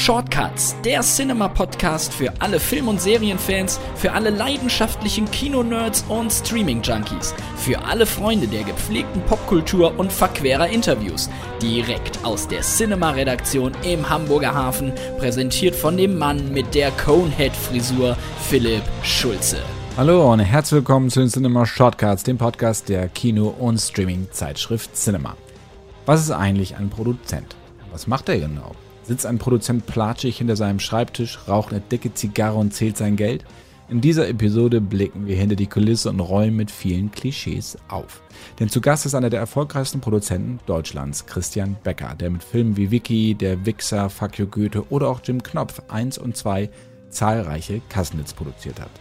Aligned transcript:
Shortcuts, 0.00 0.74
der 0.82 1.02
Cinema-Podcast 1.02 2.14
für 2.14 2.32
alle 2.38 2.58
Film- 2.58 2.88
und 2.88 3.02
Serienfans, 3.02 3.78
für 3.96 4.12
alle 4.12 4.30
leidenschaftlichen 4.30 5.30
Kino-Nerds 5.30 6.06
und 6.08 6.32
Streaming-Junkies, 6.32 7.34
für 7.58 7.84
alle 7.84 8.06
Freunde 8.06 8.48
der 8.48 8.64
gepflegten 8.64 9.20
Popkultur 9.26 9.92
und 9.98 10.10
verquerer 10.10 10.68
Interviews. 10.68 11.28
Direkt 11.60 12.24
aus 12.24 12.48
der 12.48 12.62
Cinema-Redaktion 12.62 13.72
im 13.82 14.08
Hamburger 14.08 14.54
Hafen, 14.54 14.94
präsentiert 15.18 15.76
von 15.76 15.98
dem 15.98 16.16
Mann 16.16 16.50
mit 16.50 16.74
der 16.74 16.92
Conehead-Frisur, 16.92 18.16
Philipp 18.48 18.84
Schulze. 19.02 19.58
Hallo 19.98 20.32
und 20.32 20.40
herzlich 20.40 20.78
willkommen 20.78 21.10
zu 21.10 21.20
den 21.20 21.28
Cinema 21.28 21.66
Shortcuts, 21.66 22.22
dem 22.22 22.38
Podcast 22.38 22.88
der 22.88 23.06
Kino- 23.08 23.54
und 23.58 23.78
Streaming-Zeitschrift 23.78 24.96
Cinema. 24.96 25.36
Was 26.06 26.22
ist 26.22 26.30
eigentlich 26.30 26.76
ein 26.76 26.88
Produzent? 26.88 27.54
Was 27.92 28.06
macht 28.06 28.30
er 28.30 28.38
genau? 28.38 28.74
Sitzt 29.10 29.26
ein 29.26 29.38
Produzent 29.38 29.86
platschig 29.86 30.38
hinter 30.38 30.54
seinem 30.54 30.78
Schreibtisch, 30.78 31.40
raucht 31.48 31.72
eine 31.72 31.80
dicke 31.80 32.14
Zigarre 32.14 32.56
und 32.56 32.72
zählt 32.72 32.96
sein 32.96 33.16
Geld? 33.16 33.44
In 33.88 34.00
dieser 34.00 34.28
Episode 34.28 34.80
blicken 34.80 35.26
wir 35.26 35.34
hinter 35.34 35.56
die 35.56 35.66
Kulisse 35.66 36.10
und 36.10 36.20
räumen 36.20 36.54
mit 36.54 36.70
vielen 36.70 37.10
Klischees 37.10 37.76
auf. 37.88 38.22
Denn 38.60 38.68
zu 38.68 38.80
Gast 38.80 39.06
ist 39.06 39.16
einer 39.16 39.28
der 39.28 39.40
erfolgreichsten 39.40 40.00
Produzenten 40.00 40.60
Deutschlands, 40.66 41.26
Christian 41.26 41.76
Becker, 41.82 42.14
der 42.14 42.30
mit 42.30 42.44
Filmen 42.44 42.76
wie 42.76 42.92
Vicky, 42.92 43.34
Der 43.34 43.66
Wichser, 43.66 44.10
Fuck 44.10 44.38
You 44.38 44.46
Goethe 44.46 44.88
oder 44.90 45.08
auch 45.08 45.20
Jim 45.24 45.42
Knopf 45.42 45.82
1 45.88 46.16
und 46.18 46.36
2 46.36 46.70
zahlreiche 47.08 47.80
Kassenitz 47.88 48.32
produziert 48.32 48.80
hat. 48.80 48.92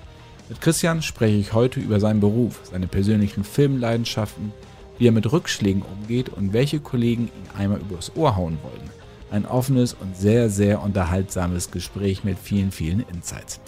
Mit 0.49 0.59
Christian 0.59 1.03
spreche 1.03 1.37
ich 1.37 1.53
heute 1.53 1.79
über 1.79 1.99
seinen 1.99 2.19
Beruf, 2.19 2.61
seine 2.63 2.87
persönlichen 2.87 3.43
Filmleidenschaften, 3.43 4.53
wie 4.97 5.07
er 5.07 5.11
mit 5.11 5.31
Rückschlägen 5.31 5.83
umgeht 5.83 6.29
und 6.29 6.51
welche 6.51 6.79
Kollegen 6.79 7.25
ihn 7.25 7.59
einmal 7.59 7.79
übers 7.79 8.11
Ohr 8.15 8.35
hauen 8.35 8.57
wollen. 8.63 8.98
Ein 9.31 9.45
offenes 9.45 9.93
und 9.93 10.17
sehr, 10.17 10.49
sehr 10.49 10.81
unterhaltsames 10.81 11.71
Gespräch 11.71 12.23
mit 12.23 12.39
vielen, 12.39 12.71
vielen 12.71 13.05
Insights. 13.13 13.59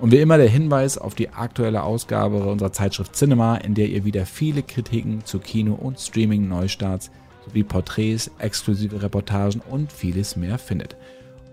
Und 0.00 0.12
wie 0.12 0.18
immer 0.18 0.38
der 0.38 0.48
Hinweis 0.48 0.96
auf 0.96 1.16
die 1.16 1.30
aktuelle 1.30 1.82
Ausgabe 1.82 2.44
unserer 2.46 2.72
Zeitschrift 2.72 3.16
Cinema, 3.16 3.56
in 3.56 3.74
der 3.74 3.88
ihr 3.88 4.04
wieder 4.04 4.26
viele 4.26 4.62
Kritiken 4.62 5.24
zu 5.24 5.40
Kino- 5.40 5.74
und 5.74 5.98
Streaming-Neustarts 5.98 7.10
sowie 7.44 7.64
Porträts, 7.64 8.30
exklusive 8.38 9.02
Reportagen 9.02 9.60
und 9.68 9.90
vieles 9.90 10.36
mehr 10.36 10.58
findet. 10.58 10.96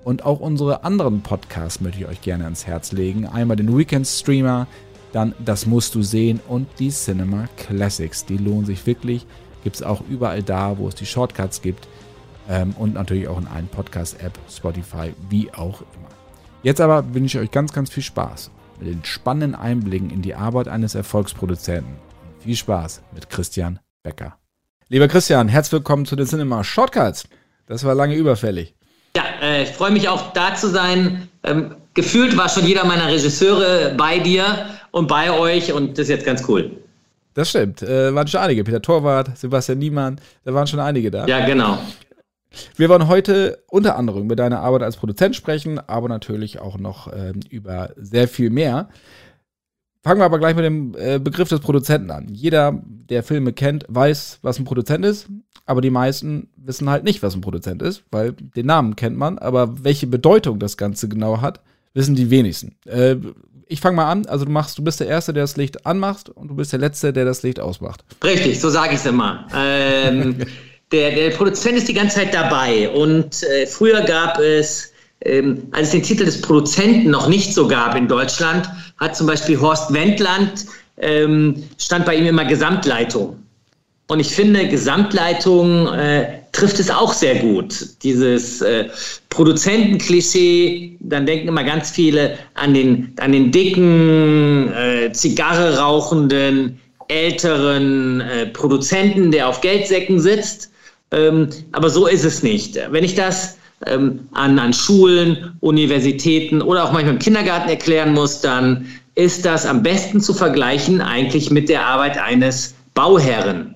Und 0.03 0.23
auch 0.23 0.39
unsere 0.39 0.83
anderen 0.83 1.21
Podcasts 1.21 1.81
möchte 1.81 2.01
ich 2.01 2.07
euch 2.07 2.21
gerne 2.21 2.43
ans 2.43 2.67
Herz 2.67 2.91
legen. 2.91 3.25
Einmal 3.25 3.57
den 3.57 3.75
Weekend 3.75 4.05
Streamer, 4.05 4.67
dann 5.11 5.33
Das 5.43 5.65
musst 5.65 5.95
du 5.95 6.03
sehen 6.03 6.39
und 6.47 6.67
die 6.77 6.89
Cinema 6.89 7.47
Classics. 7.57 8.25
Die 8.25 8.37
lohnen 8.37 8.65
sich 8.65 8.85
wirklich. 8.85 9.25
Gibt 9.63 9.77
es 9.77 9.81
auch 9.81 10.03
überall 10.07 10.43
da, 10.43 10.77
wo 10.77 10.87
es 10.87 10.93
die 10.93 11.07
Shortcuts 11.07 11.63
gibt. 11.63 11.87
Ähm, 12.49 12.73
und 12.77 12.93
natürlich 12.93 13.27
auch 13.27 13.39
in 13.39 13.47
allen 13.47 13.67
Podcast-App, 13.67 14.37
Spotify, 14.49 15.13
wie 15.29 15.51
auch 15.53 15.81
immer. 15.81 16.09
Jetzt 16.63 16.81
aber 16.81 17.13
wünsche 17.13 17.37
ich 17.37 17.45
euch 17.45 17.51
ganz, 17.51 17.73
ganz 17.73 17.89
viel 17.89 18.03
Spaß 18.03 18.51
mit 18.79 18.89
den 18.89 19.05
spannenden 19.05 19.55
Einblicken 19.55 20.09
in 20.09 20.21
die 20.21 20.35
Arbeit 20.35 20.67
eines 20.67 20.95
Erfolgsproduzenten. 20.95 21.93
Und 21.93 22.43
viel 22.43 22.55
Spaß 22.55 23.01
mit 23.13 23.29
Christian 23.29 23.79
Becker. 24.03 24.37
Lieber 24.87 25.07
Christian, 25.07 25.47
herzlich 25.47 25.73
willkommen 25.73 26.05
zu 26.05 26.15
den 26.15 26.27
Cinema 26.27 26.63
Shortcuts. 26.63 27.27
Das 27.67 27.83
war 27.83 27.95
lange 27.95 28.15
überfällig. 28.15 28.75
Ja, 29.15 29.23
äh, 29.41 29.63
ich 29.63 29.69
freue 29.69 29.91
mich 29.91 30.07
auch 30.09 30.33
da 30.33 30.53
zu 30.53 30.69
sein. 30.69 31.29
Ähm, 31.43 31.75
gefühlt 31.93 32.37
war 32.37 32.49
schon 32.49 32.65
jeder 32.65 32.85
meiner 32.85 33.07
Regisseure 33.07 33.95
bei 33.97 34.19
dir 34.19 34.67
und 34.91 35.07
bei 35.07 35.31
euch 35.31 35.73
und 35.73 35.97
das 35.97 36.03
ist 36.03 36.09
jetzt 36.09 36.25
ganz 36.25 36.47
cool. 36.47 36.71
Das 37.33 37.49
stimmt. 37.49 37.81
Äh, 37.81 38.13
waren 38.13 38.27
schon 38.27 38.41
einige. 38.41 38.63
Peter 38.63 38.81
Torwart, 38.81 39.37
Sebastian 39.37 39.79
Niemann, 39.79 40.19
da 40.43 40.53
waren 40.53 40.67
schon 40.67 40.79
einige 40.79 41.11
da. 41.11 41.25
Ja, 41.25 41.45
genau. 41.45 41.79
Wir 42.75 42.89
wollen 42.89 43.07
heute 43.07 43.63
unter 43.67 43.97
anderem 43.97 44.23
über 44.23 44.35
deine 44.35 44.59
Arbeit 44.59 44.83
als 44.83 44.97
Produzent 44.97 45.35
sprechen, 45.35 45.79
aber 45.79 46.09
natürlich 46.09 46.59
auch 46.59 46.77
noch 46.77 47.11
ähm, 47.13 47.39
über 47.49 47.91
sehr 47.95 48.27
viel 48.27 48.49
mehr. 48.49 48.89
Fangen 50.03 50.19
wir 50.19 50.25
aber 50.25 50.37
gleich 50.37 50.55
mit 50.55 50.65
dem 50.65 50.95
äh, 50.97 51.17
Begriff 51.17 51.49
des 51.49 51.61
Produzenten 51.61 52.11
an. 52.11 52.27
Jeder, 52.31 52.79
der 52.85 53.23
Filme 53.23 53.53
kennt, 53.53 53.85
weiß, 53.87 54.39
was 54.43 54.59
ein 54.59 54.65
Produzent 54.65 55.03
ist, 55.03 55.27
aber 55.65 55.81
die 55.81 55.89
meisten 55.89 56.49
wissen 56.57 56.89
halt 56.89 57.03
nicht, 57.03 57.23
was 57.23 57.33
ein 57.33 57.41
Produzent 57.41 57.81
ist, 57.81 58.03
weil 58.11 58.33
den 58.33 58.67
Namen 58.67 58.95
kennt 58.95 59.17
man, 59.17 59.39
aber 59.39 59.83
welche 59.83 60.05
Bedeutung 60.05 60.59
das 60.59 60.77
Ganze 60.77 61.09
genau 61.09 61.41
hat, 61.41 61.61
wissen 61.95 62.13
die 62.13 62.29
wenigsten. 62.29 62.75
Äh, 62.85 63.15
ich 63.67 63.81
fange 63.81 63.95
mal 63.95 64.11
an. 64.11 64.25
Also 64.27 64.45
du 64.45 64.51
machst, 64.51 64.77
du 64.77 64.83
bist 64.83 64.99
der 64.99 65.07
Erste, 65.07 65.33
der 65.33 65.43
das 65.43 65.57
Licht 65.57 65.85
anmacht 65.85 66.29
und 66.29 66.49
du 66.49 66.55
bist 66.55 66.71
der 66.71 66.79
Letzte, 66.79 67.11
der 67.11 67.25
das 67.25 67.41
Licht 67.43 67.59
ausmacht. 67.59 68.05
Richtig, 68.23 68.59
so 68.59 68.69
sage 68.69 68.93
ich 68.93 68.99
es 68.99 69.05
immer. 69.05 69.47
Ähm, 69.55 70.37
der, 70.91 71.11
der 71.11 71.29
Produzent 71.31 71.77
ist 71.77 71.87
die 71.87 71.93
ganze 71.93 72.17
Zeit 72.17 72.33
dabei. 72.33 72.89
Und 72.89 73.43
äh, 73.43 73.65
früher 73.67 74.01
gab 74.01 74.39
es, 74.39 74.91
ähm, 75.21 75.67
als 75.71 75.87
es 75.87 75.91
den 75.91 76.03
Titel 76.03 76.25
des 76.25 76.41
Produzenten 76.41 77.09
noch 77.09 77.27
nicht 77.27 77.53
so 77.53 77.67
gab 77.67 77.95
in 77.95 78.07
Deutschland, 78.07 78.69
hat 78.97 79.15
zum 79.15 79.27
Beispiel 79.27 79.59
Horst 79.59 79.93
Wendland, 79.93 80.65
ähm, 80.97 81.63
stand 81.77 82.05
bei 82.05 82.15
ihm 82.15 82.25
immer 82.25 82.45
Gesamtleitung. 82.45 83.37
Und 84.07 84.19
ich 84.19 84.27
finde, 84.27 84.67
Gesamtleitung 84.67 85.87
äh, 85.93 86.41
trifft 86.51 86.79
es 86.79 86.91
auch 86.91 87.11
sehr 87.11 87.35
gut. 87.35 87.87
Dieses 88.03 88.61
äh, 88.61 88.85
Produzentenklischee, 89.29 90.97
dann 90.99 91.25
denken 91.25 91.47
immer 91.47 91.63
ganz 91.63 91.89
viele 91.89 92.37
an 92.53 92.73
den, 92.73 93.13
an 93.19 93.31
den 93.31 93.51
dicken, 93.51 94.71
äh, 94.73 95.11
Zigarre 95.11 95.79
rauchenden, 95.79 96.79
älteren 97.07 98.21
äh, 98.21 98.45
Produzenten, 98.47 99.31
der 99.31 99.49
auf 99.49 99.61
Geldsäcken 99.61 100.19
sitzt. 100.19 100.71
Ähm, 101.11 101.49
aber 101.71 101.89
so 101.89 102.07
ist 102.07 102.25
es 102.25 102.43
nicht. 102.43 102.79
Wenn 102.89 103.03
ich 103.03 103.15
das 103.15 103.57
ähm, 103.85 104.27
an, 104.33 104.57
an 104.59 104.73
Schulen, 104.73 105.55
Universitäten 105.59 106.61
oder 106.61 106.83
auch 106.83 106.91
manchmal 106.91 107.13
im 107.13 107.19
Kindergarten 107.19 107.69
erklären 107.69 108.13
muss, 108.13 108.41
dann 108.41 108.85
ist 109.15 109.45
das 109.45 109.65
am 109.65 109.83
besten 109.83 110.19
zu 110.21 110.33
vergleichen 110.33 111.01
eigentlich 111.01 111.49
mit 111.51 111.69
der 111.69 111.85
Arbeit 111.85 112.17
eines 112.17 112.75
Bauherren. 112.93 113.75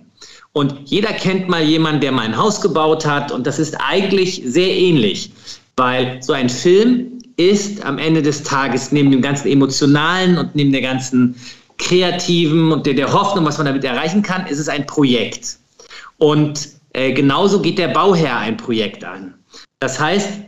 Und 0.54 0.74
jeder 0.86 1.14
kennt 1.14 1.48
mal 1.48 1.64
jemanden, 1.64 2.02
der 2.02 2.12
mal 2.12 2.24
ein 2.24 2.36
Haus 2.36 2.60
gebaut 2.60 3.06
hat. 3.06 3.32
Und 3.32 3.46
das 3.46 3.60
ist 3.60 3.76
eigentlich 3.80 4.42
sehr 4.46 4.70
ähnlich, 4.70 5.32
weil 5.78 6.22
so 6.22 6.34
ein 6.34 6.50
Film 6.50 7.20
ist 7.38 7.86
am 7.86 7.98
Ende 7.98 8.22
des 8.22 8.44
Tages 8.44 8.92
neben 8.92 9.12
dem 9.12 9.22
ganzen 9.22 9.48
emotionalen 9.48 10.38
und 10.38 10.56
neben 10.56 10.72
der 10.72 10.82
ganzen 10.82 11.36
kreativen 11.78 12.72
und 12.72 12.86
der, 12.86 12.94
der 12.94 13.14
Hoffnung, 13.14 13.46
was 13.46 13.58
man 13.58 13.68
damit 13.68 13.86
erreichen 13.86 14.22
kann, 14.22 14.46
ist 14.48 14.60
es 14.60 14.68
ein 14.68 14.86
Projekt. 14.86 15.58
Und 16.18 16.79
äh, 16.94 17.14
genauso 17.14 17.62
geht 17.62 17.78
der 17.78 17.90
Bauherr 17.90 18.38
ein 18.38 18.58
Projekt 18.58 19.04
an. 19.04 19.36
Das 19.80 20.00
heißt, 20.00 20.42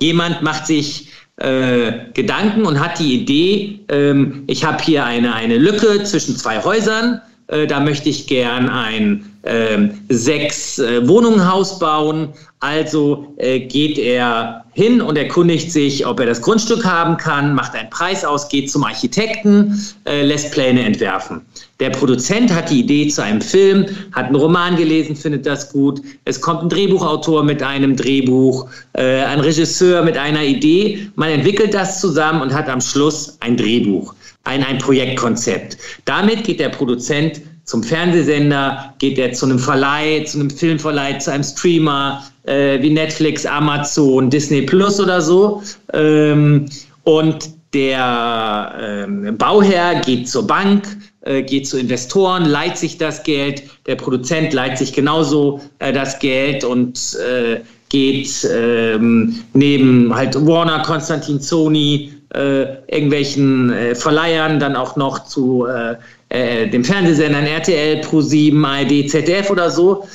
jemand 0.00 0.42
macht 0.42 0.66
sich 0.66 1.08
äh, 1.36 2.12
Gedanken 2.14 2.64
und 2.64 2.78
hat 2.78 2.98
die 2.98 3.14
Idee, 3.14 3.80
ähm, 3.88 4.44
ich 4.46 4.64
habe 4.64 4.82
hier 4.82 5.04
eine, 5.04 5.34
eine 5.34 5.58
Lücke 5.58 6.02
zwischen 6.04 6.36
zwei 6.36 6.62
Häusern, 6.62 7.20
äh, 7.52 7.66
da 7.66 7.80
möchte 7.80 8.08
ich 8.08 8.26
gern 8.26 8.68
ein 8.68 9.24
ähm, 9.44 10.00
sechs 10.08 10.78
äh, 10.78 11.06
Wohnungenhaus 11.06 11.78
bauen. 11.78 12.28
Also 12.60 13.34
äh, 13.38 13.60
geht 13.60 13.98
er 13.98 14.64
hin 14.74 15.02
und 15.02 15.18
erkundigt 15.18 15.70
sich, 15.70 16.06
ob 16.06 16.20
er 16.20 16.26
das 16.26 16.40
Grundstück 16.40 16.84
haben 16.84 17.16
kann, 17.16 17.54
macht 17.54 17.74
einen 17.74 17.90
Preis 17.90 18.24
aus, 18.24 18.48
geht 18.48 18.70
zum 18.70 18.84
Architekten, 18.84 19.78
äh, 20.06 20.22
lässt 20.22 20.52
Pläne 20.52 20.82
entwerfen. 20.82 21.42
Der 21.80 21.90
Produzent 21.90 22.54
hat 22.54 22.70
die 22.70 22.80
Idee 22.80 23.08
zu 23.08 23.22
einem 23.22 23.40
Film, 23.40 23.86
hat 24.12 24.26
einen 24.26 24.36
Roman 24.36 24.76
gelesen, 24.76 25.16
findet 25.16 25.44
das 25.44 25.72
gut. 25.72 26.00
Es 26.24 26.40
kommt 26.40 26.62
ein 26.62 26.68
Drehbuchautor 26.68 27.42
mit 27.42 27.62
einem 27.62 27.96
Drehbuch, 27.96 28.68
äh, 28.92 29.22
ein 29.24 29.40
Regisseur 29.40 30.02
mit 30.02 30.16
einer 30.16 30.42
Idee. 30.44 31.08
Man 31.16 31.30
entwickelt 31.30 31.74
das 31.74 32.00
zusammen 32.00 32.40
und 32.40 32.54
hat 32.54 32.68
am 32.68 32.80
Schluss 32.80 33.36
ein 33.40 33.56
Drehbuch, 33.56 34.14
ein, 34.44 34.64
ein 34.64 34.78
Projektkonzept. 34.78 35.76
Damit 36.04 36.44
geht 36.44 36.60
der 36.60 36.70
Produzent 36.70 37.40
zum 37.64 37.82
Fernsehsender, 37.82 38.94
geht 38.98 39.18
er 39.18 39.32
zu 39.32 39.46
einem 39.46 39.58
Verleih, 39.58 40.24
zu 40.24 40.40
einem 40.40 40.50
Filmverleih, 40.50 41.18
zu 41.18 41.30
einem 41.30 41.44
Streamer 41.44 42.24
äh, 42.44 42.82
wie 42.82 42.90
Netflix, 42.90 43.46
Amazon, 43.46 44.30
Disney 44.30 44.62
Plus 44.62 44.98
oder 44.98 45.20
so. 45.20 45.62
Ähm, 45.92 46.66
und 47.04 47.50
der 47.72 48.74
ähm, 48.80 49.36
Bauherr 49.38 50.00
geht 50.00 50.28
zur 50.28 50.46
Bank, 50.46 50.86
äh, 51.22 51.42
geht 51.42 51.66
zu 51.66 51.78
Investoren, 51.78 52.44
leiht 52.44 52.76
sich 52.76 52.98
das 52.98 53.22
Geld. 53.22 53.62
Der 53.86 53.96
Produzent 53.96 54.52
leiht 54.52 54.76
sich 54.76 54.92
genauso 54.92 55.60
äh, 55.78 55.92
das 55.92 56.18
Geld 56.18 56.64
und 56.64 57.16
äh, 57.16 57.60
geht 57.88 58.48
ähm, 58.50 59.38
neben 59.52 60.14
halt 60.14 60.34
Warner, 60.46 60.82
Konstantin, 60.82 61.40
Sony, 61.40 62.12
äh, 62.34 62.76
irgendwelchen 62.86 63.72
äh, 63.72 63.94
Verleihern 63.94 64.58
dann 64.58 64.76
auch 64.76 64.96
noch 64.96 65.24
zu 65.24 65.66
äh, 65.66 65.96
äh, 66.28 66.68
dem 66.68 66.84
Fernsehsendern 66.84 67.46
RTL, 67.46 68.00
Pro7, 68.00 68.64
ARD, 68.64 69.10
ZDF 69.10 69.50
oder 69.50 69.70
so 69.70 70.08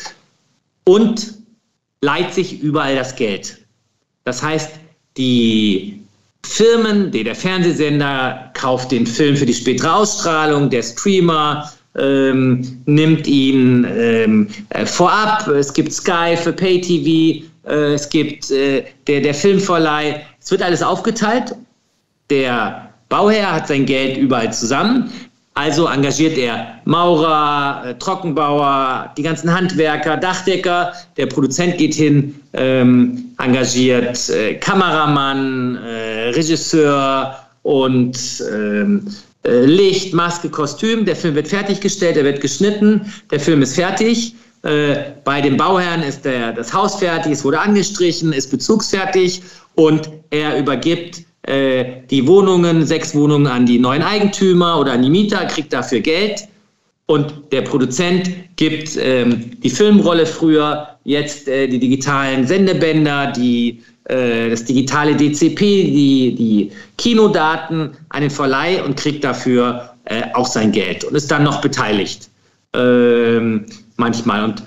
und 0.85 1.33
leiht 2.01 2.33
sich 2.33 2.61
überall 2.61 2.95
das 2.95 3.15
Geld. 3.15 3.57
Das 4.23 4.41
heißt, 4.41 4.71
die 5.17 6.01
Firmen, 6.45 7.11
der 7.11 7.35
Fernsehsender 7.35 8.51
kauft 8.53 8.91
den 8.91 9.05
Film 9.05 9.35
für 9.35 9.45
die 9.45 9.53
spätere 9.53 9.93
Ausstrahlung, 9.93 10.69
der 10.69 10.83
Streamer 10.83 11.71
ähm, 11.97 12.81
nimmt 12.85 13.27
ihn 13.27 13.85
ähm, 13.89 14.47
äh, 14.69 14.85
vorab, 14.85 15.47
es 15.47 15.73
gibt 15.73 15.91
Sky 15.91 16.37
für 16.37 16.53
Pay-TV, 16.53 17.43
äh, 17.67 17.93
es 17.93 18.09
gibt 18.09 18.49
äh, 18.51 18.83
der, 19.07 19.21
der 19.21 19.33
Filmverleih. 19.33 20.25
Es 20.41 20.51
wird 20.51 20.61
alles 20.61 20.81
aufgeteilt. 20.81 21.53
Der 22.29 22.89
Bauherr 23.09 23.53
hat 23.53 23.67
sein 23.67 23.85
Geld 23.85 24.17
überall 24.17 24.51
zusammen. 24.53 25.11
Also 25.57 25.87
engagiert 25.87 26.37
er 26.37 26.67
Maurer, 26.85 27.81
äh, 27.83 27.93
Trockenbauer, 27.95 29.11
die 29.17 29.23
ganzen 29.23 29.51
Handwerker, 29.51 30.15
Dachdecker. 30.15 30.93
Der 31.17 31.25
Produzent 31.25 31.79
geht 31.79 31.95
hin, 31.95 32.39
ähm, 32.53 33.33
engagiert 33.39 34.29
äh, 34.29 34.53
Kameramann, 34.55 35.77
äh, 35.77 36.29
Regisseur 36.29 37.35
und 37.63 38.43
ähm, 38.53 39.07
äh, 39.45 39.65
Licht, 39.65 40.13
Maske, 40.13 40.47
Kostüm. 40.49 41.05
Der 41.05 41.15
Film 41.15 41.33
wird 41.33 41.47
fertiggestellt, 41.47 42.17
er 42.17 42.25
wird 42.25 42.39
geschnitten, 42.39 43.11
der 43.31 43.39
Film 43.39 43.63
ist 43.63 43.73
fertig. 43.73 44.35
Äh, 44.61 44.95
bei 45.23 45.41
dem 45.41 45.57
Bauherrn 45.57 46.03
ist 46.03 46.23
der, 46.23 46.53
das 46.53 46.71
Haus 46.71 46.97
fertig, 46.97 47.31
es 47.31 47.43
wurde 47.43 47.59
angestrichen, 47.59 48.31
ist 48.31 48.51
bezugsfertig 48.51 49.41
und 49.73 50.09
er 50.29 50.59
übergibt 50.59 51.23
äh, 51.47 52.01
die 52.09 52.27
Wohnungen, 52.27 52.85
sechs 52.85 53.15
Wohnungen 53.15 53.47
an 53.47 53.65
die 53.65 53.79
neuen 53.79 54.01
Eigentümer 54.01 54.79
oder 54.79 54.91
an 54.91 55.01
die 55.01 55.09
Mieter, 55.09 55.45
kriegt 55.45 55.71
dafür 55.73 56.01
Geld. 56.01 56.47
Und 57.05 57.33
der 57.53 57.61
Produzent 57.61 58.29
gibt 58.57 58.97
ähm, 58.97 59.51
die 59.61 59.69
Filmrolle 59.69 60.25
früher, 60.25 60.89
jetzt 61.05 61.47
äh, 61.47 61.67
die 61.67 61.79
digitalen 61.79 62.45
Sendebänder, 62.45 63.31
die, 63.31 63.81
äh, 64.09 64.49
das 64.49 64.65
digitale 64.65 65.15
DCP, 65.15 65.59
die, 65.59 66.35
die 66.35 66.71
Kinodaten 66.97 67.91
an 68.09 68.21
den 68.21 68.29
Verleih 68.29 68.83
und 68.83 68.97
kriegt 68.97 69.23
dafür 69.23 69.93
äh, 70.03 70.23
auch 70.33 70.47
sein 70.47 70.73
Geld 70.73 71.05
und 71.05 71.15
ist 71.15 71.31
dann 71.31 71.43
noch 71.43 71.61
beteiligt. 71.61 72.29
Ähm, 72.75 73.65
manchmal. 73.95 74.43
Und, 74.43 74.63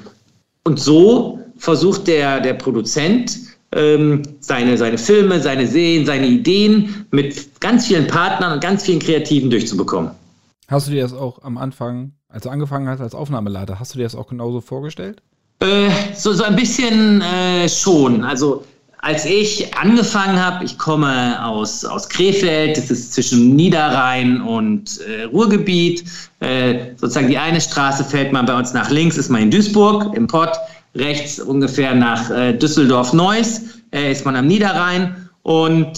und 0.64 0.80
so 0.80 1.40
versucht 1.58 2.06
der, 2.06 2.40
der 2.40 2.54
Produzent, 2.54 3.49
ähm, 3.72 4.22
seine, 4.40 4.76
seine 4.76 4.98
Filme, 4.98 5.40
seine 5.40 5.66
Serien, 5.66 6.06
seine 6.06 6.26
Ideen 6.26 7.06
mit 7.10 7.60
ganz 7.60 7.86
vielen 7.86 8.06
Partnern 8.06 8.52
und 8.52 8.60
ganz 8.60 8.84
vielen 8.84 8.98
Kreativen 8.98 9.50
durchzubekommen. 9.50 10.10
Hast 10.68 10.86
du 10.86 10.92
dir 10.92 11.02
das 11.02 11.12
auch 11.12 11.42
am 11.42 11.58
Anfang, 11.58 12.12
als 12.28 12.44
du 12.44 12.48
angefangen 12.48 12.88
hast 12.88 13.00
als 13.00 13.14
Aufnahmeleiter, 13.14 13.80
hast 13.80 13.94
du 13.94 13.98
dir 13.98 14.04
das 14.04 14.14
auch 14.14 14.28
genauso 14.28 14.60
vorgestellt? 14.60 15.22
Äh, 15.60 15.90
so, 16.14 16.32
so 16.32 16.44
ein 16.44 16.56
bisschen 16.56 17.20
äh, 17.20 17.68
schon. 17.68 18.24
Also 18.24 18.64
als 19.02 19.24
ich 19.24 19.74
angefangen 19.74 20.38
habe, 20.38 20.64
ich 20.64 20.76
komme 20.76 21.42
aus, 21.44 21.84
aus 21.84 22.08
Krefeld, 22.08 22.76
das 22.76 22.90
ist 22.90 23.14
zwischen 23.14 23.56
Niederrhein 23.56 24.42
und 24.42 25.00
äh, 25.00 25.24
Ruhrgebiet. 25.24 26.04
Äh, 26.40 26.94
sozusagen 26.96 27.28
die 27.28 27.38
eine 27.38 27.60
Straße 27.60 28.04
fällt 28.04 28.32
man 28.32 28.46
bei 28.46 28.56
uns 28.56 28.74
nach 28.74 28.90
links, 28.90 29.16
ist 29.16 29.30
man 29.30 29.42
in 29.42 29.50
Duisburg 29.50 30.14
im 30.14 30.26
Pott 30.26 30.52
rechts 30.94 31.38
ungefähr 31.38 31.94
nach 31.94 32.30
äh, 32.30 32.52
Düsseldorf-Neuss, 32.52 33.62
äh, 33.92 34.12
ist 34.12 34.24
man 34.24 34.36
am 34.36 34.46
Niederrhein. 34.46 35.28
Und 35.42 35.92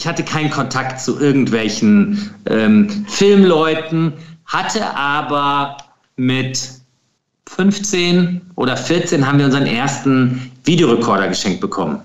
ich 0.00 0.06
hatte 0.06 0.22
keinen 0.22 0.50
Kontakt 0.50 1.00
zu 1.00 1.18
irgendwelchen 1.18 2.30
ähm, 2.46 3.06
Filmleuten, 3.08 4.12
hatte 4.46 4.94
aber 4.96 5.76
mit 6.16 6.58
15 7.48 8.40
oder 8.56 8.76
14 8.76 9.26
haben 9.26 9.38
wir 9.38 9.46
unseren 9.46 9.66
ersten 9.66 10.52
Videorekorder 10.64 11.28
geschenkt 11.28 11.60
bekommen 11.60 12.00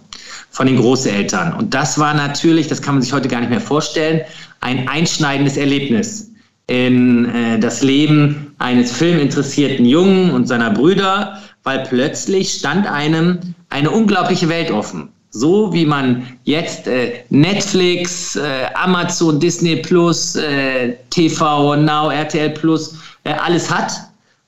von 0.49 0.67
den 0.67 0.77
Großeltern. 0.77 1.53
Und 1.53 1.73
das 1.73 1.99
war 1.99 2.13
natürlich, 2.13 2.67
das 2.67 2.81
kann 2.81 2.95
man 2.95 3.01
sich 3.01 3.11
heute 3.11 3.27
gar 3.27 3.41
nicht 3.41 3.49
mehr 3.49 3.61
vorstellen, 3.61 4.21
ein 4.61 4.87
einschneidendes 4.87 5.57
Erlebnis 5.57 6.31
in 6.67 7.25
äh, 7.25 7.59
das 7.59 7.81
Leben 7.81 8.55
eines 8.59 8.91
filminteressierten 8.91 9.85
Jungen 9.85 10.31
und 10.31 10.47
seiner 10.47 10.71
Brüder, 10.71 11.39
weil 11.63 11.79
plötzlich 11.83 12.53
stand 12.53 12.87
einem 12.87 13.39
eine 13.69 13.89
unglaubliche 13.89 14.49
Welt 14.49 14.71
offen. 14.71 15.09
So 15.31 15.73
wie 15.73 15.85
man 15.85 16.27
jetzt 16.43 16.85
äh, 16.87 17.23
Netflix, 17.29 18.35
äh, 18.35 18.65
Amazon, 18.75 19.39
Disney 19.39 19.77
Plus, 19.77 20.35
äh, 20.35 20.95
TV 21.09 21.75
Now, 21.75 22.11
RTL 22.11 22.51
Plus, 22.51 22.95
äh, 23.23 23.33
alles 23.33 23.69
hat, 23.71 23.93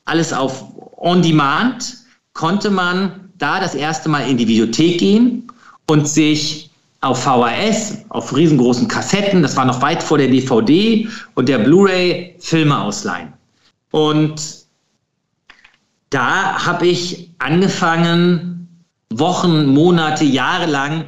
alles 0.06 0.32
auf 0.32 0.64
On 0.98 1.22
Demand, 1.24 1.98
konnte 2.34 2.70
man 2.70 3.32
da 3.40 3.60
das 3.60 3.74
erste 3.74 4.10
Mal 4.10 4.30
in 4.30 4.38
die 4.38 4.48
Videothek 4.48 5.00
gehen 5.00 5.52
und 5.88 6.08
sich 6.08 6.70
auf 7.02 7.24
VHS, 7.24 8.06
auf 8.10 8.36
riesengroßen 8.36 8.88
Kassetten, 8.88 9.42
das 9.42 9.56
war 9.56 9.66
noch 9.66 9.82
weit 9.82 10.02
vor 10.02 10.18
der 10.18 10.28
DVD 10.28 11.08
und 11.36 11.50
der 11.50 11.60
Blu-ray, 11.60 12.36
Filme 12.40 12.80
ausleihen. 12.80 13.34
Und 13.92 14.65
da 16.10 16.66
habe 16.66 16.88
ich 16.88 17.32
angefangen, 17.40 18.68
Wochen, 19.10 19.66
Monate, 19.68 20.24
Jahre 20.24 20.66
lang 20.66 21.06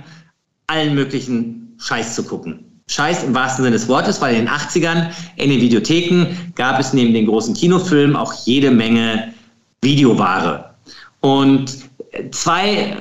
allen 0.68 0.96
möglichen 0.96 1.76
Scheiß 1.80 2.16
zu 2.16 2.24
gucken. 2.24 2.64
Scheiß 2.90 3.24
im 3.24 3.36
wahrsten 3.36 3.64
Sinne 3.64 3.76
des 3.76 3.88
Wortes, 3.88 4.22
weil 4.22 4.36
in 4.36 4.46
den 4.46 4.50
80ern 4.50 5.08
in 5.36 5.50
den 5.50 5.60
Videotheken 5.60 6.28
gab 6.56 6.80
es 6.80 6.94
neben 6.94 7.14
den 7.14 7.26
großen 7.26 7.54
Kinofilmen 7.54 8.16
auch 8.16 8.34
jede 8.46 8.72
Menge 8.72 9.34
Videoware. 9.82 10.74
Und 11.20 11.90
zwei 12.32 12.76
äh, 12.76 12.96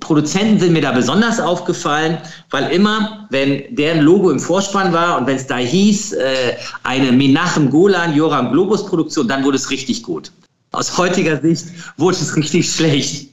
Produzenten 0.00 0.58
sind 0.58 0.72
mir 0.72 0.82
da 0.82 0.90
besonders 0.90 1.38
aufgefallen, 1.38 2.18
weil 2.50 2.72
immer, 2.72 3.28
wenn 3.30 3.74
deren 3.74 4.00
Logo 4.00 4.30
im 4.30 4.40
Vorspann 4.40 4.92
war 4.92 5.18
und 5.18 5.26
wenn 5.28 5.36
es 5.36 5.46
da 5.46 5.58
hieß, 5.58 6.14
äh, 6.14 6.56
eine 6.82 7.12
Menachem 7.12 7.70
Golan, 7.70 8.14
Joram 8.14 8.50
Globus 8.50 8.84
Produktion, 8.86 9.28
dann 9.28 9.44
wurde 9.44 9.56
es 9.56 9.70
richtig 9.70 10.02
gut. 10.02 10.32
Aus 10.72 10.96
heutiger 10.96 11.40
Sicht 11.40 11.66
wurde 11.98 12.16
es 12.16 12.36
richtig 12.36 12.70
schlecht. 12.70 13.28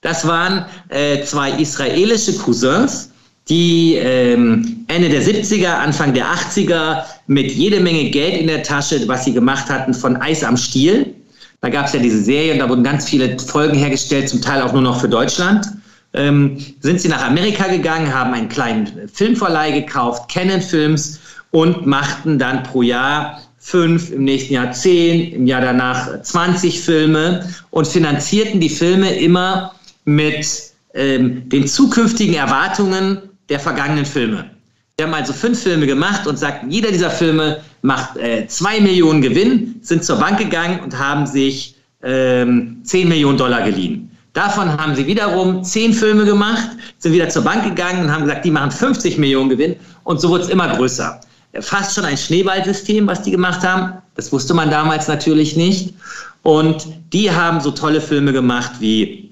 Das 0.00 0.26
waren 0.26 0.64
äh, 0.88 1.22
zwei 1.22 1.50
israelische 1.52 2.34
Cousins, 2.34 3.10
die 3.48 3.94
ähm, 3.96 4.84
Ende 4.88 5.08
der 5.08 5.22
70er, 5.22 5.68
Anfang 5.68 6.14
der 6.14 6.26
80er 6.26 7.04
mit 7.26 7.52
jede 7.52 7.80
Menge 7.80 8.10
Geld 8.10 8.40
in 8.40 8.46
der 8.46 8.62
Tasche, 8.62 9.06
was 9.06 9.24
sie 9.24 9.32
gemacht 9.32 9.68
hatten, 9.68 9.92
von 9.92 10.16
Eis 10.16 10.42
am 10.42 10.56
Stiel. 10.56 11.14
Da 11.60 11.68
gab 11.70 11.86
es 11.86 11.92
ja 11.92 12.00
diese 12.00 12.22
Serie 12.22 12.52
und 12.52 12.58
da 12.58 12.68
wurden 12.68 12.84
ganz 12.84 13.08
viele 13.08 13.38
Folgen 13.38 13.76
hergestellt, 13.76 14.28
zum 14.28 14.42
Teil 14.42 14.62
auch 14.62 14.72
nur 14.72 14.82
noch 14.82 15.00
für 15.00 15.08
Deutschland. 15.08 15.66
Ähm, 16.12 16.58
sind 16.80 17.00
sie 17.00 17.08
nach 17.08 17.26
Amerika 17.26 17.66
gegangen, 17.68 18.12
haben 18.12 18.34
einen 18.34 18.48
kleinen 18.48 19.08
Filmverleih 19.12 19.72
gekauft, 19.72 20.30
Canon 20.30 20.60
Films 20.60 21.18
und 21.50 21.86
machten 21.86 22.38
dann 22.38 22.62
pro 22.62 22.82
Jahr 22.82 23.40
fünf, 23.64 24.10
im 24.10 24.24
nächsten 24.24 24.52
Jahr 24.52 24.72
zehn, 24.72 25.32
im 25.32 25.46
Jahr 25.46 25.62
danach 25.62 26.20
20 26.20 26.82
Filme 26.82 27.48
und 27.70 27.88
finanzierten 27.88 28.60
die 28.60 28.68
Filme 28.68 29.14
immer 29.14 29.74
mit 30.04 30.46
ähm, 30.92 31.48
den 31.48 31.66
zukünftigen 31.66 32.34
Erwartungen 32.34 33.22
der 33.48 33.58
vergangenen 33.58 34.04
Filme. 34.04 34.50
Wir 34.98 35.06
haben 35.06 35.14
also 35.14 35.32
fünf 35.32 35.62
Filme 35.62 35.86
gemacht 35.86 36.26
und 36.26 36.38
sagten, 36.38 36.70
jeder 36.70 36.92
dieser 36.92 37.08
Filme 37.08 37.62
macht 37.80 38.18
äh, 38.18 38.46
zwei 38.48 38.80
Millionen 38.80 39.22
Gewinn, 39.22 39.76
sind 39.80 40.04
zur 40.04 40.18
Bank 40.18 40.38
gegangen 40.38 40.80
und 40.80 40.98
haben 40.98 41.26
sich 41.26 41.74
ähm, 42.02 42.80
10 42.84 43.08
Millionen 43.08 43.38
Dollar 43.38 43.62
geliehen. 43.62 44.10
Davon 44.34 44.76
haben 44.76 44.94
sie 44.94 45.06
wiederum 45.06 45.64
zehn 45.64 45.94
Filme 45.94 46.26
gemacht, 46.26 46.68
sind 46.98 47.14
wieder 47.14 47.30
zur 47.30 47.44
Bank 47.44 47.64
gegangen 47.64 48.04
und 48.04 48.12
haben 48.12 48.24
gesagt, 48.24 48.44
die 48.44 48.50
machen 48.50 48.70
50 48.70 49.16
Millionen 49.16 49.48
Gewinn 49.48 49.76
und 50.02 50.20
so 50.20 50.28
wurde 50.28 50.44
es 50.44 50.50
immer 50.50 50.68
größer 50.76 51.18
fast 51.60 51.94
schon 51.94 52.04
ein 52.04 52.16
Schneeballsystem, 52.16 53.06
was 53.06 53.22
die 53.22 53.30
gemacht 53.30 53.62
haben. 53.62 53.94
Das 54.16 54.32
wusste 54.32 54.54
man 54.54 54.70
damals 54.70 55.08
natürlich 55.08 55.56
nicht. 55.56 55.94
Und 56.42 56.86
die 57.12 57.30
haben 57.30 57.60
so 57.60 57.70
tolle 57.70 58.00
Filme 58.00 58.32
gemacht 58.32 58.72
wie 58.80 59.30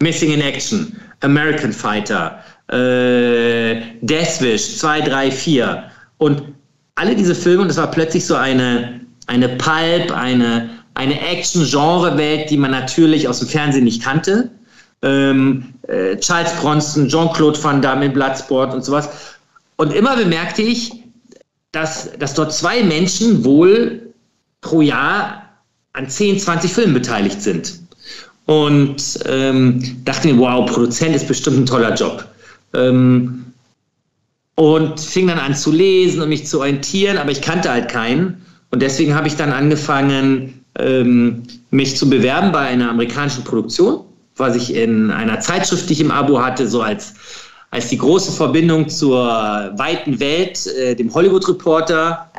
Missing 0.00 0.32
in 0.32 0.40
Action, 0.40 0.96
American 1.20 1.72
Fighter, 1.72 2.38
äh, 2.68 3.80
Deathwish 4.02 4.76
2, 4.78 5.00
3, 5.02 5.30
4. 5.30 5.84
Und 6.18 6.42
alle 6.96 7.14
diese 7.14 7.34
Filme, 7.34 7.62
und 7.62 7.68
das 7.68 7.76
war 7.76 7.90
plötzlich 7.90 8.24
so 8.24 8.36
eine, 8.36 9.00
eine 9.26 9.48
Pulp, 9.48 10.12
eine, 10.12 10.70
eine 10.94 11.20
Action-Genre-Welt, 11.20 12.50
die 12.50 12.56
man 12.56 12.70
natürlich 12.70 13.28
aus 13.28 13.40
dem 13.40 13.48
Fernsehen 13.48 13.84
nicht 13.84 14.02
kannte. 14.02 14.50
Ähm, 15.02 15.74
äh, 15.88 16.16
Charles 16.16 16.52
Bronson, 16.54 17.08
Jean-Claude 17.08 17.62
Van 17.62 17.82
Damme 17.82 18.06
in 18.06 18.12
Bloodsport 18.12 18.72
und 18.72 18.84
sowas. 18.84 19.08
Und 19.76 19.92
immer 19.92 20.16
bemerkte 20.16 20.62
ich, 20.62 21.05
dass, 21.72 22.10
dass 22.18 22.34
dort 22.34 22.52
zwei 22.52 22.82
Menschen 22.82 23.44
wohl 23.44 24.02
pro 24.60 24.80
Jahr 24.80 25.42
an 25.92 26.08
10, 26.08 26.38
20 26.40 26.72
Filmen 26.72 26.94
beteiligt 26.94 27.42
sind. 27.42 27.80
Und 28.46 29.18
ähm, 29.26 30.04
dachte 30.04 30.28
mir, 30.28 30.38
wow, 30.38 30.70
Produzent 30.70 31.16
ist 31.16 31.26
bestimmt 31.26 31.58
ein 31.58 31.66
toller 31.66 31.94
Job. 31.94 32.24
Ähm, 32.74 33.46
und 34.54 35.00
fing 35.00 35.26
dann 35.26 35.38
an 35.38 35.54
zu 35.54 35.70
lesen 35.70 36.22
und 36.22 36.28
mich 36.28 36.46
zu 36.46 36.60
orientieren, 36.60 37.18
aber 37.18 37.30
ich 37.30 37.42
kannte 37.42 37.70
halt 37.70 37.88
keinen. 37.88 38.44
Und 38.70 38.80
deswegen 38.82 39.14
habe 39.14 39.28
ich 39.28 39.36
dann 39.36 39.52
angefangen, 39.52 40.64
ähm, 40.78 41.42
mich 41.70 41.96
zu 41.96 42.08
bewerben 42.08 42.52
bei 42.52 42.60
einer 42.60 42.90
amerikanischen 42.90 43.44
Produktion, 43.44 44.00
was 44.36 44.56
ich 44.56 44.74
in 44.74 45.10
einer 45.10 45.40
Zeitschrift, 45.40 45.88
die 45.88 45.94
ich 45.94 46.00
im 46.00 46.10
Abo 46.10 46.42
hatte, 46.42 46.68
so 46.68 46.82
als 46.82 47.14
als 47.76 47.88
die 47.88 47.98
große 47.98 48.32
Verbindung 48.32 48.88
zur 48.88 49.26
weiten 49.76 50.18
Welt, 50.18 50.66
äh, 50.66 50.94
dem 50.94 51.12
Hollywood 51.12 51.46
Reporter. 51.46 52.30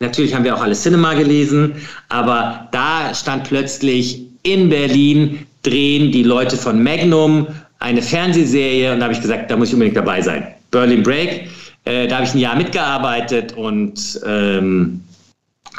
Natürlich 0.00 0.34
haben 0.34 0.44
wir 0.44 0.54
auch 0.54 0.60
alle 0.60 0.74
Cinema 0.74 1.14
gelesen, 1.14 1.76
aber 2.10 2.68
da 2.72 3.14
stand 3.14 3.44
plötzlich 3.44 4.26
in 4.42 4.68
Berlin 4.68 5.46
drehen 5.62 6.12
die 6.12 6.22
Leute 6.22 6.58
von 6.58 6.82
Magnum, 6.82 7.46
eine 7.78 8.02
Fernsehserie 8.02 8.92
und 8.92 9.00
da 9.00 9.04
habe 9.04 9.14
ich 9.14 9.22
gesagt, 9.22 9.50
da 9.50 9.56
muss 9.56 9.68
ich 9.68 9.74
unbedingt 9.74 9.96
dabei 9.96 10.20
sein. 10.20 10.46
Berlin 10.70 11.02
Break, 11.02 11.48
äh, 11.86 12.06
da 12.06 12.16
habe 12.16 12.26
ich 12.26 12.34
ein 12.34 12.38
Jahr 12.38 12.56
mitgearbeitet 12.56 13.54
und 13.56 14.20
ähm, 14.26 15.00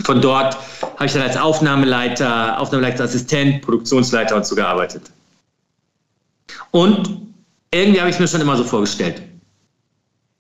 von 0.06 0.22
dort 0.22 0.58
habe 0.96 1.06
ich 1.06 1.14
dann 1.14 1.22
als 1.22 1.38
Aufnahmeleiter, 1.38 2.60
Aufnahmeleiterassistent, 2.60 3.62
Produktionsleiter 3.62 4.36
und 4.36 4.46
so 4.48 4.56
gearbeitet. 4.56 5.04
Und 6.72 7.27
irgendwie 7.72 8.00
habe 8.00 8.10
ich 8.10 8.20
mir 8.20 8.28
schon 8.28 8.42
immer 8.42 8.58
so 8.58 8.64
vorgestellt. 8.64 9.22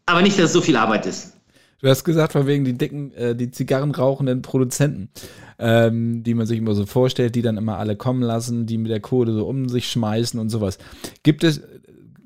Aber 0.05 0.21
nicht, 0.21 0.37
dass 0.37 0.45
es 0.45 0.53
so 0.53 0.61
viel 0.61 0.77
Arbeit 0.77 1.05
ist. 1.05 1.33
Du 1.79 1.87
hast 1.87 2.03
gesagt, 2.03 2.33
von 2.33 2.47
wegen 2.47 2.65
die 2.65 2.73
dicken, 2.73 3.13
äh, 3.13 3.35
die 3.35 3.51
Zigarren 3.51 3.91
rauchenden 3.91 4.41
Produzenten, 4.41 5.09
ähm, 5.59 6.23
die 6.23 6.33
man 6.33 6.47
sich 6.47 6.57
immer 6.57 6.73
so 6.73 6.85
vorstellt, 6.87 7.35
die 7.35 7.43
dann 7.43 7.57
immer 7.57 7.77
alle 7.77 7.95
kommen 7.95 8.23
lassen, 8.23 8.65
die 8.65 8.79
mit 8.79 8.89
der 8.89 8.99
Kohle 8.99 9.33
so 9.33 9.45
um 9.45 9.69
sich 9.69 9.87
schmeißen 9.87 10.39
und 10.39 10.49
sowas. 10.49 10.79
Gibt 11.21 11.43
es, 11.43 11.61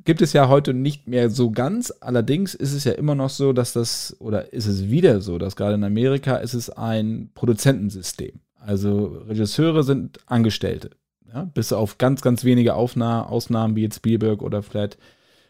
gibt 0.06 0.22
es 0.22 0.32
ja 0.32 0.48
heute 0.48 0.74
nicht 0.74 1.08
mehr 1.08 1.30
so 1.30 1.52
ganz. 1.52 1.92
Allerdings 2.00 2.54
ist 2.54 2.74
es 2.74 2.86
ja 2.86 2.94
immer 2.94 3.16
noch 3.16 3.30
so, 3.30 3.52
dass 3.52 3.74
das, 3.74 4.16
oder 4.20 4.54
ist 4.54 4.68
es 4.68 4.90
wieder 4.90 5.20
so, 5.20 5.38
dass 5.38 5.58
gerade 5.58 5.76
in 5.76 5.84
Amerika 5.84 6.38
ist 6.38 6.54
es 6.54 6.70
ein 6.70 7.30
Produzentensystem. 7.34 8.40
Also 8.58 9.18
Regisseure 9.28 9.84
sind 9.84 10.20
Angestellte. 10.28 10.92
Ja? 11.34 11.44
Bis 11.54 11.74
auf 11.74 11.98
ganz, 11.98 12.22
ganz 12.22 12.44
wenige 12.44 12.76
Aufna 12.76 13.26
Ausnahmen 13.26 13.76
wie 13.76 13.84
jetzt 13.84 13.98
Spielberg 13.98 14.42
oder 14.42 14.64
vielleicht 14.64 14.98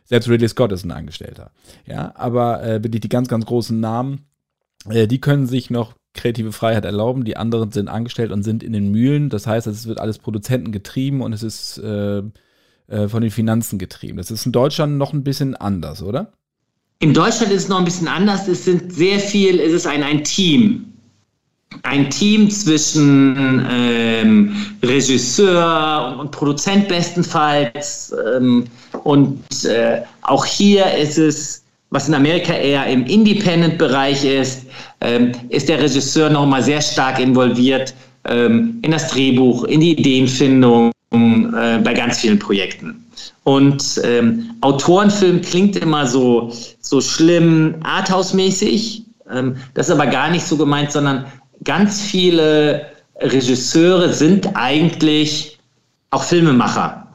selbst 0.05 0.29
Ridley 0.29 0.49
Scott 0.49 0.71
ist 0.71 0.83
ein 0.83 0.91
Angestellter. 0.91 1.51
Ja, 1.85 2.13
aber 2.15 2.63
äh, 2.63 2.81
die, 2.81 2.99
die 2.99 3.09
ganz, 3.09 3.27
ganz 3.27 3.45
großen 3.45 3.79
Namen, 3.79 4.25
äh, 4.89 5.07
die 5.07 5.21
können 5.21 5.47
sich 5.47 5.69
noch 5.69 5.93
kreative 6.13 6.51
Freiheit 6.51 6.85
erlauben. 6.85 7.23
Die 7.23 7.37
anderen 7.37 7.71
sind 7.71 7.87
angestellt 7.87 8.31
und 8.31 8.43
sind 8.43 8.63
in 8.63 8.73
den 8.73 8.91
Mühlen. 8.91 9.29
Das 9.29 9.47
heißt, 9.47 9.67
es 9.67 9.87
wird 9.87 9.99
alles 9.99 10.17
Produzenten 10.17 10.71
getrieben 10.71 11.21
und 11.21 11.33
es 11.33 11.43
ist 11.43 11.77
äh, 11.77 12.23
äh, 12.87 13.07
von 13.07 13.21
den 13.21 13.31
Finanzen 13.31 13.79
getrieben. 13.79 14.17
Das 14.17 14.31
ist 14.31 14.45
in 14.45 14.51
Deutschland 14.51 14.97
noch 14.97 15.13
ein 15.13 15.23
bisschen 15.23 15.55
anders, 15.55 16.03
oder? 16.03 16.33
In 16.99 17.13
Deutschland 17.13 17.51
ist 17.51 17.63
es 17.63 17.69
noch 17.69 17.79
ein 17.79 17.85
bisschen 17.85 18.09
anders. 18.09 18.47
Es 18.47 18.65
sind 18.65 18.93
sehr 18.93 19.19
viel, 19.19 19.59
es 19.59 19.71
ist 19.71 19.87
ein, 19.87 20.03
ein 20.03 20.23
Team 20.23 20.90
ein 21.83 22.09
Team 22.09 22.49
zwischen 22.49 23.65
ähm, 23.71 24.55
Regisseur 24.83 26.17
und, 26.19 26.31
Produzent 26.31 26.87
bestenfalls. 26.87 28.13
Ähm, 28.35 28.65
und 29.03 29.65
äh, 29.65 30.01
auch 30.21 30.45
hier 30.45 30.85
ist 30.95 31.17
es, 31.17 31.63
was 31.89 32.07
in 32.07 32.13
Amerika 32.13 32.53
eher 32.53 32.85
im 32.87 33.05
Independent-Bereich 33.05 34.23
ist, 34.23 34.65
ähm, 35.01 35.31
ist 35.49 35.69
der 35.69 35.79
Regisseur 35.81 36.29
nochmal 36.29 36.63
sehr 36.63 36.81
stark 36.81 37.19
involviert 37.19 37.93
ähm, 38.25 38.79
in 38.81 38.91
das 38.91 39.09
Drehbuch, 39.09 39.63
in 39.65 39.79
die 39.79 39.91
Ideenfindung 39.91 40.91
äh, 41.13 41.79
bei 41.79 41.93
ganz 41.93 42.19
vielen 42.19 42.39
Projekten. 42.39 43.05
Und 43.43 43.99
ähm, 44.03 44.51
Autorenfilm 44.61 45.41
klingt 45.41 45.75
immer 45.75 46.05
so, 46.05 46.53
so 46.79 47.01
schlimm 47.01 47.75
arthouse-mäßig. 47.83 49.03
Ähm, 49.31 49.55
das 49.73 49.87
ist 49.87 49.93
aber 49.93 50.07
gar 50.07 50.29
nicht 50.29 50.45
so 50.45 50.55
gemeint, 50.55 50.91
sondern 50.91 51.25
ganz 51.63 52.01
viele 52.01 52.85
Regisseure 53.19 54.13
sind 54.13 54.49
eigentlich 54.55 55.59
auch 56.09 56.23
Filmemacher. 56.23 57.07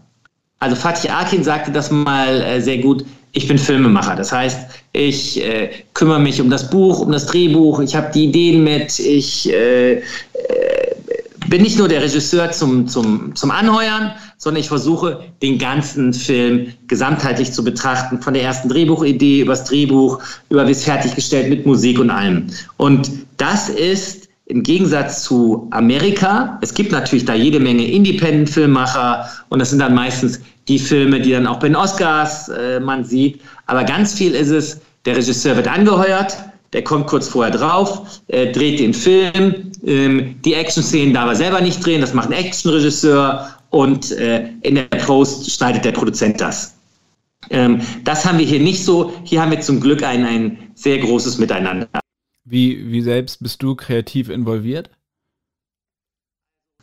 Also 0.61 0.77
Fatih 0.77 1.11
Akin 1.11 1.45
sagte 1.45 1.71
das 1.71 1.91
mal 1.91 2.41
äh, 2.41 2.61
sehr 2.61 2.79
gut. 2.79 3.05
Ich 3.33 3.47
bin 3.47 3.59
Filmemacher. 3.59 4.17
Das 4.17 4.33
heißt, 4.33 4.71
ich 4.93 5.43
äh, 5.43 5.71
kümmere 5.93 6.21
mich 6.21 6.41
um 6.41 6.49
das 6.49 6.71
Buch, 6.71 7.01
um 7.01 7.13
das 7.13 7.27
Drehbuch. 7.27 7.81
Ich 7.81 7.95
habe 7.95 8.11
die 8.15 8.25
Ideen 8.25 8.65
mit. 8.65 8.99
Ich 8.99 9.53
äh, 9.53 9.97
äh 9.99 10.03
bin 11.49 11.63
nicht 11.63 11.79
nur 11.79 11.87
der 11.87 12.03
Regisseur 12.03 12.51
zum, 12.51 12.89
zum, 12.89 13.35
zum 13.37 13.51
Anheuern, 13.53 14.13
sondern 14.37 14.61
ich 14.61 14.69
versuche, 14.69 15.21
den 15.43 15.59
ganzen 15.59 16.13
Film 16.13 16.73
gesamtheitlich 16.89 17.53
zu 17.53 17.63
betrachten. 17.63 18.21
Von 18.21 18.35
der 18.35 18.43
ersten 18.43 18.69
Drehbuchidee 18.69 19.43
über 19.43 19.53
das 19.53 19.65
Drehbuch, 19.65 20.21
über 20.49 20.67
wie 20.67 20.73
es 20.73 20.85
fertiggestellt 20.85 21.49
mit 21.49 21.65
Musik 21.65 22.01
und 22.01 22.11
allem. 22.11 22.49
Und 22.79 23.11
das 23.37 23.69
ist 23.69 24.26
im 24.47 24.63
Gegensatz 24.63 25.25
zu 25.25 25.67
Amerika, 25.73 26.59
es 26.63 26.73
gibt 26.73 26.93
natürlich 26.93 27.25
da 27.25 27.35
jede 27.35 27.59
Menge 27.59 27.85
Independent-Filmmacher 27.85 29.29
und 29.49 29.59
das 29.59 29.71
sind 29.71 29.81
dann 29.81 29.95
meistens 29.95 30.41
die 30.69 30.79
Filme, 30.79 31.21
die 31.21 31.33
dann 31.33 31.47
auch 31.47 31.59
bei 31.59 31.69
den 31.69 31.77
Oscars 31.77 32.49
äh, 32.49 32.81
man 32.81 33.05
sieht. 33.05 33.41
Aber 33.67 33.85
ganz 33.85 34.15
viel 34.15 34.35
ist 34.35 34.51
es, 34.51 34.81
der 35.05 35.17
Regisseur 35.17 35.57
wird 35.57 35.67
angeheuert, 35.67 36.37
der 36.73 36.85
kommt 36.85 37.09
kurz 37.09 37.29
vorher 37.29 37.57
drauf, 37.57 38.21
äh, 38.29 38.53
dreht 38.53 38.79
den 38.79 38.95
Film, 38.95 39.73
ähm, 39.85 40.37
die 40.45 40.55
Action-Szenen 40.55 41.13
darf 41.13 41.29
er 41.29 41.37
selber 41.37 41.61
nicht 41.61 41.85
drehen, 41.85 42.01
das 42.01 42.15
macht 42.15 42.29
ein 42.29 42.45
Action-Regisseur 42.45 43.51
und 43.71 44.13
äh, 44.13 44.49
in 44.63 44.77
der 44.77 44.85
Post 44.85 45.51
schneidet 45.51 45.85
der 45.85 45.93
Produzent 45.93 46.41
das. 46.41 46.75
Ähm, 47.51 47.81
das 48.05 48.25
haben 48.25 48.39
wir 48.39 48.47
hier 48.47 48.61
nicht 48.61 48.85
so. 48.85 49.13
Hier 49.25 49.41
haben 49.41 49.51
wir 49.51 49.61
zum 49.61 49.81
Glück 49.81 50.03
ein, 50.03 50.25
ein 50.25 50.59
sehr 50.75 50.99
großes 50.99 51.39
Miteinander. 51.39 51.89
Wie, 52.49 52.93
wie 52.93 53.03
selbst 53.03 53.43
bist 53.43 53.61
du 53.63 53.75
kreativ 53.75 54.29
involviert? 54.29 54.89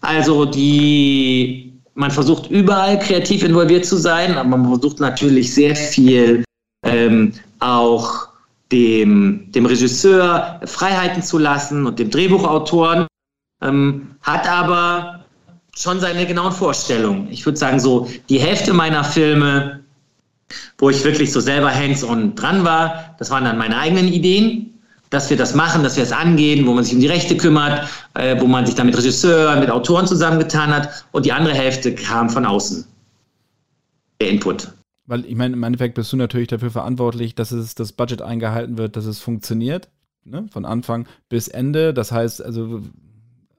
Also 0.02 0.44
die, 0.44 1.80
man 1.96 2.12
versucht 2.12 2.52
überall 2.52 3.00
kreativ 3.00 3.44
involviert 3.44 3.86
zu 3.86 3.96
sein, 3.96 4.36
aber 4.38 4.58
man 4.58 4.68
versucht 4.68 5.00
natürlich 5.00 5.54
sehr 5.54 5.74
viel 5.74 6.44
ähm, 6.86 7.32
auch 7.60 8.28
dem, 8.74 9.50
dem 9.54 9.66
Regisseur 9.66 10.60
Freiheiten 10.66 11.24
zu 11.24 11.38
lassen 11.38 11.86
und 11.86 11.98
dem 11.98 12.10
Drehbuchautoren, 12.10 13.08
ähm, 13.62 14.16
hat 14.22 14.46
aber 14.50 15.24
schon 15.78 16.02
seine 16.02 16.26
genauen 16.26 16.52
Vorstellungen. 16.52 17.30
Ich 17.32 17.46
würde 17.46 17.58
sagen, 17.58 17.80
so 17.80 18.10
die 18.28 18.40
Hälfte 18.40 18.74
meiner 18.74 19.06
Filme, 19.06 19.80
wo 20.78 20.90
ich 20.90 21.02
wirklich 21.06 21.32
so 21.32 21.40
selber 21.40 21.74
hands-on 21.74 22.36
dran 22.36 22.66
war, 22.66 23.16
das 23.18 23.30
waren 23.30 23.46
dann 23.46 23.58
meine 23.58 23.78
eigenen 23.78 24.10
Ideen 24.10 24.73
dass 25.14 25.30
wir 25.30 25.38
das 25.38 25.54
machen, 25.54 25.84
dass 25.84 25.96
wir 25.96 26.04
es 26.04 26.12
angehen, 26.12 26.66
wo 26.66 26.74
man 26.74 26.84
sich 26.84 26.94
um 26.94 27.00
die 27.00 27.08
Rechte 27.08 27.38
kümmert, 27.38 27.88
äh, 28.16 28.40
wo 28.42 28.48
man 28.48 28.66
sich 28.66 28.76
dann 28.76 28.88
mit 28.88 28.98
Regisseuren, 28.98 29.60
mit 29.60 29.70
Autoren 29.70 30.08
zusammengetan 30.08 30.72
hat 30.72 31.06
und 31.12 31.26
die 31.26 31.32
andere 31.32 31.54
Hälfte 31.54 31.94
kam 31.94 32.30
von 32.30 32.46
außen. 32.46 32.86
Der 34.20 34.30
Input. 34.30 34.72
Weil 35.06 35.26
ich 35.26 35.36
meine, 35.36 35.54
im 35.54 35.64
Endeffekt 35.64 35.96
bist 35.96 36.12
du 36.12 36.18
natürlich 36.18 36.48
dafür 36.48 36.72
verantwortlich, 36.72 37.36
dass 37.36 37.52
es 37.52 37.76
das 37.76 37.92
Budget 37.92 38.22
eingehalten 38.22 38.78
wird, 38.78 38.96
dass 38.96 39.06
es 39.06 39.20
funktioniert, 39.20 39.90
ne? 40.24 40.48
von 40.52 40.66
Anfang 40.66 41.08
bis 41.30 41.48
Ende. 41.48 41.94
Das 41.94 42.12
heißt, 42.12 42.44
also 42.44 42.82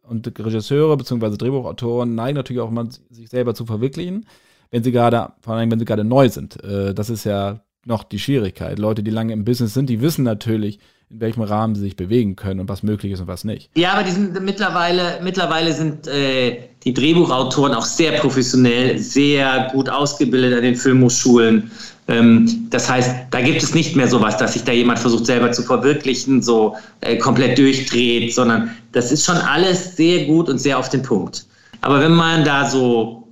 und 0.03 0.27
Regisseure 0.39 0.97
bzw. 0.97 1.37
Drehbuchautoren 1.37 2.15
neigen 2.15 2.37
natürlich 2.37 2.61
auch 2.61 2.71
mal, 2.71 2.89
sich 3.11 3.29
selber 3.29 3.55
zu 3.55 3.65
verwirklichen, 3.65 4.27
wenn 4.71 4.83
sie 4.83 4.93
gerade, 4.93 5.33
vor 5.41 5.55
allem 5.55 5.71
wenn 5.71 5.79
sie 5.79 5.85
gerade 5.85 6.05
neu 6.05 6.29
sind. 6.29 6.63
Äh, 6.65 6.95
das 6.95 7.11
ist 7.11 7.25
ja 7.25 7.61
noch 7.87 8.05
die 8.05 8.19
Schwierigkeit. 8.19 8.79
Leute, 8.79 9.03
die 9.03 9.11
lange 9.11 9.33
im 9.33 9.45
Business 9.45 9.75
sind, 9.75 9.89
die 9.89 10.01
wissen 10.01 10.25
natürlich, 10.25 10.79
in 11.15 11.21
welchem 11.21 11.43
Rahmen 11.43 11.77
sie 11.77 11.83
sich 11.83 11.97
bewegen 11.97 12.35
können 12.35 12.59
und 12.59 12.69
was 12.69 12.83
möglich 12.83 13.13
ist 13.13 13.21
und 13.21 13.29
was 13.29 13.45
nicht. 13.45 13.71
Ja, 13.77 13.93
aber 13.93 14.03
die 14.03 14.11
sind 14.11 14.41
mittlerweile, 14.43 15.21
mittlerweile 15.23 15.73
sind 15.73 16.09
äh, 16.09 16.59
die 16.83 16.93
Drehbuchautoren 16.93 17.73
auch 17.73 17.85
sehr 17.85 18.19
professionell, 18.19 18.99
sehr 18.99 19.71
gut 19.73 19.89
ausgebildet 19.89 20.55
an 20.57 20.63
den 20.63 20.75
Filmhochschulen. 20.75 21.71
Ähm, 22.09 22.67
das 22.71 22.91
heißt, 22.91 23.29
da 23.31 23.41
gibt 23.41 23.63
es 23.63 23.75
nicht 23.75 23.95
mehr 23.95 24.09
sowas, 24.09 24.37
dass 24.39 24.55
sich 24.55 24.65
da 24.65 24.73
jemand 24.73 24.99
versucht, 24.99 25.27
selber 25.27 25.53
zu 25.53 25.63
verwirklichen, 25.63 26.43
so 26.43 26.75
äh, 27.01 27.17
komplett 27.17 27.59
durchdreht, 27.59 28.35
sondern 28.35 28.71
das 28.91 29.13
ist 29.13 29.25
schon 29.25 29.37
alles 29.37 29.97
sehr 29.97 30.25
gut 30.25 30.49
und 30.49 30.59
sehr 30.59 30.79
auf 30.79 30.89
den 30.89 31.03
Punkt. 31.03 31.47
Aber 31.81 32.01
wenn 32.01 32.13
man 32.13 32.45
da 32.45 32.69
so, 32.69 33.29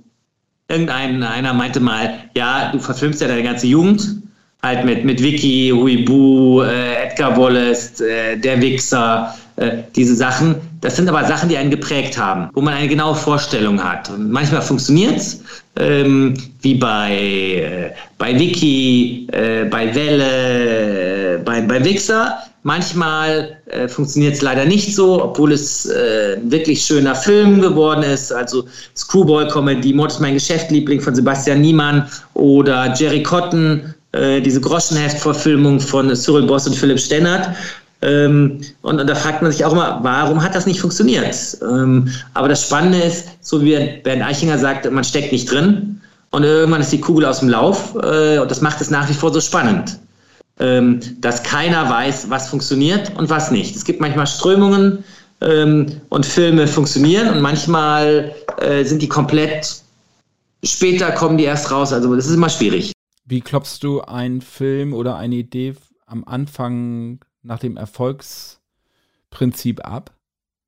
irgendeiner 0.69 1.53
meinte 1.53 1.81
mal, 1.81 2.13
ja, 2.35 2.71
du 2.71 2.79
verfilmst 2.79 3.19
ja 3.19 3.27
deine 3.27 3.43
ganze 3.43 3.67
Jugend, 3.67 4.22
halt 4.63 4.85
mit, 4.85 5.03
mit 5.03 5.21
Vicky, 5.21 5.71
Huibu, 5.75 6.61
äh, 6.61 7.05
Edgar 7.05 7.37
Wallace, 7.37 7.99
äh, 8.01 8.37
Der 8.37 8.59
Wichser, 8.61 9.35
äh, 9.57 9.83
diese 9.95 10.15
Sachen. 10.15 10.55
Das 10.81 10.95
sind 10.95 11.07
aber 11.07 11.23
Sachen, 11.25 11.49
die 11.49 11.57
einen 11.57 11.69
geprägt 11.69 12.17
haben, 12.17 12.49
wo 12.53 12.61
man 12.61 12.73
eine 12.73 12.87
genaue 12.87 13.15
Vorstellung 13.15 13.81
hat. 13.83 14.09
Und 14.09 14.31
manchmal 14.31 14.61
funktioniert 14.61 15.17
es, 15.17 15.43
ähm, 15.77 16.33
wie 16.61 16.75
bei, 16.75 17.11
äh, 17.11 17.91
bei 18.17 18.37
Vicky, 18.37 19.27
äh, 19.31 19.65
bei 19.65 19.93
Welle, 19.93 21.35
äh, 21.35 21.37
bei, 21.43 21.61
bei 21.61 21.83
Wichser. 21.83 22.37
Manchmal 22.63 23.57
äh, 23.65 23.89
funktioniert 23.89 24.35
es 24.35 24.41
leider 24.41 24.63
nicht 24.65 24.95
so, 24.95 25.21
obwohl 25.21 25.51
es 25.51 25.85
äh, 25.85 26.37
wirklich 26.43 26.81
schöner 26.81 27.13
Film 27.13 27.61
geworden 27.61 28.03
ist. 28.03 28.31
Also 28.31 28.65
Screwball-Comedy, 28.95 29.93
Mord 29.93 30.11
ist 30.11 30.21
mein 30.21 30.35
Geschäftliebling 30.35 31.01
von 31.01 31.13
Sebastian 31.13 31.59
Niemann 31.59 32.07
oder 32.33 32.93
Jerry 32.93 33.21
Cotton 33.21 33.93
äh, 34.13 34.41
diese 34.41 34.61
Groschenheft-Verfilmung 34.61 35.79
von 35.79 36.15
Cyril 36.15 36.47
Boss 36.47 36.67
und 36.67 36.75
Philipp 36.75 36.99
Stennert. 36.99 37.49
Ähm, 38.01 38.61
und, 38.81 38.99
und, 38.99 39.07
da 39.07 39.15
fragt 39.15 39.41
man 39.41 39.51
sich 39.51 39.63
auch 39.63 39.71
immer, 39.71 39.99
warum 40.03 40.43
hat 40.43 40.55
das 40.55 40.65
nicht 40.65 40.79
funktioniert? 40.79 41.35
Ähm, 41.61 42.09
aber 42.33 42.49
das 42.49 42.63
Spannende 42.63 42.99
ist, 42.99 43.29
so 43.41 43.63
wie 43.63 43.77
Bernd 44.03 44.23
Eichinger 44.23 44.57
sagt, 44.57 44.89
man 44.91 45.03
steckt 45.03 45.31
nicht 45.31 45.49
drin 45.49 46.01
und 46.31 46.43
irgendwann 46.43 46.81
ist 46.81 46.91
die 46.91 46.99
Kugel 46.99 47.25
aus 47.25 47.39
dem 47.39 47.49
Lauf 47.49 47.95
äh, 47.95 48.39
und 48.39 48.51
das 48.51 48.61
macht 48.61 48.81
es 48.81 48.89
nach 48.89 49.09
wie 49.09 49.13
vor 49.13 49.31
so 49.33 49.39
spannend. 49.39 49.99
Ähm, 50.59 50.99
dass 51.19 51.41
keiner 51.41 51.89
weiß, 51.89 52.29
was 52.29 52.49
funktioniert 52.49 53.11
und 53.17 53.29
was 53.29 53.49
nicht. 53.51 53.75
Es 53.75 53.85
gibt 53.85 54.01
manchmal 54.01 54.27
Strömungen 54.27 55.03
ähm, 55.41 55.87
und 56.09 56.25
Filme 56.25 56.67
funktionieren 56.67 57.29
und 57.29 57.41
manchmal 57.41 58.35
äh, 58.59 58.83
sind 58.83 59.01
die 59.01 59.09
komplett, 59.09 59.81
später 60.63 61.11
kommen 61.11 61.37
die 61.37 61.45
erst 61.45 61.71
raus. 61.71 61.91
Also 61.91 62.15
das 62.15 62.27
ist 62.27 62.35
immer 62.35 62.49
schwierig. 62.49 62.92
Wie 63.25 63.41
klopfst 63.41 63.79
du 63.81 64.01
einen 64.01 64.41
Film 64.41 64.93
oder 64.93 65.15
eine 65.15 65.35
Idee 65.35 65.75
am 66.05 66.23
Anfang 66.25 67.19
nach 67.41 67.59
dem 67.59 67.77
Erfolgsprinzip 67.77 69.85
ab? 69.85 70.11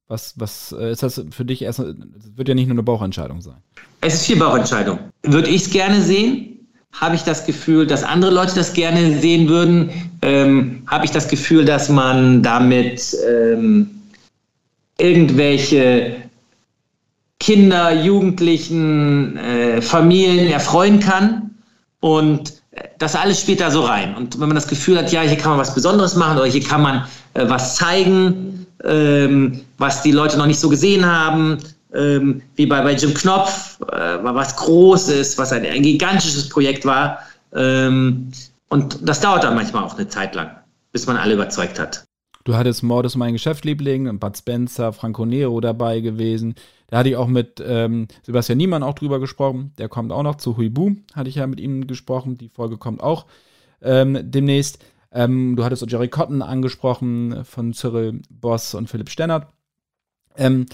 Was, 0.07 0.39
was 0.39 0.73
äh, 0.77 0.91
ist 0.91 1.03
das 1.03 1.21
für 1.31 1.45
dich 1.45 1.63
erst? 1.63 1.79
Wird 1.79 2.47
ja 2.47 2.53
nicht 2.53 2.67
nur 2.67 2.75
eine 2.75 2.83
Bauchentscheidung 2.83 3.41
sein. 3.41 3.57
Es 4.01 4.13
ist 4.13 4.27
viel 4.27 4.37
Bauchentscheidung. 4.37 4.99
Würde 5.23 5.49
ich 5.49 5.63
es 5.63 5.71
gerne 5.71 6.01
sehen? 6.01 6.67
Habe 6.93 7.15
ich 7.15 7.23
das 7.23 7.45
Gefühl, 7.45 7.87
dass 7.87 8.03
andere 8.03 8.31
Leute 8.31 8.55
das 8.55 8.73
gerne 8.73 9.19
sehen 9.19 9.49
würden? 9.49 9.89
Ähm, 10.21 10.83
Habe 10.87 11.05
ich 11.05 11.11
das 11.11 11.27
Gefühl, 11.27 11.65
dass 11.65 11.89
man 11.89 12.41
damit 12.41 13.17
ähm, 13.27 13.89
irgendwelche 14.97 16.15
Kinder, 17.39 18.01
Jugendlichen, 18.01 19.37
äh, 19.37 19.81
Familien 19.81 20.47
erfreuen 20.47 20.99
kann? 20.99 21.54
Und 21.99 22.61
das 22.99 23.15
alles 23.15 23.41
spielt 23.41 23.61
da 23.61 23.71
so 23.71 23.81
rein. 23.81 24.15
Und 24.15 24.39
wenn 24.39 24.47
man 24.47 24.55
das 24.55 24.67
Gefühl 24.67 24.97
hat, 24.97 25.11
ja, 25.11 25.21
hier 25.21 25.37
kann 25.37 25.51
man 25.51 25.59
was 25.59 25.73
Besonderes 25.73 26.15
machen 26.15 26.37
oder 26.37 26.47
hier 26.47 26.63
kann 26.63 26.81
man 26.81 27.05
äh, 27.33 27.47
was 27.47 27.75
zeigen, 27.75 28.67
ähm, 28.83 29.61
was 29.77 30.01
die 30.01 30.11
Leute 30.11 30.37
noch 30.37 30.45
nicht 30.45 30.59
so 30.59 30.69
gesehen 30.69 31.05
haben, 31.05 31.57
ähm, 31.93 32.41
wie 32.55 32.65
bei, 32.65 32.81
bei 32.81 32.93
Jim 32.93 33.13
Knopf, 33.13 33.79
äh, 33.91 34.17
was 34.21 34.55
Großes, 34.57 35.37
was 35.37 35.51
ein, 35.51 35.65
ein 35.65 35.83
gigantisches 35.83 36.49
Projekt 36.49 36.85
war. 36.85 37.19
Ähm, 37.53 38.31
und 38.69 39.07
das 39.07 39.21
dauert 39.21 39.43
dann 39.43 39.55
manchmal 39.55 39.83
auch 39.83 39.97
eine 39.97 40.07
Zeit 40.07 40.35
lang, 40.35 40.51
bis 40.91 41.07
man 41.07 41.17
alle 41.17 41.33
überzeugt 41.33 41.79
hat. 41.79 42.03
Du 42.43 42.55
hattest 42.55 42.83
Mord 42.83 43.05
ist 43.07 43.15
mein 43.15 43.33
Geschäftliebling, 43.33 44.19
Bud 44.19 44.37
Spencer, 44.37 44.93
Franco 44.93 45.25
Nero 45.25 45.61
dabei 45.61 45.99
gewesen. 46.01 46.55
Da 46.87 46.97
hatte 46.99 47.09
ich 47.09 47.15
auch 47.15 47.27
mit 47.27 47.63
ähm, 47.65 48.07
Sebastian 48.23 48.57
Niemann 48.57 48.83
auch 48.83 48.93
drüber 48.93 49.19
gesprochen. 49.19 49.73
Der 49.77 49.89
kommt 49.89 50.11
auch 50.11 50.23
noch 50.23 50.35
zu 50.35 50.57
Huibu, 50.57 50.95
hatte 51.13 51.29
ich 51.29 51.35
ja 51.35 51.47
mit 51.47 51.59
ihm 51.59 51.87
gesprochen. 51.87 52.37
Die 52.37 52.49
Folge 52.49 52.77
kommt 52.77 53.01
auch 53.01 53.25
ähm, 53.81 54.19
demnächst. 54.21 54.83
Ähm, 55.11 55.55
du 55.55 55.63
hattest 55.63 55.83
auch 55.83 55.87
Jerry 55.87 56.09
Cotton 56.09 56.41
angesprochen 56.41 57.43
von 57.45 57.73
Cyril 57.73 58.21
Boss 58.29 58.75
und 58.75 58.89
Philipp 58.89 59.09
Stennert. 59.09 59.47
Ähm, 60.35 60.65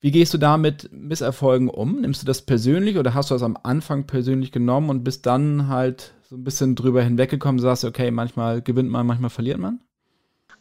wie 0.00 0.12
gehst 0.12 0.32
du 0.32 0.38
da 0.38 0.56
mit 0.56 0.90
Misserfolgen 0.92 1.68
um? 1.68 2.00
Nimmst 2.00 2.22
du 2.22 2.26
das 2.26 2.42
persönlich 2.42 2.98
oder 2.98 3.14
hast 3.14 3.30
du 3.30 3.34
das 3.34 3.42
am 3.42 3.58
Anfang 3.64 4.06
persönlich 4.06 4.52
genommen 4.52 4.90
und 4.90 5.02
bist 5.02 5.26
dann 5.26 5.66
halt 5.66 6.14
so 6.22 6.36
ein 6.36 6.44
bisschen 6.44 6.76
drüber 6.76 7.02
hinweggekommen, 7.02 7.60
sagst, 7.60 7.84
okay, 7.84 8.10
manchmal 8.12 8.62
gewinnt 8.62 8.90
man, 8.90 9.06
manchmal 9.06 9.30
verliert 9.30 9.58
man? 9.58 9.80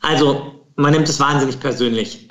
Also, 0.01 0.65
man 0.75 0.93
nimmt 0.93 1.07
es 1.07 1.19
wahnsinnig 1.19 1.59
persönlich. 1.59 2.27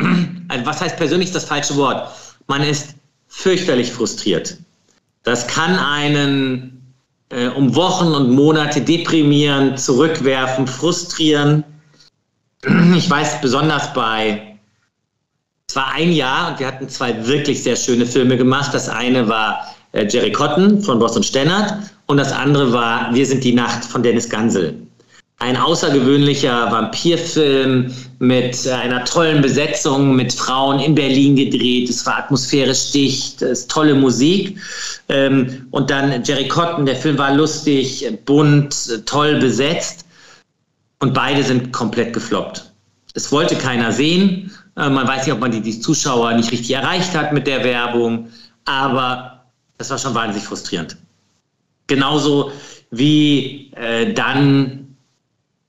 Also, 0.49 0.65
was 0.65 0.81
heißt 0.81 0.97
persönlich 0.97 1.33
das 1.33 1.45
falsche 1.45 1.75
Wort? 1.75 2.09
Man 2.47 2.63
ist 2.63 2.95
fürchterlich 3.29 3.93
frustriert. 3.93 4.57
Das 5.23 5.47
kann 5.47 5.77
einen 5.77 6.95
äh, 7.31 7.49
um 7.49 7.75
Wochen 7.75 8.09
und 8.09 8.31
Monate 8.31 8.81
deprimieren, 8.81 9.77
zurückwerfen, 9.77 10.67
frustrieren. 10.67 11.65
Ich 12.97 13.09
weiß 13.09 13.41
besonders 13.41 13.93
bei 13.93 14.57
es 15.69 15.75
war 15.75 15.93
ein 15.93 16.13
Jahr 16.13 16.51
und 16.51 16.61
wir 16.61 16.67
hatten 16.67 16.89
zwei 16.89 17.27
wirklich 17.27 17.63
sehr 17.63 17.77
schöne 17.77 18.07
Filme 18.07 18.37
gemacht. 18.37 18.73
Das 18.73 18.89
eine 18.89 19.29
war 19.29 19.75
äh, 19.93 20.07
Jerry 20.07 20.33
Cotton 20.33 20.81
von 20.81 20.99
Boss 20.99 21.17
und 21.17 21.27
Stennert 21.27 21.75
und 22.07 22.19
das 22.19 22.33
andere 22.33 22.73
war 22.73 23.13
Wir 23.13 23.27
sind 23.27 23.43
die 23.43 23.53
Nacht 23.53 23.85
von 23.85 24.03
Dennis 24.03 24.29
Gansel. 24.29 24.75
Ein 25.39 25.57
außergewöhnlicher 25.57 26.71
Vampirfilm 26.73 27.95
mit 28.19 28.65
äh, 28.65 28.73
einer 28.73 29.05
tollen 29.05 29.43
Besetzung, 29.43 30.17
mit 30.17 30.33
Frauen 30.33 30.81
in 30.81 30.95
Berlin 30.95 31.37
gedreht. 31.37 31.91
Es 31.91 32.07
war 32.07 32.19
atmosphärisch 32.19 32.93
dicht, 32.93 33.43
es 33.43 33.61
ist 33.61 33.71
tolle 33.71 33.95
Musik. 33.95 34.59
Ähm, 35.09 35.67
und 35.73 35.91
dann 35.91 36.25
Jerry 36.25 36.49
Cotton, 36.49 36.87
der 36.87 36.97
Film 36.97 37.19
war 37.19 37.35
lustig, 37.35 38.07
bunt, 38.25 39.05
toll 39.05 39.39
besetzt. 39.39 40.07
Und 41.01 41.13
beide 41.13 41.43
sind 41.43 41.73
komplett 41.73 42.15
gefloppt. 42.15 42.73
Es 43.13 43.31
wollte 43.31 43.57
keiner 43.57 43.93
sehen 43.93 44.51
äh, 44.77 44.91
man 44.91 45.09
weiß 45.09 45.27
nicht, 45.27 45.35
ob 45.35 45.41
man 45.41 45.51
die, 45.51 45.61
die 45.61 45.81
Zuschauer 45.81 46.35
nicht 46.35 46.53
richtig 46.53 46.71
erreicht 46.73 47.15
hat 47.15 47.33
mit 47.33 47.47
der 47.47 47.65
Werbung, 47.65 48.29
aber 48.65 49.47
das 49.79 49.91
war 49.91 49.99
schon 49.99 50.15
wahnsinnig 50.15 50.47
frustrierend. 50.47 50.97
Genauso 51.87 52.53
wie 52.91 53.73
äh, 53.75 54.13
dann 54.13 54.86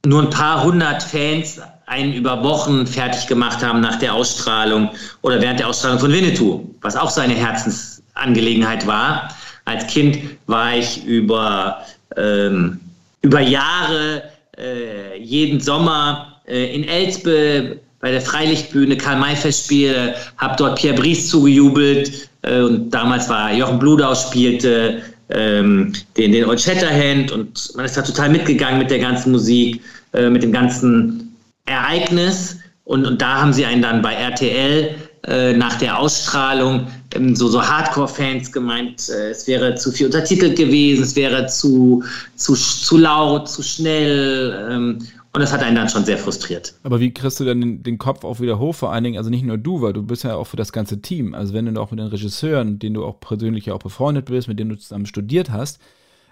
nur 0.07 0.23
ein 0.23 0.29
paar 0.29 0.63
hundert 0.63 1.03
Fans 1.03 1.59
einen 1.85 2.13
über 2.13 2.43
Wochen 2.43 2.85
fertig 2.85 3.27
gemacht 3.27 3.63
haben 3.63 3.81
nach 3.81 3.97
der 3.99 4.13
Ausstrahlung 4.13 4.89
oder 5.21 5.41
während 5.41 5.59
der 5.59 5.67
Ausstrahlung 5.67 5.99
von 5.99 6.11
Winnetou, 6.11 6.69
was 6.81 6.95
auch 6.95 7.09
seine 7.09 7.33
Herzensangelegenheit 7.33 8.85
war. 8.85 9.29
Als 9.65 9.87
Kind 9.87 10.19
war 10.47 10.75
ich 10.75 11.05
über, 11.05 11.81
ähm, 12.15 12.79
über 13.21 13.41
Jahre 13.41 14.23
äh, 14.57 15.17
jeden 15.19 15.59
Sommer 15.59 16.41
äh, 16.47 16.73
in 16.75 16.83
Elspe 16.87 17.79
bei 17.99 18.11
der 18.11 18.21
Freilichtbühne 18.21 18.95
Karl-May-Festspiel, 18.95 20.13
habe 20.37 20.55
dort 20.57 20.79
Pierre 20.79 20.95
Brice 20.95 21.29
zugejubelt 21.29 22.29
äh, 22.43 22.61
und 22.61 22.91
damals 22.91 23.27
war 23.29 23.53
Jochen 23.53 23.79
Bludau 23.79 24.13
spielte 24.13 25.01
ähm, 25.29 25.93
den, 26.15 26.31
den 26.31 26.45
Old 26.45 26.61
Shatterhand 26.61 27.31
und 27.31 27.75
man 27.75 27.85
ist 27.85 27.97
da 27.97 28.01
total 28.01 28.29
mitgegangen 28.29 28.79
mit 28.79 28.89
der 28.89 28.99
ganzen 28.99 29.31
Musik, 29.31 29.81
äh, 30.13 30.29
mit 30.29 30.43
dem 30.43 30.51
ganzen 30.51 31.35
Ereignis 31.65 32.57
und, 32.83 33.05
und 33.05 33.21
da 33.21 33.41
haben 33.41 33.53
sie 33.53 33.65
einen 33.65 33.81
dann 33.81 34.01
bei 34.01 34.13
RTL 34.13 34.95
äh, 35.25 35.53
nach 35.53 35.77
der 35.77 35.99
Ausstrahlung 35.99 36.87
ähm, 37.13 37.35
so, 37.35 37.47
so 37.47 37.61
Hardcore-Fans 37.61 38.51
gemeint, 38.51 39.09
äh, 39.09 39.31
es 39.31 39.47
wäre 39.47 39.75
zu 39.75 39.91
viel 39.91 40.05
untertitelt 40.05 40.57
gewesen, 40.57 41.03
es 41.03 41.15
wäre 41.15 41.47
zu, 41.47 42.03
zu, 42.35 42.55
zu 42.55 42.97
laut, 42.97 43.49
zu 43.49 43.61
schnell 43.61 44.69
ähm, 44.71 44.99
und 45.33 45.41
das 45.41 45.53
hat 45.53 45.61
einen 45.61 45.75
dann 45.75 45.89
schon 45.89 46.03
sehr 46.03 46.17
frustriert. 46.17 46.73
Aber 46.81 46.99
wie 46.99 47.13
kriegst 47.13 47.39
du 47.39 47.43
denn 47.43 47.61
den, 47.61 47.83
den, 47.83 47.97
Kopf 47.97 48.23
auch 48.23 48.39
wieder 48.39 48.57
hoch? 48.57 48.73
Vor 48.73 48.91
allen 48.91 49.03
Dingen, 49.03 49.17
also 49.17 49.29
nicht 49.29 49.43
nur 49.43 49.57
du, 49.57 49.81
weil 49.81 49.93
du 49.93 50.01
bist 50.01 50.23
ja 50.23 50.35
auch 50.35 50.45
für 50.45 50.57
das 50.57 50.71
ganze 50.71 51.01
Team. 51.01 51.35
Also 51.35 51.53
wenn 51.53 51.71
du 51.71 51.79
auch 51.79 51.91
mit 51.91 51.99
den 51.99 52.07
Regisseuren, 52.07 52.79
denen 52.79 52.95
du 52.95 53.05
auch 53.05 53.19
persönlich 53.19 53.67
ja 53.67 53.73
auch 53.75 53.79
befreundet 53.79 54.25
bist, 54.25 54.47
mit 54.47 54.57
denen 54.57 54.71
du 54.71 54.77
zusammen 54.77 55.05
studiert 55.05 55.51
hast, 55.51 55.79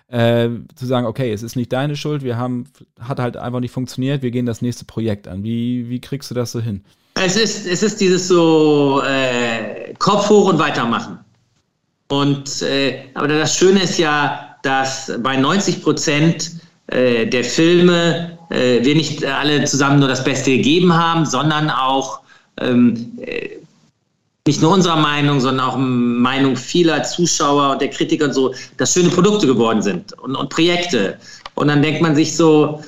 äh, 0.07 0.49
zu 0.75 0.85
sagen, 0.85 1.07
okay, 1.07 1.31
es 1.31 1.43
ist 1.43 1.55
nicht 1.55 1.73
deine 1.73 1.95
Schuld, 1.95 2.23
wir 2.23 2.37
haben, 2.37 2.65
hat 2.99 3.19
halt 3.19 3.37
einfach 3.37 3.59
nicht 3.59 3.71
funktioniert, 3.71 4.21
wir 4.21 4.31
gehen 4.31 4.45
das 4.45 4.61
nächste 4.61 4.85
Projekt 4.85 5.27
an. 5.27 5.43
Wie, 5.43 5.89
wie 5.89 5.99
kriegst 5.99 6.29
du 6.29 6.35
das 6.35 6.51
so 6.51 6.59
hin? 6.59 6.83
Es 7.15 7.37
ist, 7.37 7.65
es 7.65 7.81
ist 7.81 8.01
dieses 8.01 8.27
so 8.27 9.01
äh, 9.05 9.93
Kopf 9.99 10.29
hoch 10.29 10.49
und 10.49 10.59
weitermachen. 10.59 11.19
Und 12.09 12.61
äh, 12.61 13.05
aber 13.13 13.27
das 13.27 13.57
Schöne 13.57 13.83
ist 13.83 13.97
ja, 13.97 14.57
dass 14.63 15.11
bei 15.23 15.37
90 15.37 15.81
Prozent 15.81 16.51
äh, 16.87 17.25
der 17.25 17.43
Filme 17.43 18.37
äh, 18.51 18.83
wir 18.83 18.95
nicht 18.95 19.25
alle 19.25 19.63
zusammen 19.65 19.99
nur 19.99 20.09
das 20.09 20.23
Beste 20.23 20.51
gegeben 20.51 20.93
haben, 20.93 21.25
sondern 21.25 21.69
auch 21.69 22.21
ähm, 22.59 23.17
äh, 23.21 23.49
nicht 24.47 24.61
nur 24.61 24.71
unserer 24.71 24.97
Meinung, 24.97 25.39
sondern 25.39 25.65
auch 25.65 25.75
Meinung 25.77 26.55
vieler 26.55 27.03
Zuschauer 27.03 27.71
und 27.71 27.81
der 27.81 27.89
Kritiker 27.89 28.25
und 28.25 28.33
so, 28.33 28.53
dass 28.77 28.93
schöne 28.93 29.09
Produkte 29.09 29.47
geworden 29.47 29.81
sind 29.81 30.13
und, 30.19 30.35
und 30.35 30.49
Projekte. 30.49 31.17
Und 31.55 31.67
dann 31.67 31.81
denkt 31.81 32.01
man 32.01 32.15
sich 32.15 32.35
so, 32.35 32.83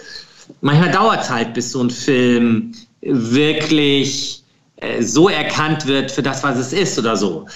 manchmal 0.61 0.91
dauert 0.91 1.23
es 1.23 1.29
halt, 1.29 1.53
bis 1.53 1.71
so 1.71 1.81
ein 1.81 1.89
Film 1.89 2.73
wirklich 3.01 4.43
äh, 4.77 5.01
so 5.01 5.29
erkannt 5.29 5.87
wird 5.87 6.11
für 6.11 6.21
das, 6.21 6.43
was 6.43 6.57
es 6.59 6.73
ist 6.73 6.99
oder 6.99 7.17
so. 7.17 7.47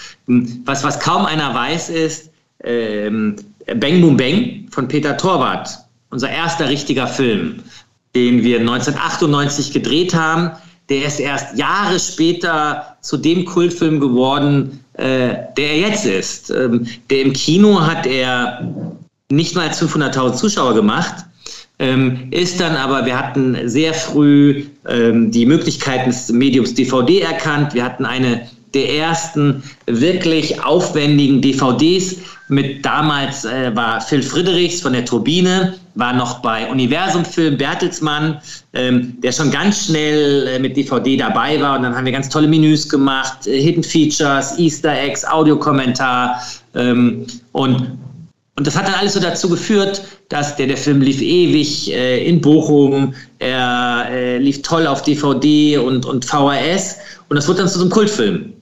Was, 0.66 0.84
was 0.84 1.00
kaum 1.00 1.26
einer 1.26 1.54
weiß, 1.54 1.90
ist 1.90 2.32
ähm, 2.64 3.36
Bang 3.76 4.02
Boom 4.02 4.18
Bang 4.18 4.68
von 4.72 4.88
Peter 4.88 5.16
Torwart, 5.16 5.70
unser 6.10 6.30
erster 6.30 6.68
richtiger 6.68 7.06
Film 7.06 7.62
den 8.16 8.44
wir 8.44 8.60
1998 8.60 9.72
gedreht 9.72 10.14
haben. 10.14 10.52
Der 10.92 11.06
ist 11.06 11.22
erst 11.22 11.58
Jahre 11.58 11.98
später 11.98 12.98
zu 13.00 13.16
dem 13.16 13.46
Kultfilm 13.46 14.02
geworden, 14.02 14.84
äh, 14.96 15.36
der 15.56 15.72
er 15.72 15.78
jetzt 15.78 16.06
ist. 16.06 16.50
Ähm, 16.50 16.86
der 17.10 17.22
im 17.22 17.32
Kino 17.32 17.80
hat 17.80 18.06
er 18.06 18.70
nicht 19.30 19.56
mal 19.56 19.70
500.000 19.70 20.34
Zuschauer 20.34 20.74
gemacht, 20.74 21.16
ähm, 21.80 22.28
ist 22.32 22.60
dann 22.60 22.76
aber, 22.76 23.06
wir 23.06 23.18
hatten 23.18 23.58
sehr 23.70 23.94
früh 23.94 24.66
ähm, 24.86 25.32
die 25.32 25.46
Möglichkeiten 25.46 26.10
des 26.10 26.28
Mediums 26.28 26.74
DVD 26.74 27.22
erkannt. 27.22 27.74
Wir 27.74 27.86
hatten 27.86 28.06
eine 28.06 28.50
der 28.74 28.94
ersten 28.94 29.64
wirklich 29.86 30.62
aufwendigen 30.62 31.42
DVDs 31.42 32.18
mit 32.52 32.86
damals 32.86 33.46
äh, 33.46 33.74
war 33.74 34.02
Phil 34.02 34.22
Friedrichs 34.22 34.82
von 34.82 34.92
der 34.92 35.06
Turbine, 35.06 35.74
war 35.96 36.12
noch 36.12 36.40
bei 36.40 36.70
Universum 36.70 37.24
Film 37.24 37.58
Bertelsmann, 37.58 38.42
ähm, 38.74 39.16
der 39.22 39.32
schon 39.32 39.52
ganz 39.52 39.86
schnell 39.86 40.48
äh, 40.48 40.60
mit 40.60 40.76
DVD 40.76 41.16
dabei 41.16 41.62
war. 41.62 41.78
Und 41.78 41.84
dann 41.84 41.96
haben 41.96 42.04
wir 42.04 42.12
ganz 42.12 42.28
tolle 42.28 42.50
Menüs 42.50 42.90
gemacht, 42.90 43.48
äh, 43.48 43.58
Hidden 43.58 43.84
Features, 43.84 44.60
Easter 44.60 44.92
Eggs, 44.92 45.24
Audiokommentar 45.24 46.42
ähm, 46.76 47.26
und 47.54 47.98
und 48.58 48.68
das 48.68 48.78
hat 48.78 48.86
dann 48.86 48.96
alles 48.96 49.14
so 49.14 49.20
dazu 49.22 49.50
geführt, 49.50 50.04
dass 50.28 50.56
der, 50.58 50.68
der 50.68 50.78
Film 50.78 51.02
lief 51.02 51.22
ewig 51.22 51.92
äh, 51.94 52.28
in 52.28 52.42
Bochum, 52.42 53.14
er 53.40 54.08
äh, 54.12 54.38
lief 54.38 54.62
toll 54.62 54.86
auf 54.86 55.02
DVD 55.02 55.78
und, 55.78 56.06
und 56.06 56.26
VHS 56.26 56.98
und 57.30 57.38
das 57.38 57.48
wurde 57.48 57.60
dann 57.60 57.70
zu 57.70 57.80
so 57.80 57.86
einem 57.86 57.92
Kultfilm. 57.92 58.54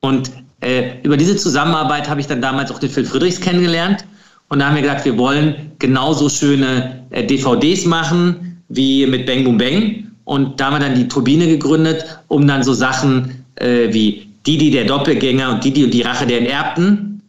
Und 0.00 0.30
äh, 0.60 1.00
über 1.02 1.16
diese 1.16 1.36
Zusammenarbeit 1.36 2.08
habe 2.08 2.20
ich 2.20 2.26
dann 2.26 2.40
damals 2.40 2.70
auch 2.70 2.78
den 2.78 2.90
Phil 2.90 3.04
Friedrichs 3.04 3.40
kennengelernt 3.40 4.04
Und 4.48 4.60
da 4.60 4.68
haben 4.68 4.76
wir 4.76 4.82
gesagt, 4.82 5.04
wir 5.04 5.18
wollen 5.18 5.72
genauso 5.78 6.28
schöne 6.28 7.04
äh, 7.10 7.24
DVDs 7.24 7.84
machen 7.84 8.62
wie 8.68 9.06
mit 9.06 9.26
Bang 9.26 9.44
Boom 9.44 9.58
Bang. 9.58 10.12
Und 10.24 10.58
da 10.58 10.66
haben 10.66 10.74
wir 10.74 10.80
dann 10.80 10.94
die 10.94 11.06
Turbine 11.06 11.46
gegründet, 11.46 12.04
um 12.28 12.46
dann 12.46 12.62
so 12.62 12.72
Sachen 12.72 13.44
äh, 13.56 13.92
wie 13.92 14.28
Didi 14.46 14.70
der 14.70 14.84
Doppelgänger 14.84 15.52
und 15.52 15.64
Didi 15.64 15.84
und 15.84 15.92
die 15.92 16.02
Rache 16.02 16.26
der 16.26 16.38
Enterbten 16.38 17.20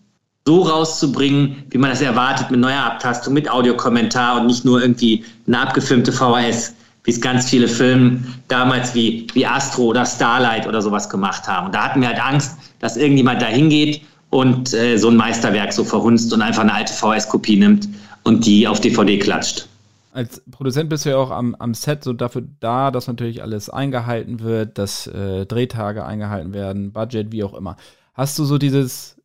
so 0.45 0.61
rauszubringen, 0.61 1.63
wie 1.69 1.77
man 1.77 1.89
das 1.89 2.01
erwartet, 2.01 2.49
mit 2.49 2.59
neuer 2.61 2.81
Abtastung, 2.81 3.33
mit 3.33 3.49
Audiokommentar 3.49 4.39
und 4.39 4.47
nicht 4.47 4.63
nur 4.63 4.81
irgendwie 4.81 5.25
eine 5.45 5.59
abgefilmte 5.59 6.11
VHS, 6.13 6.73
wie 7.07 7.11
es 7.11 7.21
ganz 7.21 7.49
viele 7.49 7.69
Filme 7.69 8.21
damals 8.49 8.93
wie, 8.93 9.27
wie 9.33 9.45
Astro 9.45 9.83
oder 9.83 10.05
Starlight 10.05 10.67
oder 10.67 10.81
sowas 10.81 11.09
gemacht 11.09 11.47
haben. 11.47 11.67
Und 11.67 11.75
da 11.75 11.85
hatten 11.85 12.01
wir 12.01 12.09
halt 12.09 12.21
Angst, 12.21 12.57
dass 12.79 12.97
irgendjemand 12.97 13.41
da 13.41 13.45
hingeht 13.45 14.01
und 14.29 14.73
äh, 14.73 14.97
so 14.97 15.07
ein 15.07 15.15
Meisterwerk 15.15 15.71
so 15.71 15.85
verhunzt 15.85 16.33
und 16.33 16.41
einfach 16.41 16.63
eine 16.63 16.73
alte 16.73 16.91
VS-Kopie 16.91 17.55
nimmt 17.55 17.87
und 18.23 18.45
die 18.45 18.67
auf 18.67 18.81
DVD 18.81 19.17
klatscht. 19.19 19.69
Als 20.11 20.41
Produzent 20.51 20.89
bist 20.89 21.05
du 21.05 21.11
ja 21.11 21.17
auch 21.17 21.31
am, 21.31 21.55
am 21.55 21.73
Set 21.73 22.03
so 22.03 22.11
dafür 22.11 22.43
da, 22.59 22.91
dass 22.91 23.07
natürlich 23.07 23.41
alles 23.41 23.69
eingehalten 23.69 24.41
wird, 24.41 24.77
dass 24.77 25.07
äh, 25.07 25.45
Drehtage 25.45 26.05
eingehalten 26.05 26.53
werden, 26.53 26.91
Budget, 26.91 27.31
wie 27.31 27.45
auch 27.45 27.53
immer. 27.53 27.77
Hast 28.15 28.37
du 28.37 28.43
so 28.43 28.57
dieses, 28.57 29.15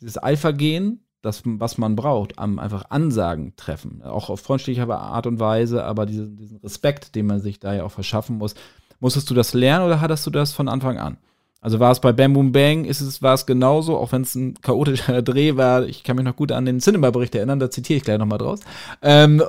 dieses 0.00 0.22
Eifergehen, 0.22 1.01
das, 1.22 1.42
was 1.44 1.78
man 1.78 1.96
braucht, 1.96 2.38
am 2.38 2.58
einfach 2.58 2.84
Ansagen 2.90 3.54
treffen, 3.56 4.02
auch 4.02 4.28
auf 4.28 4.40
freundliche 4.40 4.86
Art 4.88 5.26
und 5.26 5.40
Weise, 5.40 5.84
aber 5.84 6.04
diesen, 6.04 6.36
diesen 6.36 6.58
Respekt, 6.58 7.14
den 7.14 7.26
man 7.26 7.40
sich 7.40 7.60
da 7.60 7.74
ja 7.74 7.84
auch 7.84 7.92
verschaffen 7.92 8.38
muss, 8.38 8.54
musstest 9.00 9.30
du 9.30 9.34
das 9.34 9.54
lernen 9.54 9.86
oder 9.86 10.00
hattest 10.00 10.26
du 10.26 10.30
das 10.30 10.52
von 10.52 10.68
Anfang 10.68 10.98
an? 10.98 11.16
Also 11.62 11.78
war 11.78 11.92
es 11.92 12.00
bei 12.00 12.12
Bam 12.12 12.32
Boom 12.32 12.50
Bang, 12.50 12.84
ist 12.84 13.00
es, 13.00 13.22
war 13.22 13.34
es 13.34 13.46
genauso, 13.46 13.96
auch 13.96 14.10
wenn 14.10 14.22
es 14.22 14.34
ein 14.34 14.60
chaotischer 14.60 15.22
Dreh 15.22 15.56
war. 15.56 15.86
Ich 15.86 16.02
kann 16.02 16.16
mich 16.16 16.24
noch 16.24 16.34
gut 16.34 16.50
an 16.50 16.66
den 16.66 16.80
Cinema-Bericht 16.80 17.36
erinnern, 17.36 17.60
da 17.60 17.70
zitiere 17.70 17.98
ich 17.98 18.02
gleich 18.02 18.18
nochmal 18.18 18.38
draus. 18.38 18.60
Ähm, 19.00 19.40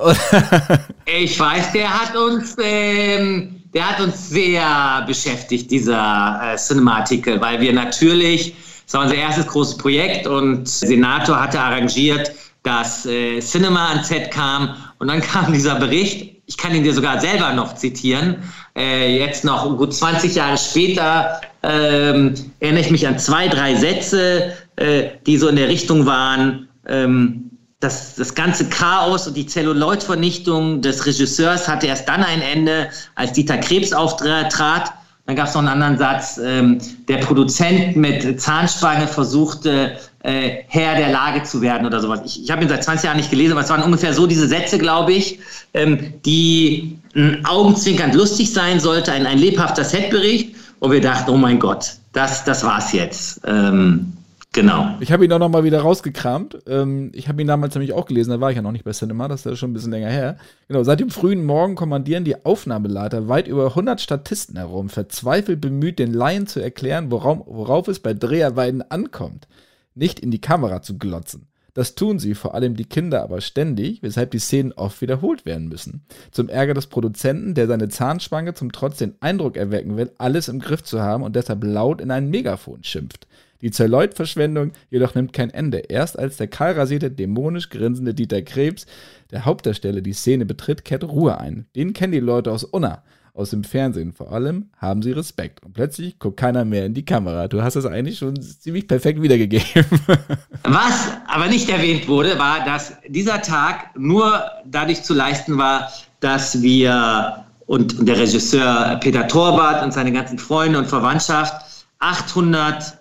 ich 1.06 1.38
weiß, 1.38 1.72
der 1.72 1.90
hat 1.90 2.16
uns, 2.16 2.56
ähm, 2.62 3.62
der 3.74 3.90
hat 3.90 4.00
uns 4.00 4.30
sehr 4.30 5.02
beschäftigt, 5.08 5.72
dieser 5.72 6.40
äh, 6.40 6.56
Cinema-Artikel, 6.56 7.40
weil 7.40 7.60
wir 7.60 7.72
natürlich, 7.72 8.54
das 8.84 8.94
war 8.94 9.02
unser 9.02 9.16
erstes 9.16 9.46
großes 9.46 9.78
Projekt 9.78 10.26
und 10.26 10.68
Senator 10.68 11.40
hatte 11.40 11.60
arrangiert, 11.60 12.32
dass 12.62 13.06
äh, 13.06 13.40
Cinema 13.40 13.90
ans 13.90 14.08
Set 14.08 14.30
kam 14.30 14.74
und 14.98 15.08
dann 15.08 15.20
kam 15.32 15.52
dieser 15.52 15.76
Bericht. 15.76 16.34
Ich 16.46 16.56
kann 16.56 16.74
ihn 16.74 16.82
dir 16.82 16.92
sogar 16.92 17.20
selber 17.20 17.52
noch 17.54 17.74
zitieren. 17.74 18.36
Äh, 18.76 19.18
jetzt 19.18 19.44
noch 19.44 19.76
gut 19.78 19.94
20 19.94 20.34
Jahre 20.34 20.58
später 20.58 21.40
ähm, 21.62 22.34
erinnere 22.60 22.82
ich 22.82 22.90
mich 22.90 23.06
an 23.06 23.18
zwei, 23.18 23.48
drei 23.48 23.74
Sätze, 23.74 24.52
äh, 24.76 25.04
die 25.26 25.38
so 25.38 25.48
in 25.48 25.56
der 25.56 25.68
Richtung 25.68 26.04
waren, 26.04 26.68
ähm, 26.86 27.50
das, 27.80 28.14
das 28.14 28.34
ganze 28.34 28.68
Chaos 28.68 29.26
und 29.26 29.36
die 29.36 29.46
Zelluloidvernichtung 29.46 30.80
des 30.80 31.06
Regisseurs 31.06 31.68
hatte 31.68 31.86
erst 31.86 32.08
dann 32.08 32.22
ein 32.22 32.40
Ende, 32.40 32.88
als 33.14 33.32
Dieter 33.32 33.58
Krebs 33.58 33.92
auftrat. 33.92 34.92
Dann 35.26 35.36
gab 35.36 35.48
es 35.48 35.54
noch 35.54 35.62
einen 35.62 35.68
anderen 35.68 35.96
Satz, 35.96 36.38
ähm, 36.42 36.78
der 37.08 37.18
Produzent 37.18 37.96
mit 37.96 38.40
Zahnspange 38.40 39.06
versuchte, 39.06 39.96
äh, 40.22 40.64
Herr 40.68 40.96
der 40.96 41.12
Lage 41.12 41.42
zu 41.44 41.62
werden 41.62 41.86
oder 41.86 42.00
sowas. 42.00 42.20
Ich, 42.26 42.44
ich 42.44 42.50
habe 42.50 42.62
ihn 42.62 42.68
seit 42.68 42.84
20 42.84 43.06
Jahren 43.06 43.16
nicht 43.16 43.30
gelesen, 43.30 43.52
aber 43.52 43.62
es 43.62 43.70
waren 43.70 43.82
ungefähr 43.82 44.12
so 44.12 44.26
diese 44.26 44.46
Sätze, 44.46 44.78
glaube 44.78 45.12
ich, 45.12 45.38
ähm, 45.72 46.12
die 46.26 46.98
äh, 47.14 47.36
augenzwinkernd 47.44 48.14
lustig 48.14 48.52
sein 48.52 48.80
sollte, 48.80 49.12
ein, 49.12 49.26
ein 49.26 49.38
lebhafter 49.38 49.84
Setbericht. 49.84 50.56
Und 50.80 50.92
wir 50.92 51.00
dachten, 51.00 51.30
oh 51.30 51.38
mein 51.38 51.58
Gott, 51.58 51.94
das, 52.12 52.44
das 52.44 52.62
war's 52.62 52.92
jetzt. 52.92 53.40
Ähm, 53.46 54.12
genau. 54.54 54.96
Ich 55.00 55.12
habe 55.12 55.24
ihn 55.24 55.32
auch 55.32 55.38
noch 55.38 55.50
mal 55.50 55.64
wieder 55.64 55.80
rausgekramt. 55.80 56.60
Ähm, 56.66 57.12
ich 57.12 57.28
habe 57.28 57.42
ihn 57.42 57.48
damals 57.48 57.74
nämlich 57.74 57.92
auch 57.92 58.06
gelesen, 58.06 58.30
da 58.30 58.40
war 58.40 58.50
ich 58.50 58.56
ja 58.56 58.62
noch 58.62 58.72
nicht 58.72 58.84
bei 58.84 58.92
Cinema, 58.92 59.28
das 59.28 59.44
ist 59.44 59.58
schon 59.58 59.70
ein 59.70 59.74
bisschen 59.74 59.90
länger 59.90 60.08
her. 60.08 60.38
Genau, 60.68 60.82
seit 60.82 61.00
dem 61.00 61.10
frühen 61.10 61.44
Morgen 61.44 61.74
kommandieren 61.74 62.24
die 62.24 62.46
Aufnahmeleiter 62.46 63.28
weit 63.28 63.48
über 63.48 63.66
100 63.66 64.00
Statisten 64.00 64.56
herum, 64.56 64.88
verzweifelt 64.88 65.60
bemüht, 65.60 65.98
den 65.98 66.14
Laien 66.14 66.46
zu 66.46 66.60
erklären, 66.60 67.10
worauf, 67.10 67.40
worauf 67.46 67.88
es 67.88 67.98
bei 67.98 68.14
Dreharbeiten 68.14 68.80
ankommt. 68.80 69.46
Nicht 69.94 70.20
in 70.20 70.30
die 70.30 70.40
Kamera 70.40 70.80
zu 70.80 70.96
glotzen. 70.96 71.48
Das 71.74 71.96
tun 71.96 72.20
sie, 72.20 72.34
vor 72.34 72.54
allem 72.54 72.76
die 72.76 72.84
Kinder, 72.84 73.24
aber 73.24 73.40
ständig, 73.40 74.00
weshalb 74.00 74.30
die 74.30 74.38
Szenen 74.38 74.72
oft 74.72 75.00
wiederholt 75.00 75.44
werden 75.44 75.68
müssen. 75.68 76.06
Zum 76.30 76.48
Ärger 76.48 76.72
des 76.72 76.86
Produzenten, 76.86 77.54
der 77.54 77.66
seine 77.66 77.88
Zahnspange 77.88 78.54
zum 78.54 78.70
Trotz 78.70 78.98
den 78.98 79.16
Eindruck 79.20 79.56
erwecken 79.56 79.96
will, 79.96 80.12
alles 80.18 80.46
im 80.46 80.60
Griff 80.60 80.84
zu 80.84 81.02
haben 81.02 81.24
und 81.24 81.34
deshalb 81.34 81.64
laut 81.64 82.00
in 82.00 82.12
ein 82.12 82.30
Megafon 82.30 82.84
schimpft. 82.84 83.26
Die 83.64 83.70
Zerleut-Verschwendung 83.70 84.72
jedoch 84.90 85.14
nimmt 85.14 85.32
kein 85.32 85.48
Ende. 85.48 85.78
Erst 85.78 86.18
als 86.18 86.36
der 86.36 86.48
kahlrasierte, 86.48 87.10
dämonisch 87.10 87.70
grinsende 87.70 88.12
Dieter 88.12 88.42
Krebs, 88.42 88.84
der 89.30 89.46
Hauptdarsteller, 89.46 90.02
die 90.02 90.12
Szene 90.12 90.44
betritt, 90.44 90.84
kehrt 90.84 91.02
Ruhe 91.02 91.38
ein. 91.38 91.64
Den 91.74 91.94
kennen 91.94 92.12
die 92.12 92.20
Leute 92.20 92.52
aus 92.52 92.64
Unna 92.64 93.02
aus 93.32 93.50
dem 93.50 93.64
Fernsehen 93.64 94.12
vor 94.12 94.32
allem, 94.32 94.68
haben 94.76 95.00
sie 95.00 95.12
Respekt. 95.12 95.64
Und 95.64 95.72
plötzlich 95.72 96.18
guckt 96.18 96.36
keiner 96.36 96.66
mehr 96.66 96.84
in 96.84 96.92
die 96.92 97.06
Kamera. 97.06 97.48
Du 97.48 97.62
hast 97.62 97.74
das 97.74 97.86
eigentlich 97.86 98.18
schon 98.18 98.38
ziemlich 98.40 98.86
perfekt 98.86 99.22
wiedergegeben. 99.22 99.86
Was 100.64 101.08
aber 101.26 101.46
nicht 101.46 101.70
erwähnt 101.70 102.06
wurde, 102.06 102.38
war, 102.38 102.66
dass 102.66 102.92
dieser 103.08 103.40
Tag 103.40 103.98
nur 103.98 104.44
dadurch 104.66 105.02
zu 105.02 105.14
leisten 105.14 105.56
war, 105.56 105.90
dass 106.20 106.60
wir 106.60 107.46
und 107.64 108.06
der 108.06 108.18
Regisseur 108.18 109.00
Peter 109.02 109.26
Torwart 109.26 109.82
und 109.82 109.94
seine 109.94 110.12
ganzen 110.12 110.38
Freunde 110.38 110.78
und 110.78 110.86
Verwandtschaft 110.86 111.86
800 111.98 112.98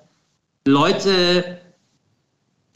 Leute 0.65 1.59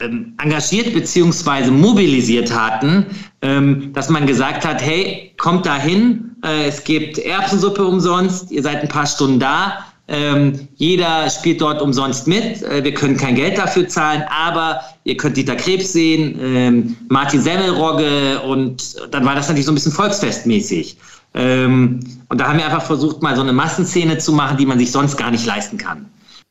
ähm, 0.00 0.34
engagiert 0.42 0.92
bzw. 0.92 1.70
mobilisiert 1.70 2.54
hatten, 2.54 3.06
ähm, 3.42 3.92
dass 3.94 4.08
man 4.10 4.26
gesagt 4.26 4.66
hat, 4.66 4.82
hey, 4.82 5.32
kommt 5.38 5.64
da 5.66 5.76
hin, 5.76 6.36
äh, 6.44 6.68
es 6.68 6.84
gibt 6.84 7.18
Erbsensuppe 7.18 7.84
umsonst, 7.84 8.50
ihr 8.50 8.62
seid 8.62 8.82
ein 8.82 8.88
paar 8.88 9.06
Stunden 9.06 9.40
da, 9.40 9.84
ähm, 10.06 10.68
jeder 10.76 11.28
spielt 11.28 11.60
dort 11.60 11.82
umsonst 11.82 12.26
mit. 12.26 12.62
Äh, 12.62 12.82
wir 12.82 12.94
können 12.94 13.16
kein 13.16 13.34
Geld 13.34 13.58
dafür 13.58 13.88
zahlen, 13.88 14.24
aber 14.30 14.80
ihr 15.04 15.16
könnt 15.16 15.36
Dieter 15.36 15.56
Krebs 15.56 15.92
sehen, 15.92 16.38
ähm, 16.42 16.96
Martin 17.08 17.42
Semmelrogge 17.42 18.40
und 18.40 18.96
dann 19.10 19.24
war 19.24 19.34
das 19.34 19.48
natürlich 19.48 19.66
so 19.66 19.72
ein 19.72 19.74
bisschen 19.74 19.92
volksfestmäßig. 19.92 20.96
Ähm, 21.34 22.00
und 22.28 22.40
da 22.40 22.48
haben 22.48 22.58
wir 22.58 22.64
einfach 22.64 22.84
versucht, 22.84 23.22
mal 23.22 23.36
so 23.36 23.42
eine 23.42 23.52
Massenszene 23.52 24.16
zu 24.18 24.32
machen, 24.32 24.56
die 24.56 24.66
man 24.66 24.78
sich 24.78 24.90
sonst 24.90 25.16
gar 25.16 25.30
nicht 25.30 25.44
leisten 25.44 25.76
kann. 25.76 26.06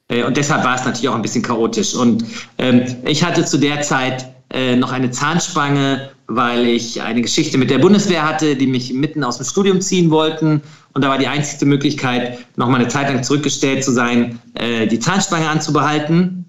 Äh, 0.09 0.23
und 0.23 0.37
deshalb 0.37 0.63
war 0.63 0.75
es 0.75 0.85
natürlich 0.85 1.09
auch 1.09 1.15
ein 1.15 1.21
bisschen 1.21 1.43
chaotisch. 1.43 1.93
Und 1.93 2.23
ähm, 2.57 2.83
ich 3.05 3.23
hatte 3.23 3.45
zu 3.45 3.57
der 3.57 3.81
Zeit 3.81 4.31
äh, 4.49 4.75
noch 4.75 4.91
eine 4.91 5.11
Zahnspange, 5.11 6.09
weil 6.27 6.65
ich 6.65 7.01
eine 7.01 7.21
Geschichte 7.21 7.57
mit 7.57 7.69
der 7.69 7.79
Bundeswehr 7.79 8.27
hatte, 8.27 8.55
die 8.55 8.67
mich 8.67 8.93
mitten 8.93 9.23
aus 9.23 9.37
dem 9.37 9.45
Studium 9.45 9.81
ziehen 9.81 10.09
wollten. 10.09 10.61
Und 10.93 11.03
da 11.03 11.09
war 11.09 11.17
die 11.17 11.27
einzige 11.27 11.65
Möglichkeit, 11.65 12.39
noch 12.55 12.67
mal 12.69 12.79
eine 12.79 12.87
Zeit 12.87 13.09
lang 13.09 13.23
zurückgestellt 13.23 13.83
zu 13.83 13.91
sein, 13.91 14.39
äh, 14.55 14.87
die 14.87 14.99
Zahnspange 14.99 15.49
anzubehalten. 15.49 16.45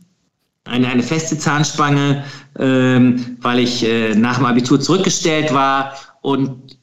Eine, 0.65 0.89
eine 0.89 1.03
feste 1.03 1.39
Zahnspange, 1.39 2.25
ähm, 2.59 3.39
weil 3.41 3.61
ich 3.61 3.85
äh, 3.85 4.15
nach 4.15 4.37
dem 4.37 4.47
Abitur 4.47 4.81
zurückgestellt 4.81 5.53
war. 5.53 5.95
Und 6.21 6.79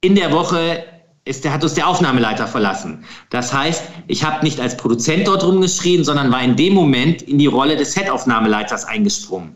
in 0.00 0.14
der 0.14 0.30
Woche 0.32 0.84
ist, 1.24 1.44
der 1.44 1.52
hat 1.52 1.62
uns 1.62 1.74
der 1.74 1.86
Aufnahmeleiter 1.86 2.46
verlassen. 2.46 3.04
Das 3.30 3.52
heißt, 3.52 3.84
ich 4.08 4.24
habe 4.24 4.44
nicht 4.44 4.60
als 4.60 4.76
Produzent 4.76 5.28
dort 5.28 5.44
rumgeschrien, 5.44 6.04
sondern 6.04 6.32
war 6.32 6.42
in 6.42 6.56
dem 6.56 6.74
Moment 6.74 7.22
in 7.22 7.38
die 7.38 7.46
Rolle 7.46 7.76
des 7.76 7.92
Set-Aufnahmeleiters 7.92 8.84
eingesprungen. 8.84 9.54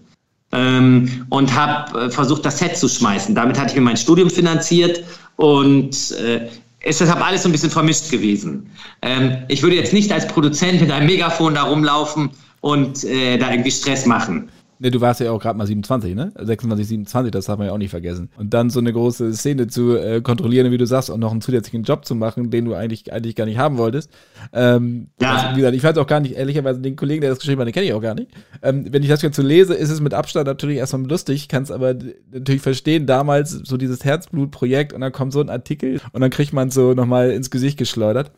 Ähm, 0.53 1.27
und 1.29 1.53
habe 1.55 2.07
äh, 2.07 2.11
versucht, 2.11 2.45
das 2.45 2.59
Set 2.59 2.77
zu 2.77 2.89
schmeißen. 2.89 3.35
Damit 3.35 3.59
hatte 3.59 3.71
ich 3.71 3.75
mir 3.75 3.83
mein 3.83 3.97
Studium 3.97 4.31
finanziert 4.31 5.03
und 5.35 6.13
äh, 6.13 6.49
ist 6.85 7.01
deshalb 7.01 7.27
alles 7.27 7.43
so 7.43 7.49
ein 7.49 7.53
bisschen 7.53 7.71
vermischt 7.71 8.11
gewesen. 8.13 8.71
Ähm, 9.03 9.39
ich 9.49 9.63
würde 9.65 9.75
jetzt 9.75 9.93
nicht 9.93 10.13
als 10.13 10.29
Produzent 10.29 10.81
mit 10.81 10.93
einem 10.93 11.07
Megafon 11.07 11.57
da 11.57 11.65
rumlaufen 11.65 12.31
und 12.61 13.03
äh, 13.03 13.39
da 13.39 13.51
irgendwie 13.51 13.73
Stress 13.73 14.07
machen. 14.07 14.49
Ne, 14.79 14.91
du 14.91 15.01
warst 15.01 15.21
ja 15.21 15.31
auch 15.31 15.41
gerade 15.41 15.57
mal 15.57 15.67
27, 15.67 16.15
ne? 16.15 16.33
26, 16.39 16.87
27, 16.87 17.31
das 17.31 17.47
darf 17.47 17.59
man 17.59 17.69
ja 17.69 17.73
auch 17.73 17.79
nicht 17.79 17.91
vergessen. 17.91 18.31
Und 18.37 18.53
dann 18.53 18.69
so 18.69 18.79
eine 18.79 18.93
große 18.93 19.33
Szene 19.33 19.69
zu 19.69 19.97
äh, 19.97 20.21
kontrollieren, 20.21 20.71
wie 20.71 20.77
du 20.77 20.87
sagst, 20.87 21.09
und 21.09 21.21
noch 21.21 21.33
einen 21.33 21.41
zusätzlichen 21.41 21.83
Job 21.83 22.05
zu 22.05 22.15
machen, 22.15 22.51
den 22.51 22.67
du 22.67 22.75
eigentlich, 22.75 23.13
eigentlich 23.13 23.35
gar 23.37 23.47
nicht 23.47 23.59
haben 23.59 23.79
wolltest. 23.79 24.11
Ähm, 24.53 25.09
ja. 25.21 25.35
Also, 25.35 25.51
wie 25.53 25.61
gesagt, 25.61 25.77
ich 25.77 25.83
weiß 25.83 25.97
auch 25.97 26.07
gar 26.07 26.21
nicht, 26.21 26.35
ehrlicherweise, 26.35 26.81
den 26.81 26.95
Kollegen, 26.95 27.23
der 27.23 27.31
das 27.31 27.39
geschrieben 27.39 27.61
hat, 27.61 27.69
den 27.69 27.73
kenne 27.73 27.87
ich 27.87 27.95
auch 27.95 28.03
gar 28.03 28.15
nicht. 28.15 28.31
Ähm, 28.63 28.87
wenn 28.91 29.03
ich 29.03 29.09
das 29.09 29.23
jetzt 29.23 29.37
so 29.37 29.43
lese, 29.43 29.75
ist 29.75 29.91
es 29.91 30.01
mit 30.01 30.13
Abstand 30.13 30.47
natürlich 30.47 30.77
erstmal 30.77 31.09
lustig, 31.09 31.49
kannst 31.49 31.73
aber 31.73 31.95
natürlich 32.31 32.63
verstehen, 32.63 33.07
damals 33.07 33.51
so 33.51 33.79
dieses 33.79 34.05
Herzblutprojekt 34.05 34.93
und 34.93 35.01
dann 35.01 35.13
kommt 35.13 35.33
so 35.33 35.41
ein 35.41 35.49
Artikel 35.49 36.01
und 36.13 36.21
dann 36.21 36.31
kriegt 36.31 36.53
man 36.53 36.71
so 36.71 36.93
nochmal 36.93 37.31
ins 37.31 37.51
Gesicht 37.51 37.79
geschleudert. 37.79 38.31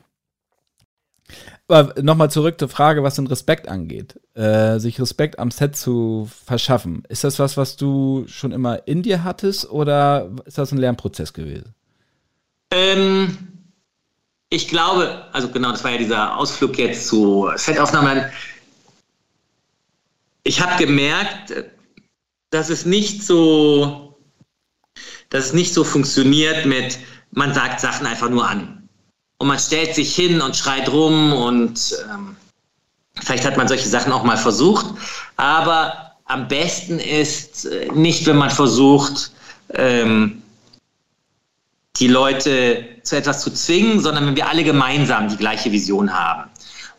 Nochmal 1.68 2.30
zurück 2.30 2.58
zur 2.58 2.70
Frage, 2.70 3.02
was 3.02 3.16
den 3.16 3.26
Respekt 3.26 3.68
angeht. 3.68 4.18
Äh, 4.34 4.78
sich 4.78 4.98
Respekt 4.98 5.38
am 5.38 5.50
Set 5.50 5.76
zu 5.76 6.28
verschaffen. 6.46 7.02
Ist 7.10 7.24
das 7.24 7.38
was, 7.38 7.58
was 7.58 7.76
du 7.76 8.24
schon 8.26 8.52
immer 8.52 8.88
in 8.88 9.02
dir 9.02 9.22
hattest 9.22 9.70
oder 9.70 10.30
ist 10.46 10.56
das 10.56 10.72
ein 10.72 10.78
Lernprozess 10.78 11.34
gewesen? 11.34 11.74
Ähm, 12.70 13.36
ich 14.48 14.68
glaube, 14.68 15.26
also 15.32 15.50
genau, 15.50 15.72
das 15.72 15.84
war 15.84 15.90
ja 15.90 15.98
dieser 15.98 16.38
Ausflug 16.38 16.78
jetzt 16.78 17.06
zu 17.06 17.50
Setaufnahmen. 17.56 18.24
Ich 20.42 20.62
habe 20.62 20.82
gemerkt, 20.82 21.52
dass 22.48 22.70
es 22.70 22.86
nicht 22.86 23.22
so, 23.22 24.18
dass 25.28 25.46
es 25.46 25.52
nicht 25.52 25.74
so 25.74 25.84
funktioniert 25.84 26.64
mit, 26.64 26.98
man 27.30 27.52
sagt 27.52 27.80
Sachen 27.80 28.06
einfach 28.06 28.30
nur 28.30 28.48
an. 28.48 28.77
Und 29.38 29.46
man 29.46 29.58
stellt 29.58 29.94
sich 29.94 30.14
hin 30.14 30.40
und 30.40 30.56
schreit 30.56 30.88
rum 30.90 31.32
und 31.32 31.96
ähm, 32.12 32.36
vielleicht 33.22 33.44
hat 33.44 33.56
man 33.56 33.68
solche 33.68 33.88
Sachen 33.88 34.12
auch 34.12 34.24
mal 34.24 34.36
versucht. 34.36 34.86
Aber 35.36 36.12
am 36.24 36.48
besten 36.48 36.98
ist 36.98 37.64
äh, 37.64 37.88
nicht, 37.94 38.26
wenn 38.26 38.36
man 38.36 38.50
versucht, 38.50 39.32
ähm, 39.74 40.42
die 41.96 42.08
Leute 42.08 42.84
zu 43.02 43.16
etwas 43.16 43.40
zu 43.40 43.50
zwingen, 43.50 44.00
sondern 44.00 44.26
wenn 44.26 44.36
wir 44.36 44.48
alle 44.48 44.64
gemeinsam 44.64 45.28
die 45.28 45.36
gleiche 45.36 45.70
Vision 45.72 46.12
haben. 46.12 46.50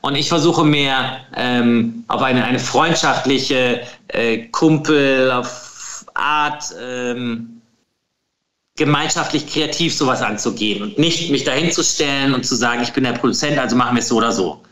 Und 0.02 0.16
ich 0.16 0.30
versuche 0.30 0.64
mehr 0.64 1.20
ähm, 1.36 2.06
auf 2.08 2.22
eine, 2.22 2.44
eine 2.46 2.60
freundschaftliche 2.60 3.82
äh, 4.08 4.48
Kumpel, 4.48 5.32
auf 5.32 6.06
Art 6.14 6.74
ähm, 6.82 7.59
gemeinschaftlich 8.80 9.46
kreativ 9.46 9.96
sowas 9.96 10.22
anzugehen 10.22 10.82
und 10.82 10.98
nicht 10.98 11.30
mich 11.30 11.44
dahin 11.44 11.72
zu 11.72 11.84
stellen 11.84 12.34
und 12.34 12.46
zu 12.46 12.56
sagen, 12.56 12.82
ich 12.82 12.94
bin 12.94 13.04
der 13.04 13.14
Produzent, 13.14 13.60
also 13.60 13.76
machen 13.76 13.96
wir 13.96 14.00
es 14.00 14.08
so 14.08 14.16
oder 14.16 14.32
so. 14.32 14.64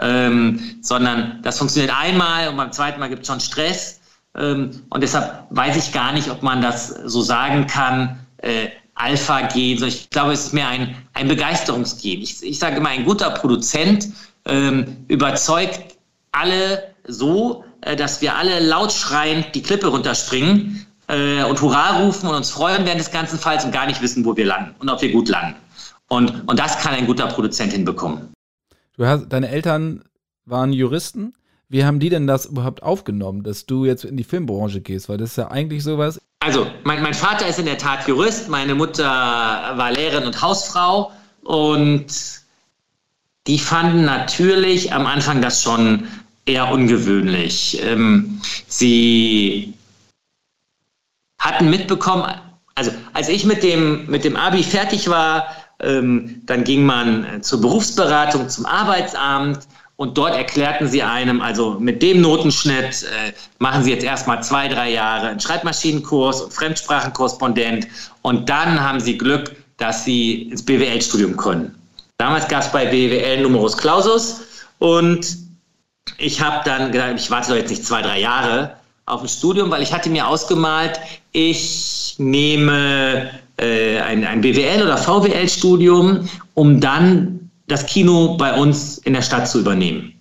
Ähm, 0.00 0.78
sondern 0.80 1.42
das 1.42 1.58
funktioniert 1.58 1.92
einmal 1.94 2.48
und 2.48 2.56
beim 2.56 2.72
zweiten 2.72 3.00
Mal 3.00 3.08
gibt 3.08 3.22
es 3.22 3.26
schon 3.28 3.40
Stress. 3.40 4.00
Ähm, 4.36 4.82
und 4.90 5.02
deshalb 5.02 5.46
weiß 5.50 5.76
ich 5.76 5.92
gar 5.92 6.12
nicht, 6.12 6.30
ob 6.30 6.42
man 6.42 6.62
das 6.62 6.88
so 7.04 7.20
sagen 7.20 7.66
kann, 7.66 8.24
äh, 8.38 8.68
Alpha-Gen. 8.94 9.82
Ich 9.82 10.08
glaube, 10.10 10.32
es 10.32 10.46
ist 10.46 10.54
mehr 10.54 10.68
ein, 10.68 10.94
ein 11.14 11.26
Begeisterungsgen. 11.26 12.22
Ich, 12.22 12.42
ich 12.42 12.58
sage 12.58 12.76
immer, 12.76 12.90
ein 12.90 13.04
guter 13.04 13.30
Produzent 13.30 14.08
ähm, 14.46 15.04
überzeugt 15.08 15.96
alle 16.30 16.94
so, 17.08 17.64
äh, 17.80 17.96
dass 17.96 18.20
wir 18.20 18.36
alle 18.36 18.60
laut 18.60 18.92
schreiend 18.92 19.52
die 19.54 19.62
Klippe 19.62 19.88
runterspringen 19.88 20.86
äh, 21.08 21.42
und 21.42 21.60
Hurra 21.60 21.98
rufen 22.02 22.28
und 22.28 22.34
uns 22.34 22.50
freuen 22.50 22.84
während 22.84 23.00
des 23.00 23.10
ganzen 23.10 23.38
Falls 23.38 23.64
und 23.64 23.72
gar 23.72 23.86
nicht 23.86 24.00
wissen, 24.00 24.24
wo 24.24 24.36
wir 24.36 24.46
landen 24.46 24.74
und 24.78 24.88
ob 24.88 25.02
wir 25.02 25.10
gut 25.10 25.28
landen. 25.28 25.56
Und, 26.08 26.48
und 26.48 26.58
das 26.58 26.78
kann 26.78 26.94
ein 26.94 27.06
guter 27.06 27.26
Produzent 27.26 27.72
hinbekommen. 27.72 28.32
Du 28.96 29.06
hast, 29.06 29.28
deine 29.28 29.48
Eltern 29.48 30.04
waren 30.44 30.72
Juristen. 30.72 31.34
Wie 31.68 31.84
haben 31.84 32.00
die 32.00 32.08
denn 32.08 32.26
das 32.26 32.46
überhaupt 32.46 32.82
aufgenommen, 32.82 33.42
dass 33.42 33.66
du 33.66 33.84
jetzt 33.84 34.04
in 34.04 34.16
die 34.16 34.24
Filmbranche 34.24 34.80
gehst? 34.80 35.08
Weil 35.08 35.18
das 35.18 35.30
ist 35.30 35.36
ja 35.36 35.50
eigentlich 35.50 35.82
sowas. 35.82 36.18
Also, 36.40 36.66
mein, 36.84 37.02
mein 37.02 37.14
Vater 37.14 37.46
ist 37.46 37.58
in 37.58 37.66
der 37.66 37.76
Tat 37.76 38.08
Jurist, 38.08 38.48
meine 38.48 38.74
Mutter 38.74 39.04
war 39.04 39.92
Lehrerin 39.92 40.26
und 40.26 40.40
Hausfrau 40.40 41.12
und 41.42 42.06
die 43.46 43.58
fanden 43.58 44.04
natürlich 44.04 44.92
am 44.92 45.06
Anfang 45.06 45.42
das 45.42 45.62
schon 45.62 46.06
eher 46.46 46.70
ungewöhnlich. 46.70 47.80
Ähm, 47.82 48.40
sie 48.66 49.74
hatten 51.38 51.70
mitbekommen, 51.70 52.24
also 52.74 52.92
als 53.12 53.28
ich 53.28 53.44
mit 53.44 53.62
dem, 53.62 54.06
mit 54.06 54.24
dem 54.24 54.36
Abi 54.36 54.62
fertig 54.62 55.08
war, 55.08 55.48
ähm, 55.80 56.42
dann 56.46 56.64
ging 56.64 56.84
man 56.84 57.42
zur 57.42 57.60
Berufsberatung, 57.60 58.48
zum 58.48 58.66
Arbeitsamt 58.66 59.60
und 59.98 60.16
dort 60.16 60.34
erklärten 60.34 60.88
sie 60.88 61.02
einem, 61.02 61.40
also 61.40 61.76
mit 61.80 62.02
dem 62.02 62.20
Notenschnitt 62.20 63.02
äh, 63.02 63.32
machen 63.58 63.82
Sie 63.82 63.90
jetzt 63.90 64.04
erstmal 64.04 64.42
zwei, 64.44 64.68
drei 64.68 64.90
Jahre 64.90 65.26
einen 65.26 65.40
Schreibmaschinenkurs 65.40 66.40
und 66.40 66.52
Fremdsprachenkorrespondent 66.52 67.88
und 68.22 68.48
dann 68.48 68.80
haben 68.80 69.00
Sie 69.00 69.18
Glück, 69.18 69.56
dass 69.76 70.04
Sie 70.04 70.42
ins 70.42 70.64
BWL-Studium 70.64 71.36
können. 71.36 71.74
Damals 72.18 72.46
gab 72.46 72.62
es 72.62 72.70
bei 72.70 72.86
BWL 72.86 73.42
Numerus 73.42 73.76
Clausus 73.76 74.40
und 74.78 75.36
ich 76.16 76.40
habe 76.40 76.62
dann 76.64 76.92
gedacht, 76.92 77.14
ich 77.16 77.30
warte 77.30 77.50
doch 77.50 77.56
jetzt 77.56 77.70
nicht 77.70 77.84
zwei, 77.84 78.00
drei 78.00 78.20
Jahre 78.20 78.76
auf 79.08 79.22
ein 79.22 79.28
Studium, 79.28 79.70
weil 79.70 79.82
ich 79.82 79.92
hatte 79.92 80.10
mir 80.10 80.26
ausgemalt, 80.26 80.98
ich 81.32 82.16
nehme 82.18 83.30
äh, 83.58 84.00
ein, 84.00 84.24
ein 84.24 84.42
BWL- 84.42 84.82
oder 84.84 84.96
VWL-Studium, 84.96 86.28
um 86.54 86.80
dann 86.80 87.50
das 87.66 87.84
Kino 87.86 88.36
bei 88.36 88.52
uns 88.54 88.98
in 88.98 89.14
der 89.14 89.22
Stadt 89.22 89.48
zu 89.48 89.60
übernehmen. 89.60 90.12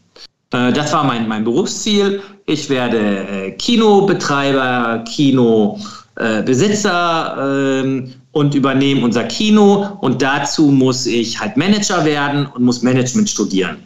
Äh, 0.51 0.71
das 0.73 0.93
war 0.93 1.03
mein, 1.03 1.27
mein 1.27 1.43
Berufsziel. 1.43 2.21
Ich 2.45 2.69
werde 2.69 2.99
äh, 2.99 3.51
Kinobetreiber, 3.51 5.03
Kinobesitzer 5.05 7.83
ähm, 7.83 8.13
und 8.31 8.55
übernehme 8.55 9.03
unser 9.03 9.25
Kino 9.25 9.97
und 10.01 10.21
dazu 10.21 10.67
muss 10.67 11.05
ich 11.05 11.37
halt 11.39 11.57
Manager 11.57 12.05
werden 12.05 12.45
und 12.45 12.63
muss 12.63 12.83
Management 12.83 13.29
studieren. 13.29 13.77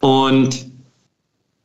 Und 0.00 0.66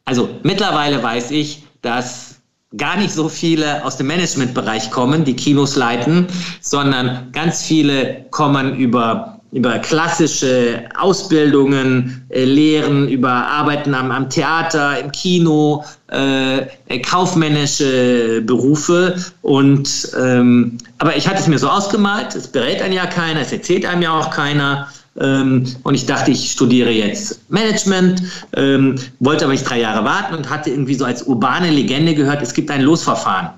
also 0.06 0.30
mittlerweile 0.44 1.04
weiß 1.04 1.32
ich, 1.32 1.64
dass 1.82 2.29
gar 2.78 2.98
nicht 2.98 3.14
so 3.14 3.30
viele 3.30 3.84
aus 3.84 3.98
dem 3.98 4.08
Managementbereich 4.08 4.92
kommen, 4.92 5.26
die 5.26 5.36
Kinos 5.36 5.76
leiten, 5.76 6.28
sondern 6.62 7.32
ganz 7.32 7.64
viele 7.64 8.26
kommen 8.30 8.76
über 8.76 9.40
über 9.52 9.80
klassische 9.80 10.88
Ausbildungen, 11.00 12.24
äh, 12.30 12.46
Lehren, 12.46 13.10
über 13.10 13.32
Arbeiten 13.32 13.96
am, 13.96 14.12
am 14.12 14.30
Theater, 14.30 15.00
im 15.00 15.12
Kino, 15.12 15.84
äh, 16.12 16.60
äh, 16.60 17.00
kaufmännische 17.02 18.44
Berufe. 18.46 19.16
Und 19.42 20.12
ähm, 20.20 20.78
aber 21.00 21.16
ich 21.16 21.28
hatte 21.28 21.40
es 21.40 21.48
mir 21.48 21.58
so 21.58 21.68
ausgemalt, 21.68 22.36
es 22.36 22.48
berät 22.48 22.82
einen 22.82 22.94
ja 22.94 23.08
keiner, 23.08 23.42
es 23.42 23.52
erzählt 23.52 23.86
einem 23.86 24.04
ja 24.04 24.18
auch 24.18 24.30
keiner. 24.30 24.88
Ähm, 25.20 25.66
und 25.84 25.96
ich 25.96 26.06
dachte, 26.06 26.32
ich 26.32 26.52
studiere 26.52 26.92
jetzt 26.92 27.40
Management, 27.50 28.24
ähm, 28.56 28.96
wollte 29.20 29.46
aber 29.46 29.54
nicht 29.54 29.70
drei 29.70 29.80
Jahre 29.80 30.06
warten 30.06 30.36
und 30.36 30.50
hatte 30.50 30.70
irgendwie 30.70 30.96
so 30.96 31.06
als 31.06 31.24
urbane 31.24 31.70
Legende 31.70 32.16
gehört, 32.16 32.42
es 32.42 32.54
gibt 32.54 32.72
ein 32.72 32.82
Losverfahren. 32.82 33.50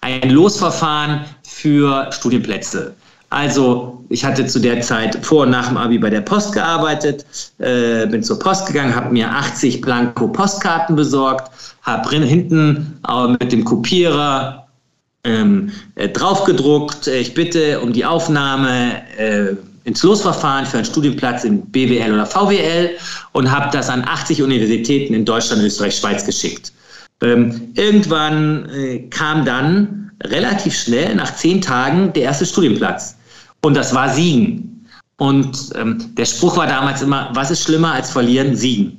Ein 0.00 0.30
Losverfahren 0.30 1.24
für 1.44 2.10
Studienplätze. 2.12 2.94
Also 3.30 4.04
ich 4.10 4.24
hatte 4.24 4.46
zu 4.46 4.60
der 4.60 4.80
Zeit 4.80 5.24
vor 5.24 5.42
und 5.42 5.50
nach 5.50 5.68
dem 5.68 5.76
Abi 5.76 5.98
bei 5.98 6.10
der 6.10 6.20
Post 6.20 6.52
gearbeitet, 6.52 7.24
äh, 7.58 8.06
bin 8.06 8.22
zur 8.22 8.38
Post 8.38 8.66
gegangen, 8.66 8.94
habe 8.94 9.12
mir 9.12 9.28
80 9.28 9.80
Blanko 9.80 10.28
Postkarten 10.28 10.94
besorgt, 10.94 11.50
habe 11.82 12.10
hinten 12.10 13.00
äh, 13.08 13.28
mit 13.28 13.50
dem 13.50 13.64
Kopierer 13.64 14.68
ähm, 15.24 15.72
äh, 15.94 16.08
draufgedruckt, 16.08 17.08
äh, 17.08 17.18
ich 17.18 17.34
bitte 17.34 17.80
um 17.80 17.92
die 17.92 18.04
Aufnahme 18.04 19.02
äh, 19.16 19.54
ins 19.84 20.02
Losverfahren 20.02 20.66
für 20.66 20.78
einen 20.78 20.86
Studienplatz 20.86 21.44
in 21.44 21.60
BWL 21.70 22.12
oder 22.12 22.26
VWL 22.26 22.90
und 23.32 23.50
habe 23.50 23.70
das 23.70 23.88
an 23.88 24.02
80 24.06 24.42
Universitäten 24.42 25.14
in 25.14 25.24
Deutschland, 25.24 25.62
Österreich, 25.62 25.96
Schweiz 25.96 26.24
geschickt. 26.24 26.72
Ähm, 27.22 27.72
irgendwann 27.74 28.68
äh, 28.70 28.98
kam 29.10 29.44
dann 29.44 30.10
relativ 30.22 30.74
schnell, 30.74 31.14
nach 31.14 31.34
zehn 31.36 31.60
Tagen, 31.60 32.12
der 32.12 32.24
erste 32.24 32.46
Studienplatz. 32.46 33.16
Und 33.62 33.74
das 33.74 33.94
war 33.94 34.08
Siegen. 34.08 34.86
Und 35.16 35.70
ähm, 35.74 36.14
der 36.16 36.24
Spruch 36.24 36.56
war 36.56 36.66
damals 36.66 37.02
immer, 37.02 37.30
was 37.34 37.50
ist 37.50 37.62
schlimmer 37.62 37.92
als 37.92 38.10
verlieren? 38.10 38.56
Siegen. 38.56 38.98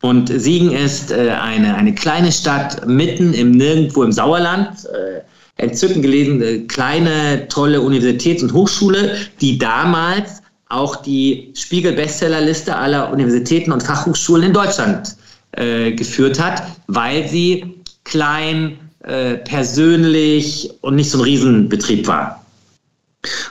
Und 0.00 0.28
Siegen 0.28 0.70
ist 0.70 1.10
äh, 1.10 1.30
eine, 1.30 1.74
eine 1.74 1.94
kleine 1.94 2.30
Stadt 2.30 2.86
mitten 2.86 3.34
im 3.34 3.52
Nirgendwo 3.52 4.02
im 4.02 4.12
Sauerland. 4.12 4.84
Äh, 4.86 5.20
entzückend 5.58 6.02
gelesen, 6.02 6.40
äh, 6.42 6.58
kleine, 6.60 7.46
tolle 7.48 7.80
Universitäts- 7.80 8.42
und 8.42 8.52
Hochschule, 8.52 9.16
die 9.40 9.58
damals 9.58 10.42
auch 10.68 10.96
die 10.96 11.52
Spiegel-Bestsellerliste 11.54 12.74
aller 12.74 13.12
Universitäten 13.12 13.72
und 13.72 13.82
Fachhochschulen 13.82 14.46
in 14.46 14.52
Deutschland 14.52 15.16
äh, 15.52 15.92
geführt 15.92 16.40
hat, 16.40 16.62
weil 16.86 17.28
sie 17.28 17.74
klein, 18.04 18.78
äh, 19.04 19.36
persönlich 19.36 20.70
und 20.80 20.96
nicht 20.96 21.10
so 21.10 21.18
ein 21.18 21.24
Riesenbetrieb 21.24 22.06
war. 22.06 22.44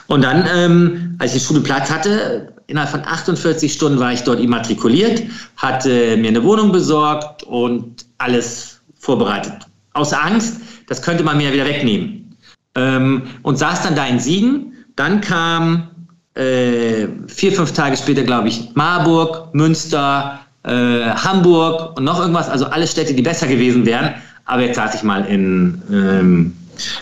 Und 0.06 0.22
dann, 0.22 0.48
ähm, 0.54 1.16
als 1.18 1.34
ich 1.34 1.42
den 1.42 1.44
Studienplatz 1.44 1.90
hatte, 1.90 2.52
innerhalb 2.68 2.90
von 2.90 3.04
48 3.04 3.72
Stunden 3.72 3.98
war 3.98 4.12
ich 4.12 4.22
dort 4.22 4.40
immatrikuliert, 4.40 5.22
hatte 5.56 6.16
mir 6.16 6.28
eine 6.28 6.42
Wohnung 6.44 6.72
besorgt 6.72 7.42
und 7.42 8.06
alles 8.18 8.80
vorbereitet. 8.98 9.66
Aus 9.94 10.12
Angst, 10.12 10.60
das 10.88 11.02
könnte 11.02 11.22
man 11.22 11.36
mir 11.36 11.52
wieder 11.52 11.64
wegnehmen. 11.64 12.36
Ähm, 12.74 13.22
und 13.42 13.58
saß 13.58 13.82
dann 13.82 13.94
da 13.94 14.06
in 14.06 14.18
Siegen. 14.18 14.74
Dann 14.96 15.20
kam 15.20 15.88
äh, 16.34 17.08
vier, 17.26 17.52
fünf 17.52 17.72
Tage 17.72 17.96
später, 17.96 18.24
glaube 18.24 18.48
ich, 18.48 18.74
Marburg, 18.74 19.54
Münster, 19.54 20.40
äh, 20.64 20.70
Hamburg 20.70 21.96
und 21.96 22.04
noch 22.04 22.20
irgendwas. 22.20 22.48
Also 22.48 22.66
alle 22.66 22.86
Städte, 22.86 23.14
die 23.14 23.22
besser 23.22 23.46
gewesen 23.46 23.86
wären. 23.86 24.14
Aber 24.44 24.62
jetzt 24.62 24.76
saß 24.76 24.94
ich 24.94 25.02
mal 25.02 25.24
in, 25.26 25.82
ähm, 25.92 26.56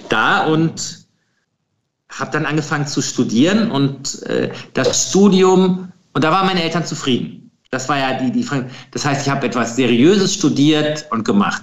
da 0.08 0.46
und 0.46 1.06
habe 2.10 2.30
dann 2.30 2.46
angefangen 2.46 2.86
zu 2.86 3.02
studieren 3.02 3.70
und 3.70 4.22
äh, 4.22 4.50
das 4.74 5.10
Studium, 5.10 5.92
und 6.12 6.24
da 6.24 6.32
waren 6.32 6.46
meine 6.46 6.62
Eltern 6.62 6.84
zufrieden. 6.84 7.50
Das 7.70 7.88
war 7.88 7.98
ja 7.98 8.14
die, 8.14 8.32
die 8.32 8.42
Frage. 8.42 8.70
Das 8.92 9.04
heißt, 9.04 9.26
ich 9.26 9.30
habe 9.30 9.46
etwas 9.46 9.76
Seriöses 9.76 10.34
studiert 10.34 11.06
und 11.10 11.24
gemacht. 11.24 11.62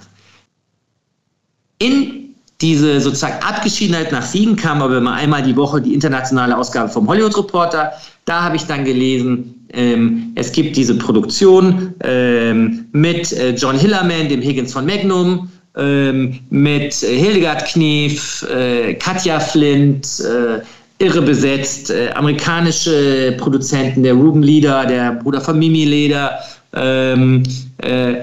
In 1.84 2.34
diese 2.62 3.02
sozusagen 3.02 3.44
Abgeschiedenheit 3.44 4.14
nach 4.14 4.22
Siegen 4.22 4.56
kam 4.56 4.82
aber 4.82 5.00
immer 5.00 5.12
einmal 5.12 5.44
die 5.44 5.56
Woche 5.58 5.82
die 5.82 5.94
internationale 5.94 6.58
Ausgabe 6.58 6.88
vom 6.88 7.10
Hollywood 7.10 7.38
Reporter. 7.38 7.92
Da 8.24 8.44
habe 8.44 8.56
ich 8.56 8.64
dann 8.64 8.86
gelesen, 8.86 9.68
ähm, 9.74 10.32
es 10.36 10.54
gibt 10.54 10.78
diese 10.78 10.98
Produktion 10.98 11.94
ähm, 12.02 12.86
mit 12.94 13.34
äh, 13.34 13.54
John 13.56 13.78
Hillerman, 13.78 14.30
dem 14.30 14.42
Higgins 14.42 14.72
von 14.72 14.86
Magnum, 14.86 15.50
ähm, 15.76 16.40
mit 16.52 16.94
Hildegard 16.94 17.66
Knief, 17.66 18.44
äh, 18.44 18.94
Katja 18.94 19.42
Flint, 19.42 20.08
äh, 20.22 20.62
irre 21.04 21.22
besetzt, 21.22 21.90
äh, 21.90 22.12
amerikanische 22.12 23.36
Produzenten, 23.38 24.04
der 24.04 24.14
Ruben 24.14 24.42
Leder, 24.42 24.86
der 24.86 25.12
Bruder 25.16 25.42
von 25.42 25.60
Mimi 25.60 25.84
Leder 25.84 26.40
ähm, 26.74 27.44
äh, 27.80 28.16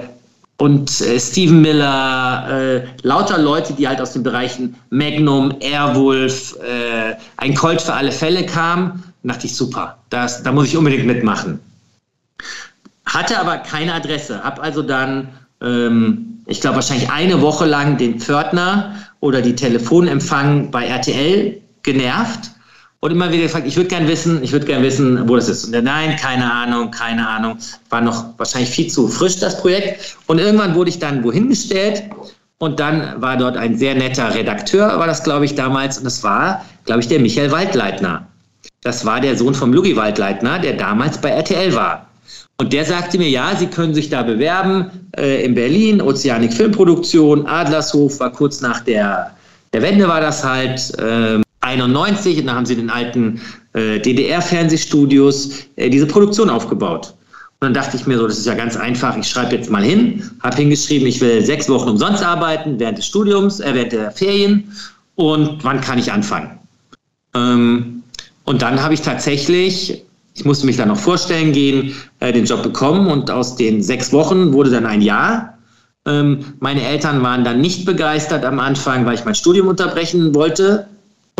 und 0.61 1.01
äh, 1.01 1.19
Steven 1.19 1.63
Miller, 1.63 2.47
äh, 2.51 2.87
lauter 3.03 3.39
Leute, 3.39 3.73
die 3.73 3.89
halt 3.89 3.99
aus 3.99 4.13
den 4.13 4.23
Bereichen 4.23 4.77
Magnum, 4.91 5.55
Airwolf, 5.61 6.55
äh, 6.57 7.15
ein 7.39 7.55
Colt 7.55 7.81
für 7.81 7.95
alle 7.95 8.13
Fälle 8.13 8.45
kamen. 8.45 9.03
dachte 9.23 9.47
ich, 9.47 9.57
super, 9.57 9.97
das, 10.11 10.43
da 10.43 10.53
muss 10.53 10.67
ich 10.67 10.77
unbedingt 10.77 11.07
mitmachen. 11.07 11.61
Hatte 13.07 13.39
aber 13.39 13.57
keine 13.57 13.95
Adresse, 13.95 14.45
habe 14.45 14.61
also 14.61 14.83
dann, 14.83 15.29
ähm, 15.63 16.43
ich 16.45 16.61
glaube 16.61 16.77
wahrscheinlich 16.77 17.11
eine 17.11 17.41
Woche 17.41 17.65
lang 17.65 17.97
den 17.97 18.21
Pförtner 18.21 18.95
oder 19.21 19.41
die 19.41 19.55
Telefonempfang 19.55 20.71
bei 20.71 20.87
RTL 20.87 21.59
genervt 21.83 22.51
und 23.01 23.11
immer 23.11 23.33
wieder 23.33 23.45
gefragt, 23.45 23.67
ich 23.67 23.77
würde 23.77 23.89
gern 23.89 24.07
wissen, 24.09 24.43
ich 24.43 24.53
würde 24.53 24.67
gern 24.67 24.83
wissen, 24.83 25.27
wo 25.29 25.35
das 25.35 25.49
ist. 25.49 25.65
Und 25.65 25.73
der, 25.73 25.83
nein, 25.83 26.17
keine 26.17 26.53
Ahnung, 26.53 26.91
keine 26.91 27.27
Ahnung. 27.27 27.57
War 27.89 28.03
noch 28.03 28.27
wahrscheinlich 28.37 28.71
viel 28.71 28.89
zu 28.89 29.09
frisch, 29.09 29.39
das 29.39 29.61
Projekt. 29.61 30.17
Und 30.27 30.39
irgendwann 30.39 30.75
wurde 30.75 30.91
ich 30.91 30.99
dann 30.99 31.25
wohin 31.25 31.49
gestellt 31.49 32.05
und 32.59 32.79
dann 32.79 33.21
war 33.23 33.39
dort 33.39 33.57
ein 33.57 33.79
sehr 33.79 33.95
netter 33.95 34.35
Redakteur, 34.35 34.99
war 34.99 35.07
das, 35.07 35.25
glaube 35.25 35.47
ich, 35.47 35.55
damals. 35.55 35.97
Und 35.97 36.05
das 36.05 36.23
war, 36.23 36.65
glaube 36.85 37.01
ich, 37.01 37.09
der 37.09 37.21
Michael 37.21 37.51
Waldleitner. 37.51 38.27
Das 38.83 39.07
war 39.07 39.21
der 39.21 39.35
Sohn 39.37 39.55
vom 39.55 39.73
Lugi 39.73 39.97
Waldleitner, 39.97 40.59
der 40.59 40.75
damals 40.75 41.17
bei 41.19 41.31
RTL 41.31 41.75
war. 41.75 42.07
Und 42.59 42.75
der 42.75 42.85
sagte 42.85 43.17
mir, 43.17 43.31
ja, 43.31 43.57
Sie 43.57 43.67
können 43.67 43.95
sich 43.95 44.11
da 44.11 44.23
bewerben 44.23 44.91
äh, 45.17 45.43
in 45.43 45.55
Berlin, 45.55 46.03
Ozeanik 46.03 46.53
Filmproduktion, 46.53 47.47
Adlershof, 47.47 48.21
war 48.21 48.31
kurz 48.31 48.61
nach 48.61 48.81
der, 48.81 49.35
der 49.73 49.81
Wende 49.81 50.07
war 50.07 50.21
das 50.21 50.45
halt. 50.45 50.99
Äh, 50.99 51.41
91 51.61 52.39
und 52.41 52.47
da 52.47 52.55
haben 52.55 52.67
sie 52.67 52.77
den 52.77 52.91
alten 52.91 53.41
äh, 53.75 53.99
DDR-Fernsehstudios 54.01 55.67
äh, 55.77 55.91
diese 55.91 56.07
Produktion 56.07 56.51
aufgebaut. 56.51 57.15
Und 57.61 57.67
dann 57.67 57.75
dachte 57.75 57.97
ich 57.97 58.07
mir 58.07 58.17
so, 58.17 58.27
das 58.27 58.39
ist 58.39 58.47
ja 58.47 58.55
ganz 58.55 58.77
einfach, 58.77 59.17
ich 59.19 59.29
schreibe 59.29 59.55
jetzt 59.55 59.71
mal 59.71 59.83
hin, 59.83 60.23
habe 60.43 60.57
hingeschrieben, 60.57 61.07
ich 61.07 61.21
will 61.21 61.45
sechs 61.45 61.69
Wochen 61.69 61.91
umsonst 61.91 62.23
arbeiten 62.23 62.81
während 62.81 62.97
des 62.97 63.07
Studiums, 63.07 63.61
äh, 63.61 63.75
während 63.75 63.93
der 63.93 64.11
Ferien 64.13 64.73
und 65.17 65.63
wann 65.63 65.81
kann 65.83 65.99
ich 65.99 66.11
anfangen? 66.11 66.59
Ähm, 67.35 68.03
und 68.45 68.63
dann 68.63 68.83
habe 68.83 68.95
ich 68.95 69.03
tatsächlich, 69.03 70.03
ich 70.35 70.45
musste 70.47 70.65
mich 70.65 70.79
dann 70.79 70.89
noch 70.89 70.97
vorstellen 70.97 71.53
gehen, 71.53 71.95
äh, 72.21 72.33
den 72.33 72.47
Job 72.47 72.63
bekommen 72.63 73.09
und 73.09 73.31
aus 73.31 73.57
den 73.57 73.83
sechs 73.83 74.13
Wochen 74.13 74.55
wurde 74.55 74.71
dann 74.71 74.87
ein 74.87 75.03
Jahr. 75.03 75.59
Ähm, 76.07 76.55
meine 76.61 76.83
Eltern 76.83 77.23
waren 77.23 77.45
dann 77.45 77.61
nicht 77.61 77.85
begeistert 77.85 78.47
am 78.47 78.59
Anfang, 78.59 79.05
weil 79.05 79.15
ich 79.15 79.27
mein 79.27 79.35
Studium 79.35 79.69
unterbrechen 79.69 80.35
wollte 80.35 80.87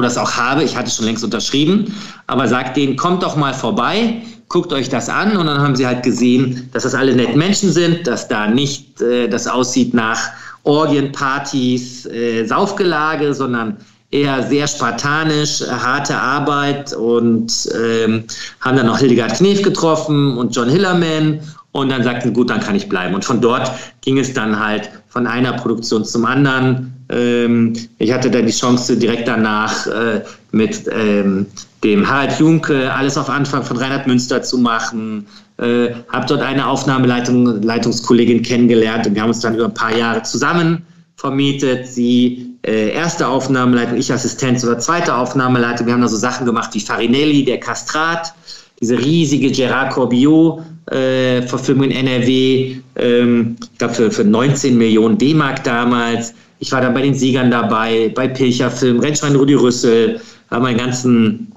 oder 0.01 0.09
es 0.09 0.17
auch 0.17 0.33
habe, 0.33 0.65
ich 0.65 0.77
hatte 0.79 0.91
schon 0.91 1.05
längst 1.05 1.23
unterschrieben, 1.23 1.95
aber 2.27 2.49
sagt 2.49 2.79
denen, 2.79 2.97
kommt 2.97 3.23
doch 3.23 3.37
mal 3.37 3.53
vorbei, 3.53 4.23
guckt 4.49 4.73
euch 4.73 4.89
das 4.89 5.11
an. 5.11 5.37
Und 5.37 5.47
dann 5.47 5.61
haben 5.61 5.77
sie 5.77 5.87
halt 5.87 6.03
gesehen, 6.03 6.71
dass 6.73 6.85
das 6.85 6.95
alle 6.95 7.15
nette 7.15 7.37
Menschen 7.37 7.71
sind, 7.71 8.07
dass 8.07 8.27
da 8.27 8.47
nicht 8.47 9.03
äh, 9.03 9.29
das 9.29 9.47
aussieht 9.47 9.93
nach 9.93 10.19
Orgienpartys, 10.65 12.07
äh, 12.07 12.47
Saufgelage, 12.47 13.35
sondern 13.35 13.77
eher 14.11 14.43
sehr 14.43 14.67
spartanisch, 14.67 15.61
harte 15.61 16.17
Arbeit. 16.17 16.95
Und 16.95 17.69
ähm, 17.79 18.25
haben 18.61 18.77
dann 18.79 18.87
noch 18.87 18.99
Hildegard 18.99 19.37
Knef 19.37 19.61
getroffen 19.61 20.39
und 20.39 20.57
John 20.57 20.71
Hillerman. 20.71 21.41
Und 21.73 21.91
dann 21.91 22.03
sagten, 22.03 22.33
gut, 22.33 22.49
dann 22.49 22.61
kann 22.61 22.75
ich 22.75 22.89
bleiben. 22.89 23.15
Und 23.15 23.27
von 23.27 23.43
dort 23.43 23.71
ging 24.01 24.19
es 24.19 24.33
dann 24.33 24.59
halt 24.59 24.91
von 25.09 25.27
einer 25.27 25.53
Produktion 25.53 26.07
zum 26.07 26.25
anderen. 26.25 27.00
Ähm, 27.11 27.73
ich 27.99 28.13
hatte 28.13 28.31
dann 28.31 28.47
die 28.47 28.53
Chance, 28.53 28.97
direkt 28.97 29.29
danach 29.29 29.87
äh, 29.87 30.23
mit 30.53 30.85
ähm, 30.93 31.47
dem 31.83 32.09
Harald 32.09 32.39
Junke 32.39 32.93
alles 32.93 33.19
auf 33.19 33.29
Anfang 33.29 33.63
von 33.63 33.77
Reinhard 33.77 34.07
Münster 34.07 34.43
zu 34.43 34.59
machen. 34.59 35.27
Äh, 35.59 35.91
habe 36.09 36.27
dort 36.27 36.43
eine 36.43 36.67
Aufnahmeleitung, 36.67 37.63
Leitungskollegin 37.63 38.43
kennengelernt 38.43 39.07
und 39.07 39.15
wir 39.15 39.23
haben 39.23 39.31
uns 39.31 39.41
dann 39.41 39.55
über 39.55 39.67
ein 39.67 39.75
paar 39.75 39.97
Jahre 39.97 40.23
zusammen 40.23 40.83
vermietet. 41.17 41.87
Sie 41.87 42.57
äh, 42.63 42.91
erste 42.91 43.27
Aufnahmeleitung, 43.27 43.97
ich 43.99 44.13
Assistenz 44.13 44.65
oder 44.65 44.79
zweite 44.79 45.15
Aufnahmeleitung. 45.15 45.87
Wir 45.87 45.95
haben 45.95 46.03
da 46.03 46.09
so 46.09 46.17
Sachen 46.17 46.47
gemacht 46.47 46.71
wie 46.73 46.81
Farinelli, 46.81 47.45
der 47.45 47.59
Kastrat, 47.59 48.33
diese 48.81 48.99
riesige 48.99 49.51
Gerard 49.51 49.93
Corbiot 49.93 50.63
äh, 50.91 51.43
Verfilmung 51.43 51.91
in 51.91 52.07
NRW, 52.07 52.77
ähm, 52.97 53.57
ich 53.61 53.79
glaube 53.79 53.95
für, 53.95 54.11
für 54.11 54.25
19 54.25 54.77
Millionen 54.77 55.19
D-Mark 55.19 55.65
damals. 55.65 56.35
Ich 56.61 56.71
war 56.73 56.81
dann 56.81 56.95
bei 56.95 57.03
den 57.03 57.15
Siegern 57.15 57.51
dabei, 57.51 58.13
bei 58.15 58.29
Pilcherfilm, 58.29 59.01
Rennschwein 59.01 59.35
Rudi 59.35 59.55
Rüssel, 59.55 60.21
haben 60.51 60.67
einen 60.67 60.79
ganzen 60.79 61.53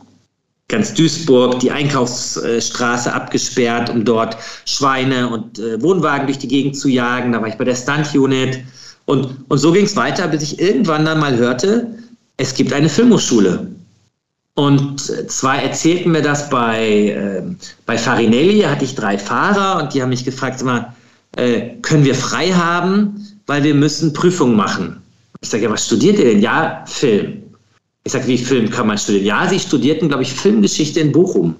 ganz 0.69 0.93
Duisburg 0.93 1.59
die 1.59 1.71
Einkaufsstraße 1.71 3.13
abgesperrt, 3.13 3.89
um 3.89 4.03
dort 4.03 4.37
Schweine 4.65 5.29
und 5.29 5.59
äh, 5.59 5.79
Wohnwagen 5.81 6.25
durch 6.25 6.39
die 6.39 6.47
Gegend 6.47 6.77
zu 6.77 6.87
jagen. 6.87 7.33
Da 7.33 7.41
war 7.41 7.47
ich 7.47 7.55
bei 7.55 7.65
der 7.65 7.75
Stunt-Unit. 7.75 8.59
Und, 9.05 9.45
und 9.49 9.57
so 9.57 9.71
ging 9.71 9.85
es 9.85 9.95
weiter, 9.95 10.27
bis 10.27 10.41
ich 10.41 10.59
irgendwann 10.59 11.05
dann 11.05 11.19
mal 11.19 11.37
hörte, 11.37 11.93
es 12.37 12.55
gibt 12.55 12.73
eine 12.73 12.89
Filmhochschule. 12.89 13.67
Und 14.55 15.01
zwar 15.01 15.61
erzählten 15.61 16.11
mir 16.11 16.21
das 16.21 16.49
bei, 16.49 17.09
äh, 17.09 17.43
bei 17.85 17.97
Farinelli, 17.97 18.61
hatte 18.61 18.85
ich 18.85 18.95
drei 18.95 19.17
Fahrer 19.17 19.81
und 19.81 19.93
die 19.93 20.01
haben 20.01 20.09
mich 20.09 20.25
gefragt, 20.25 20.61
immer, 20.61 20.95
äh, 21.35 21.75
können 21.81 22.05
wir 22.05 22.15
frei 22.15 22.51
haben, 22.51 23.32
weil 23.47 23.63
wir 23.63 23.73
müssen 23.73 24.13
Prüfungen 24.13 24.55
machen. 24.55 25.01
Ich 25.41 25.49
sage, 25.49 25.63
ja, 25.63 25.71
was 25.71 25.85
studiert 25.85 26.17
ihr 26.19 26.25
denn? 26.25 26.41
Ja, 26.41 26.83
Film. 26.87 27.43
Ich 28.05 28.11
sage, 28.11 28.27
wie 28.27 28.37
Film 28.37 28.69
kann 28.69 28.87
man 28.87 28.97
studieren? 28.97 29.25
Ja, 29.25 29.47
sie 29.47 29.59
studierten, 29.59 30.07
glaube 30.07 30.23
ich, 30.23 30.33
Filmgeschichte 30.33 30.99
in 30.99 31.11
Bochum. 31.11 31.55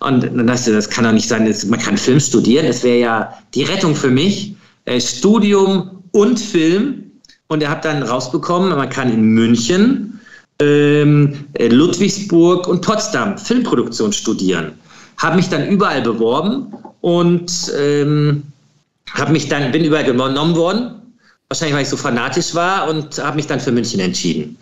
Und 0.00 0.24
dann 0.24 0.46
dachte 0.46 0.70
ich, 0.70 0.76
das 0.76 0.88
kann 0.88 1.04
doch 1.04 1.12
nicht 1.12 1.28
sein, 1.28 1.52
man 1.68 1.80
kann 1.80 1.96
Film 1.96 2.20
studieren, 2.20 2.66
das 2.66 2.84
wäre 2.84 2.98
ja 2.98 3.34
die 3.54 3.64
Rettung 3.64 3.94
für 3.94 4.10
mich. 4.10 4.54
Äh, 4.84 5.00
Studium 5.00 6.02
und 6.12 6.38
Film. 6.38 7.04
Und 7.48 7.62
er 7.62 7.70
hat 7.70 7.84
dann 7.84 8.02
rausbekommen, 8.02 8.70
man 8.70 8.90
kann 8.90 9.12
in 9.12 9.22
München 9.22 10.20
ähm, 10.60 11.44
äh, 11.54 11.68
Ludwigsburg 11.68 12.68
und 12.68 12.82
Potsdam 12.82 13.38
Filmproduktion 13.38 14.12
studieren. 14.12 14.72
Habe 15.16 15.36
mich 15.36 15.48
dann 15.48 15.68
überall 15.68 16.02
beworben 16.02 16.72
und 17.00 17.50
ähm, 17.76 18.42
mich 19.30 19.48
dann 19.48 19.72
bin 19.72 19.84
überall 19.84 20.04
genommen 20.04 20.56
worden. 20.56 20.94
Wahrscheinlich, 21.48 21.76
weil 21.76 21.82
ich 21.82 21.88
so 21.88 21.96
fanatisch 21.96 22.54
war 22.54 22.90
und 22.90 23.18
habe 23.18 23.36
mich 23.36 23.46
dann 23.46 23.58
für 23.58 23.72
München 23.72 24.00
entschieden. 24.00 24.58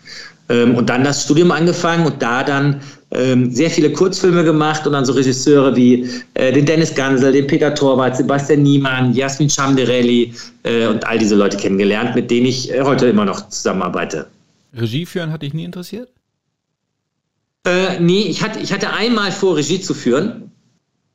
Ähm, 0.49 0.75
und 0.75 0.89
dann 0.89 1.03
das 1.03 1.23
Studium 1.25 1.51
angefangen 1.51 2.05
und 2.05 2.21
da 2.21 2.43
dann 2.43 2.79
ähm, 3.11 3.51
sehr 3.51 3.69
viele 3.69 3.91
Kurzfilme 3.91 4.43
gemacht 4.45 4.87
und 4.87 4.93
dann 4.93 5.03
so 5.03 5.11
Regisseure 5.11 5.75
wie 5.75 6.09
äh, 6.35 6.53
den 6.53 6.65
Dennis 6.65 6.95
Gansel, 6.95 7.33
den 7.33 7.45
Peter 7.47 7.75
Torwart, 7.75 8.15
Sebastian 8.15 8.63
Niemann, 8.63 9.13
Jasmin 9.13 9.49
Schamderelli 9.49 10.33
äh, 10.63 10.87
und 10.87 11.05
all 11.05 11.17
diese 11.17 11.35
Leute 11.35 11.57
kennengelernt, 11.57 12.15
mit 12.15 12.31
denen 12.31 12.45
ich 12.45 12.71
äh, 12.71 12.81
heute 12.81 13.07
immer 13.07 13.25
noch 13.25 13.49
zusammenarbeite. 13.49 14.27
Regie 14.73 15.05
führen 15.05 15.31
hat 15.31 15.41
dich 15.41 15.53
nie 15.53 15.65
interessiert? 15.65 16.09
Äh, 17.65 17.99
nee, 17.99 18.21
ich 18.21 18.41
hatte, 18.41 18.59
ich 18.59 18.71
hatte 18.71 18.93
einmal 18.93 19.33
vor, 19.33 19.57
Regie 19.57 19.81
zu 19.81 19.93
führen. 19.93 20.46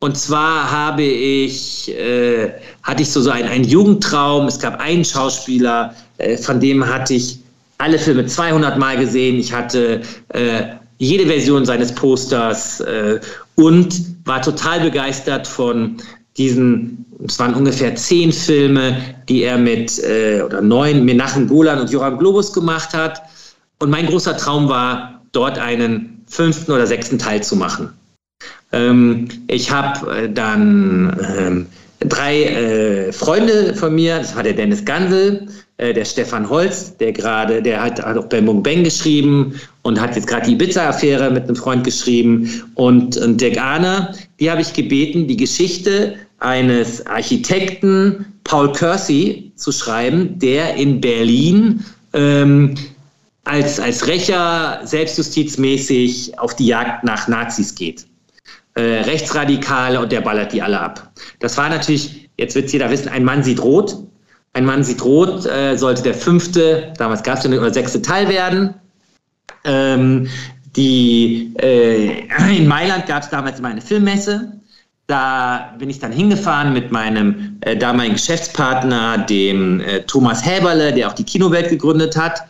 Und 0.03 0.19
zwar 0.19 0.69
habe 0.69 1.05
ich, 1.05 1.89
äh, 1.97 2.51
hatte 2.83 3.03
ich 3.03 3.11
so, 3.13 3.21
so 3.21 3.31
einen, 3.31 3.47
einen 3.47 3.63
Jugendtraum. 3.63 4.49
Es 4.49 4.59
gab 4.59 4.81
einen 4.81 5.05
Schauspieler, 5.05 5.95
äh, 6.19 6.37
von 6.37 6.59
dem 6.59 6.85
hatte 6.85 7.15
ich 7.15 7.39
alle 7.79 8.01
Filme 8.01 8.27
200 8.27 8.77
Mal 8.79 8.99
gesehen. 8.99 9.37
Ich 9.37 9.53
hatte 9.53 10.01
äh, 10.31 10.63
jede 10.99 11.25
Version 11.27 11.65
seines 11.65 11.95
Posters 11.95 12.81
äh, 12.81 13.21
und 13.55 13.95
war 14.25 14.43
total 14.43 14.81
begeistert 14.81 15.47
von 15.47 15.99
diesen, 16.37 17.07
es 17.25 17.39
waren 17.39 17.55
ungefähr 17.55 17.95
zehn 17.95 18.33
Filme, 18.33 18.97
die 19.29 19.45
er 19.45 19.57
mit, 19.57 20.01
äh, 20.01 20.43
oder 20.45 20.63
neun, 20.63 21.05
Menachem 21.05 21.47
Golan 21.47 21.79
und 21.79 21.93
Joram 21.93 22.19
Globus 22.19 22.53
gemacht 22.53 22.93
hat. 22.93 23.23
Und 23.79 23.91
mein 23.91 24.07
großer 24.07 24.37
Traum 24.37 24.69
war, 24.69 25.23
dort 25.31 25.61
einen 25.61 26.25
fünften 26.27 26.73
oder 26.73 26.89
sechsten 26.89 27.21
Teil 27.21 27.41
zu 27.45 27.55
machen. 27.55 27.93
Ähm, 28.73 29.29
ich 29.49 29.71
habe 29.71 30.11
äh, 30.11 30.33
dann 30.33 31.17
ähm, 31.39 31.67
drei 32.01 32.45
äh, 32.45 33.13
Freunde 33.13 33.75
von 33.75 33.95
mir, 33.95 34.19
das 34.19 34.35
war 34.35 34.43
der 34.43 34.55
Dennis 34.55 34.85
Gansel, 34.85 35.47
äh, 35.77 35.93
der 35.93 36.05
Stefan 36.05 36.49
Holz, 36.49 36.97
der 36.97 37.13
gerade, 37.13 37.63
der 37.63 37.83
hat 37.83 38.03
auch 38.03 38.27
bei 38.27 38.41
Mung 38.41 38.63
Bang 38.63 38.85
geschrieben 38.85 39.61
und 39.83 40.01
hat 40.01 40.17
jetzt 40.17 40.27
gerade 40.27 40.47
die 40.47 40.53
Ibiza-Affäre 40.53 41.31
mit 41.31 41.45
einem 41.45 41.57
Freund 41.57 41.85
geschrieben 41.85 42.63
und, 42.75 43.17
und 43.17 43.41
Dirk 43.41 43.59
Ahner, 43.59 44.15
die 44.41 44.51
habe 44.51 44.63
ich 44.63 44.73
gebeten, 44.73 45.27
die 45.27 45.37
Geschichte 45.37 46.15
eines 46.39 47.05
Architekten 47.07 48.25
Paul 48.45 48.73
Kersey 48.73 49.53
zu 49.57 49.73
schreiben, 49.73 50.39
der 50.39 50.75
in 50.75 51.01
Berlin 51.01 51.85
ähm, 52.13 52.75
als, 53.45 53.81
als 53.81 54.07
Rächer 54.07 54.81
selbstjustizmäßig 54.85 56.39
auf 56.39 56.55
die 56.57 56.67
Jagd 56.67 57.05
nach 57.05 57.29
Nazis 57.29 57.75
geht. 57.75 58.07
Äh, 58.75 59.03
Rechtsradikale 59.03 60.01
und 60.01 60.13
der 60.13 60.23
ballert 60.23 60.53
die 60.53 60.63
alle 60.63 60.81
ab. 60.81 61.13
Das 61.41 61.59
war 61.59 61.69
natürlich, 61.69 62.31
jetzt 62.39 62.55
wird 62.55 62.73
jeder 62.73 62.91
wissen, 62.91 63.09
ein 63.09 63.23
Mann 63.23 63.43
sieht 63.43 63.63
rot. 63.63 63.97
Ein 64.55 64.65
Mann 64.65 64.83
sieht 64.83 65.05
rot 65.05 65.45
äh, 65.45 65.77
sollte 65.77 66.03
der 66.03 66.15
fünfte, 66.15 66.93
damals 66.97 67.23
gab 67.23 67.37
es 67.37 67.43
den 67.43 67.59
oder 67.59 67.73
sechste 67.73 68.01
Teil 68.01 68.29
werden. 68.29 68.75
Ähm, 69.65 70.29
die, 70.75 71.53
äh, 71.61 72.27
in 72.57 72.67
Mailand 72.67 73.07
gab 73.07 73.23
es 73.23 73.29
damals 73.29 73.59
immer 73.59 73.69
eine 73.69 73.83
Filmmesse. 73.83 74.53
Da 75.07 75.75
bin 75.79 75.91
ich 75.91 75.99
dann 75.99 76.13
hingefahren 76.13 76.73
mit 76.73 76.91
meinem 76.91 77.59
äh, 77.61 77.77
damaligen 77.77 78.15
Geschäftspartner, 78.15 79.19
dem 79.19 79.81
äh, 79.81 80.01
Thomas 80.05 80.47
Häberle, 80.47 80.95
der 80.95 81.09
auch 81.09 81.13
die 81.13 81.25
Kinowelt 81.25 81.69
gegründet 81.69 82.17
hat. 82.17 82.43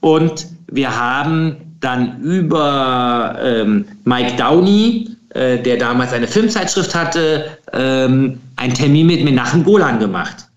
Und 0.00 0.46
wir 0.66 0.98
haben 0.98 1.76
dann 1.78 2.20
über 2.20 3.38
ähm, 3.40 3.84
Mike 4.04 4.36
Downey, 4.36 5.17
äh, 5.30 5.58
der 5.58 5.76
damals 5.76 6.12
eine 6.12 6.26
Filmzeitschrift 6.26 6.94
hatte, 6.94 7.58
ähm, 7.72 8.40
einen 8.56 8.74
Termin 8.74 9.06
mit 9.06 9.24
Menachem 9.24 9.64
Golan 9.64 9.98
gemacht. 9.98 10.48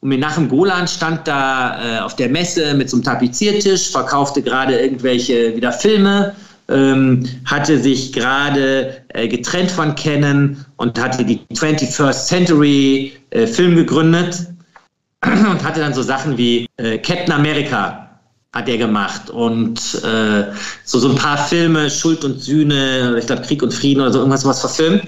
Und 0.00 0.08
Menachem 0.08 0.48
Golan 0.48 0.86
stand 0.88 1.26
da 1.26 1.98
äh, 1.98 2.00
auf 2.00 2.16
der 2.16 2.28
Messe 2.28 2.74
mit 2.74 2.88
so 2.88 2.96
einem 2.96 3.04
Tapeziertisch, 3.04 3.90
verkaufte 3.90 4.40
gerade 4.40 4.78
irgendwelche 4.78 5.54
wieder 5.56 5.72
Filme, 5.72 6.34
ähm, 6.68 7.28
hatte 7.44 7.78
sich 7.78 8.12
gerade 8.12 9.02
äh, 9.08 9.28
getrennt 9.28 9.70
von 9.70 9.94
Canon 9.96 10.64
und 10.76 10.98
hatte 11.00 11.24
die 11.24 11.40
21st 11.52 12.26
Century 12.26 13.12
äh, 13.30 13.46
Film 13.46 13.76
gegründet 13.76 14.46
und 15.24 15.64
hatte 15.64 15.80
dann 15.80 15.92
so 15.92 16.02
Sachen 16.02 16.38
wie 16.38 16.66
äh, 16.76 16.98
Captain 16.98 17.32
America 17.32 18.09
hat 18.52 18.68
er 18.68 18.78
gemacht 18.78 19.30
und 19.30 19.78
äh, 20.02 20.44
so, 20.84 20.98
so 20.98 21.10
ein 21.10 21.14
paar 21.14 21.38
Filme, 21.38 21.88
Schuld 21.88 22.24
und 22.24 22.40
Sühne, 22.40 23.16
ich 23.18 23.26
glaube 23.26 23.42
Krieg 23.42 23.62
und 23.62 23.72
Frieden 23.72 24.00
oder 24.00 24.12
so 24.12 24.18
irgendwas 24.18 24.44
was 24.44 24.60
verfilmt. 24.60 25.04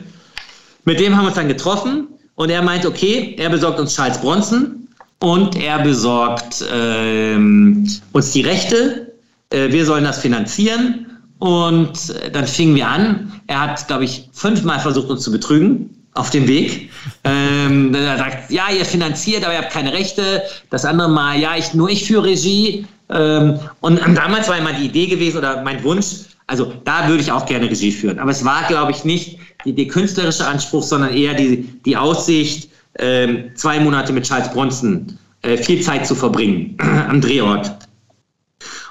Mit 0.85 1.01
dem 1.01 1.17
haben 1.17 1.25
wir 1.25 1.29
uns 1.29 1.37
dann 1.37 1.49
getroffen 1.49 2.09
und 2.37 2.51
er 2.51 2.63
meint, 2.63 2.87
okay, 2.87 3.35
er 3.39 3.51
besorgt 3.51 3.81
uns 3.81 3.95
Charles 3.95 4.19
Bronson 4.19 4.89
und 5.19 5.57
er 5.57 5.81
besorgt 5.81 6.65
ähm, 6.73 7.89
uns 8.13 8.31
die 8.31 8.43
Rechte. 8.43 9.13
Äh, 9.51 9.73
wir 9.73 9.85
sollen 9.87 10.05
das 10.05 10.19
finanzieren 10.19 11.07
und 11.41 12.11
äh, 12.11 12.31
dann 12.31 12.47
fingen 12.47 12.77
wir 12.77 12.87
an. 12.87 13.33
Er 13.49 13.61
hat, 13.61 13.89
glaube 13.89 14.05
ich, 14.05 14.29
fünfmal 14.33 14.79
versucht, 14.79 15.09
uns 15.09 15.23
zu 15.23 15.33
betrügen 15.33 15.91
auf 16.15 16.31
dem 16.31 16.47
Weg. 16.47 16.91
Ähm, 17.25 17.95
er 17.95 18.19
sagt, 18.19 18.51
ja, 18.51 18.65
ihr 18.71 18.85
finanziert, 18.85 19.45
aber 19.45 19.55
ihr 19.55 19.63
habt 19.63 19.73
keine 19.73 19.93
Rechte. 19.93 20.43
Das 20.71 20.85
andere 20.85 21.09
Mal, 21.09 21.39
ja, 21.41 21.57
ich, 21.57 21.75
nur 21.75 21.89
ich 21.89 22.07
führe 22.07 22.25
Regie. 22.25 22.87
Ähm, 23.13 23.59
und 23.81 24.01
damals 24.15 24.49
war 24.49 24.59
immer 24.59 24.73
die 24.73 24.87
Idee 24.87 25.07
gewesen 25.07 25.39
oder 25.39 25.63
mein 25.63 25.83
Wunsch, 25.85 26.07
also 26.47 26.73
da 26.85 27.09
würde 27.09 27.23
ich 27.23 27.31
auch 27.33 27.47
gerne 27.47 27.71
Regie 27.71 27.93
führen. 27.93 28.19
Aber 28.19 28.31
es 28.31 28.45
war, 28.45 28.63
glaube 28.69 28.93
ich, 28.93 29.05
nicht 29.05 29.39
die, 29.65 29.75
der 29.75 29.87
künstlerische 29.87 30.47
Anspruch, 30.47 30.83
sondern 30.83 31.15
eher 31.15 31.35
die, 31.35 31.63
die 31.85 31.97
Aussicht, 31.97 32.71
ähm, 32.99 33.51
zwei 33.55 33.81
Monate 33.81 34.13
mit 34.13 34.25
Charles 34.25 34.51
Bronson 34.51 35.19
äh, 35.43 35.57
viel 35.57 35.81
Zeit 35.81 36.07
zu 36.07 36.15
verbringen 36.15 36.77
am 37.09 37.21
Drehort. 37.21 37.73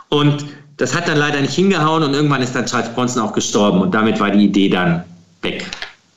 Und 0.09 0.45
das 0.77 0.95
hat 0.95 1.07
dann 1.07 1.17
leider 1.17 1.39
nicht 1.39 1.53
hingehauen 1.53 2.03
und 2.03 2.13
irgendwann 2.13 2.41
ist 2.41 2.55
dann 2.55 2.65
Charles 2.65 2.89
Bronson 2.93 3.21
auch 3.21 3.33
gestorben 3.33 3.81
und 3.81 3.93
damit 3.93 4.19
war 4.19 4.31
die 4.31 4.45
Idee 4.45 4.69
dann 4.69 5.03
weg. 5.41 5.69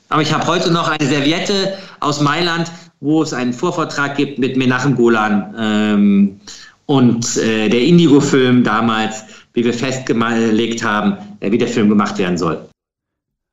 Aber 0.09 0.21
ich 0.21 0.33
habe 0.33 0.45
heute 0.47 0.71
noch 0.71 0.87
eine 0.87 1.07
Serviette 1.07 1.77
aus 1.99 2.21
Mailand, 2.21 2.71
wo 2.99 3.21
es 3.21 3.33
einen 3.33 3.53
Vorvertrag 3.53 4.15
gibt 4.15 4.39
mit 4.39 4.57
Menachem 4.57 4.95
Golan. 4.95 5.53
Ähm, 5.59 6.39
und 6.85 7.37
äh, 7.37 7.69
der 7.69 7.81
Indigo-Film 7.81 8.63
damals, 8.63 9.23
wie 9.53 9.63
wir 9.63 9.73
festgelegt 9.73 10.83
haben, 10.83 11.17
äh, 11.39 11.51
wie 11.51 11.57
der 11.57 11.67
Film 11.67 11.89
gemacht 11.89 12.17
werden 12.17 12.37
soll. 12.37 12.67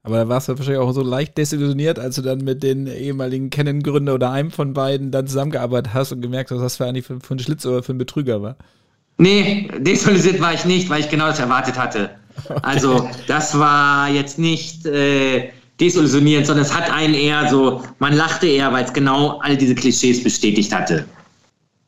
Aber 0.04 0.16
da 0.16 0.28
warst 0.28 0.48
du 0.48 0.58
wahrscheinlich 0.58 0.82
auch 0.82 0.92
so 0.92 1.02
leicht 1.02 1.38
desillusioniert, 1.38 1.98
als 1.98 2.16
du 2.16 2.22
dann 2.22 2.38
mit 2.38 2.62
den 2.62 2.88
ehemaligen 2.88 3.50
Canon-Gründer 3.50 4.14
oder 4.14 4.32
einem 4.32 4.50
von 4.50 4.72
beiden 4.72 5.12
dann 5.12 5.28
zusammengearbeitet 5.28 5.94
hast 5.94 6.10
und 6.10 6.20
gemerkt 6.20 6.50
hast, 6.50 6.60
was 6.60 6.76
für 6.76 6.86
eigentlich 6.86 7.06
für, 7.06 7.20
für 7.20 7.34
ein 7.34 7.38
Schlitz 7.38 7.64
oder 7.64 7.82
für 7.84 7.92
ein 7.92 7.98
Betrüger 7.98 8.42
war. 8.42 8.56
Nee, 9.18 9.70
desillusioniert 9.78 10.42
war 10.42 10.54
ich 10.54 10.64
nicht, 10.64 10.90
weil 10.90 11.00
ich 11.00 11.08
genau 11.08 11.28
das 11.28 11.38
erwartet 11.38 11.78
hatte. 11.78 12.10
Okay. 12.48 12.60
Also 12.62 13.08
das 13.28 13.56
war 13.56 14.08
jetzt 14.10 14.40
nicht 14.40 14.86
äh, 14.86 15.50
desillusionierend, 15.78 16.46
sondern 16.46 16.64
es 16.64 16.74
hat 16.74 16.90
einen 16.90 17.14
eher 17.14 17.48
so, 17.48 17.82
man 18.00 18.14
lachte 18.14 18.48
eher, 18.48 18.72
weil 18.72 18.84
es 18.84 18.92
genau 18.92 19.38
all 19.40 19.56
diese 19.56 19.76
Klischees 19.76 20.24
bestätigt 20.24 20.74
hatte. 20.74 21.04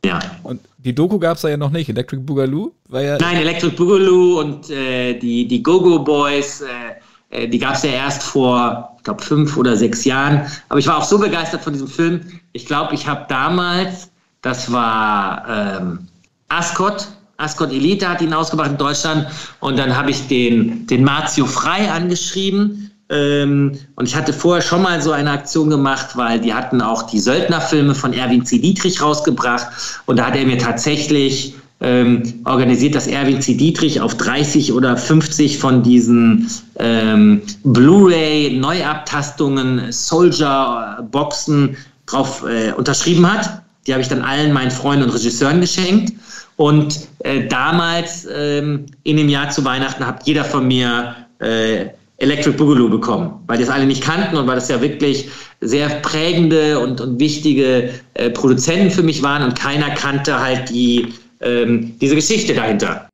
Ja. 0.04 0.20
Und 0.44 0.60
die 0.84 0.94
Doku 0.94 1.18
gab 1.18 1.36
es 1.36 1.42
ja 1.42 1.56
noch 1.56 1.70
nicht. 1.70 1.88
Electric 1.88 2.22
Boogaloo 2.22 2.72
war 2.88 3.02
ja. 3.02 3.18
Nein, 3.18 3.38
Electric 3.38 3.74
Boogaloo 3.74 4.40
und 4.40 4.70
äh, 4.70 5.18
die, 5.18 5.48
die 5.48 5.62
Go-Go 5.62 6.00
Boys, 6.00 6.60
äh, 6.60 7.44
äh 7.44 7.48
die 7.48 7.58
gab 7.58 7.74
es 7.74 7.82
ja 7.82 7.90
erst 7.90 8.22
vor, 8.22 8.94
ich 8.98 9.04
glaube, 9.04 9.22
fünf 9.22 9.56
oder 9.56 9.76
sechs 9.76 10.04
Jahren. 10.04 10.46
Aber 10.68 10.78
ich 10.78 10.86
war 10.86 10.98
auch 10.98 11.04
so 11.04 11.18
begeistert 11.18 11.62
von 11.62 11.72
diesem 11.72 11.88
Film. 11.88 12.20
Ich 12.52 12.66
glaube, 12.66 12.94
ich 12.94 13.06
habe 13.06 13.24
damals, 13.28 14.10
das 14.42 14.70
war 14.70 15.44
ähm, 15.48 16.06
Ascot, 16.48 17.08
Ascot 17.36 17.72
Elite 17.72 18.08
hat 18.08 18.20
ihn 18.20 18.32
ausgebracht 18.32 18.70
in 18.72 18.76
Deutschland. 18.76 19.26
Und 19.60 19.78
dann 19.78 19.96
habe 19.96 20.10
ich 20.10 20.26
den, 20.28 20.86
den 20.86 21.02
Marzio 21.02 21.46
Frei 21.46 21.90
angeschrieben 21.90 22.93
und 23.14 23.78
ich 24.02 24.16
hatte 24.16 24.32
vorher 24.32 24.62
schon 24.62 24.82
mal 24.82 25.00
so 25.00 25.12
eine 25.12 25.30
Aktion 25.30 25.70
gemacht, 25.70 26.16
weil 26.16 26.40
die 26.40 26.52
hatten 26.52 26.80
auch 26.80 27.02
die 27.02 27.20
Söldnerfilme 27.20 27.94
von 27.94 28.12
Erwin 28.12 28.44
C. 28.44 28.58
Dietrich 28.58 29.00
rausgebracht. 29.00 29.68
Und 30.06 30.18
da 30.18 30.26
hat 30.26 30.34
er 30.36 30.44
mir 30.44 30.58
tatsächlich 30.58 31.54
ähm, 31.80 32.34
organisiert, 32.44 32.96
dass 32.96 33.06
Erwin 33.06 33.40
C. 33.40 33.54
Dietrich 33.54 34.00
auf 34.00 34.16
30 34.16 34.72
oder 34.72 34.96
50 34.96 35.58
von 35.58 35.84
diesen 35.84 36.50
ähm, 36.78 37.42
Blu-ray-Neuabtastungen, 37.62 39.92
Soldier-Boxen 39.92 41.76
drauf 42.06 42.44
äh, 42.48 42.72
unterschrieben 42.72 43.30
hat. 43.30 43.62
Die 43.86 43.92
habe 43.92 44.02
ich 44.02 44.08
dann 44.08 44.22
allen 44.22 44.52
meinen 44.52 44.72
Freunden 44.72 45.04
und 45.04 45.10
Regisseuren 45.10 45.60
geschenkt. 45.60 46.12
Und 46.56 47.06
äh, 47.20 47.46
damals, 47.46 48.26
ähm, 48.34 48.86
in 49.04 49.18
dem 49.18 49.28
Jahr 49.28 49.50
zu 49.50 49.64
Weihnachten, 49.64 50.04
hat 50.06 50.26
jeder 50.26 50.44
von 50.44 50.66
mir 50.66 51.14
äh, 51.38 51.86
Electric 52.18 52.56
Boogaloo 52.56 52.88
bekommen, 52.88 53.42
weil 53.46 53.58
die 53.58 53.64
es 53.64 53.68
alle 53.68 53.86
nicht 53.86 54.02
kannten 54.02 54.36
und 54.36 54.46
weil 54.46 54.54
das 54.54 54.68
ja 54.68 54.80
wirklich 54.80 55.28
sehr 55.60 55.88
prägende 56.00 56.78
und, 56.78 57.00
und 57.00 57.18
wichtige 57.18 57.90
äh, 58.14 58.30
Produzenten 58.30 58.90
für 58.90 59.02
mich 59.02 59.22
waren 59.22 59.42
und 59.42 59.58
keiner 59.58 59.90
kannte 59.90 60.38
halt 60.38 60.70
die, 60.70 61.12
ähm, 61.40 61.98
diese 62.00 62.14
Geschichte 62.14 62.54
dahinter. 62.54 63.08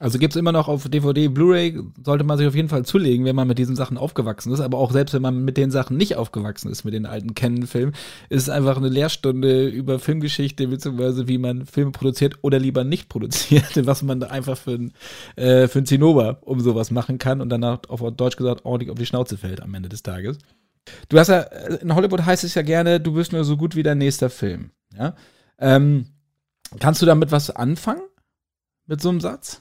Also 0.00 0.20
gibt 0.20 0.32
es 0.32 0.38
immer 0.38 0.52
noch 0.52 0.68
auf 0.68 0.88
DVD, 0.88 1.26
Blu-ray, 1.26 1.76
sollte 2.04 2.22
man 2.22 2.38
sich 2.38 2.46
auf 2.46 2.54
jeden 2.54 2.68
Fall 2.68 2.84
zulegen, 2.84 3.24
wenn 3.24 3.34
man 3.34 3.48
mit 3.48 3.58
diesen 3.58 3.74
Sachen 3.74 3.98
aufgewachsen 3.98 4.52
ist. 4.52 4.60
Aber 4.60 4.78
auch 4.78 4.92
selbst 4.92 5.12
wenn 5.12 5.22
man 5.22 5.44
mit 5.44 5.56
den 5.56 5.72
Sachen 5.72 5.96
nicht 5.96 6.14
aufgewachsen 6.14 6.70
ist, 6.70 6.84
mit 6.84 6.94
den 6.94 7.04
alten 7.04 7.34
Canon-Filmen, 7.34 7.94
ist 8.28 8.42
es 8.42 8.48
einfach 8.48 8.76
eine 8.76 8.90
Lehrstunde 8.90 9.66
über 9.66 9.98
Filmgeschichte, 9.98 10.68
beziehungsweise 10.68 11.26
wie 11.26 11.38
man 11.38 11.66
Filme 11.66 11.90
produziert 11.90 12.38
oder 12.42 12.60
lieber 12.60 12.84
nicht 12.84 13.08
produziert, 13.08 13.70
was 13.86 14.02
man 14.04 14.20
da 14.20 14.28
einfach 14.28 14.56
für 14.56 14.74
ein, 14.74 14.92
äh, 15.34 15.66
für 15.66 15.80
ein 15.80 15.86
Zinnober 15.86 16.38
um 16.42 16.60
sowas 16.60 16.92
machen 16.92 17.18
kann 17.18 17.40
und 17.40 17.48
danach 17.48 17.80
auf 17.88 18.00
Deutsch 18.14 18.36
gesagt 18.36 18.64
ordentlich 18.64 18.92
auf 18.92 18.98
die 18.98 19.06
Schnauze 19.06 19.36
fällt 19.36 19.60
am 19.60 19.74
Ende 19.74 19.88
des 19.88 20.04
Tages. 20.04 20.38
Du 21.08 21.18
hast 21.18 21.28
ja, 21.28 21.40
in 21.40 21.92
Hollywood 21.92 22.24
heißt 22.24 22.44
es 22.44 22.54
ja 22.54 22.62
gerne, 22.62 23.00
du 23.00 23.14
bist 23.14 23.32
nur 23.32 23.42
so 23.42 23.56
gut 23.56 23.74
wie 23.74 23.82
dein 23.82 23.98
nächster 23.98 24.30
Film. 24.30 24.70
Ja? 24.96 25.16
Ähm, 25.58 26.06
kannst 26.78 27.02
du 27.02 27.06
damit 27.06 27.32
was 27.32 27.50
anfangen? 27.50 28.02
Mit 28.86 29.02
so 29.02 29.08
einem 29.08 29.20
Satz? 29.20 29.60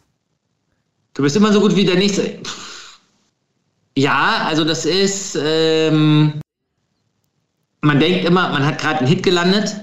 Du 1.17 1.23
bist 1.23 1.35
immer 1.35 1.51
so 1.51 1.59
gut 1.59 1.75
wie 1.75 1.83
der 1.83 1.95
nächste. 1.95 2.37
Ja, 3.97 4.45
also 4.45 4.63
das 4.63 4.85
ist, 4.85 5.35
ähm, 5.41 6.33
man 7.81 7.99
denkt 7.99 8.23
immer, 8.23 8.49
man 8.49 8.63
hat 8.63 8.77
gerade 8.77 8.99
einen 8.99 9.07
Hit 9.07 9.23
gelandet, 9.23 9.75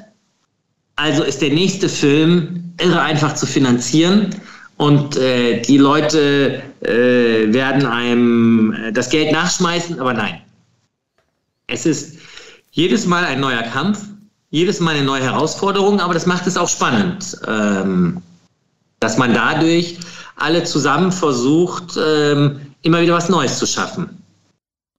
also 0.95 1.24
ist 1.24 1.43
der 1.43 1.51
nächste 1.51 1.89
Film 1.89 2.72
irre 2.80 3.01
einfach 3.01 3.35
zu 3.35 3.47
finanzieren 3.47 4.32
und 4.76 5.16
äh, 5.16 5.61
die 5.61 5.78
Leute 5.78 6.62
äh, 6.82 7.53
werden 7.53 7.85
einem 7.85 8.72
äh, 8.72 8.93
das 8.93 9.11
Geld 9.11 9.32
nachschmeißen, 9.32 9.99
aber 9.99 10.14
nein. 10.14 10.41
Es 11.66 11.85
ist 11.85 12.18
jedes 12.70 13.07
Mal 13.07 13.24
ein 13.24 13.41
neuer 13.41 13.62
Kampf, 13.62 14.05
jedes 14.51 14.78
Mal 14.78 14.95
eine 14.95 15.05
neue 15.05 15.24
Herausforderung, 15.24 15.99
aber 15.99 16.14
das 16.14 16.26
macht 16.26 16.47
es 16.47 16.57
auch 16.57 16.68
spannend, 16.68 17.37
ähm, 17.49 18.22
dass 19.01 19.18
man 19.18 19.35
dadurch 19.35 19.99
alle 20.37 20.64
zusammen 20.64 21.12
versucht, 21.12 21.97
ähm, 21.97 22.61
immer 22.82 23.01
wieder 23.01 23.14
was 23.14 23.28
Neues 23.28 23.59
zu 23.59 23.66
schaffen. 23.66 24.22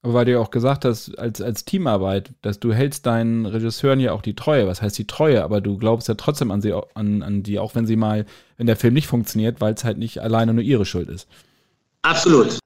Aber 0.05 0.13
weil 0.13 0.25
du 0.25 0.33
ja 0.33 0.39
auch 0.39 0.51
gesagt 0.51 0.85
hast, 0.85 1.17
als, 1.17 1.41
als 1.41 1.65
Teamarbeit, 1.65 2.31
dass 2.43 2.59
du 2.59 2.71
hältst 2.71 3.07
deinen 3.07 3.47
Regisseuren 3.47 3.99
ja 3.99 4.11
auch 4.11 4.21
die 4.21 4.35
Treue. 4.35 4.67
Was 4.67 4.83
heißt 4.83 4.97
die 4.99 5.07
Treue? 5.07 5.43
Aber 5.43 5.61
du 5.61 5.79
glaubst 5.79 6.07
ja 6.07 6.13
trotzdem 6.13 6.51
an 6.51 6.61
sie, 6.61 6.73
an, 6.93 7.23
an 7.23 7.41
die, 7.41 7.57
auch 7.57 7.73
wenn 7.73 7.87
sie 7.87 7.95
mal, 7.95 8.25
wenn 8.57 8.67
der 8.67 8.75
Film 8.75 8.93
nicht 8.93 9.07
funktioniert, 9.07 9.61
weil 9.61 9.73
es 9.73 9.83
halt 9.83 9.97
nicht 9.97 10.19
alleine 10.19 10.53
nur 10.53 10.63
ihre 10.63 10.85
Schuld 10.85 11.09
ist. 11.09 11.27
Absolut. 12.03 12.59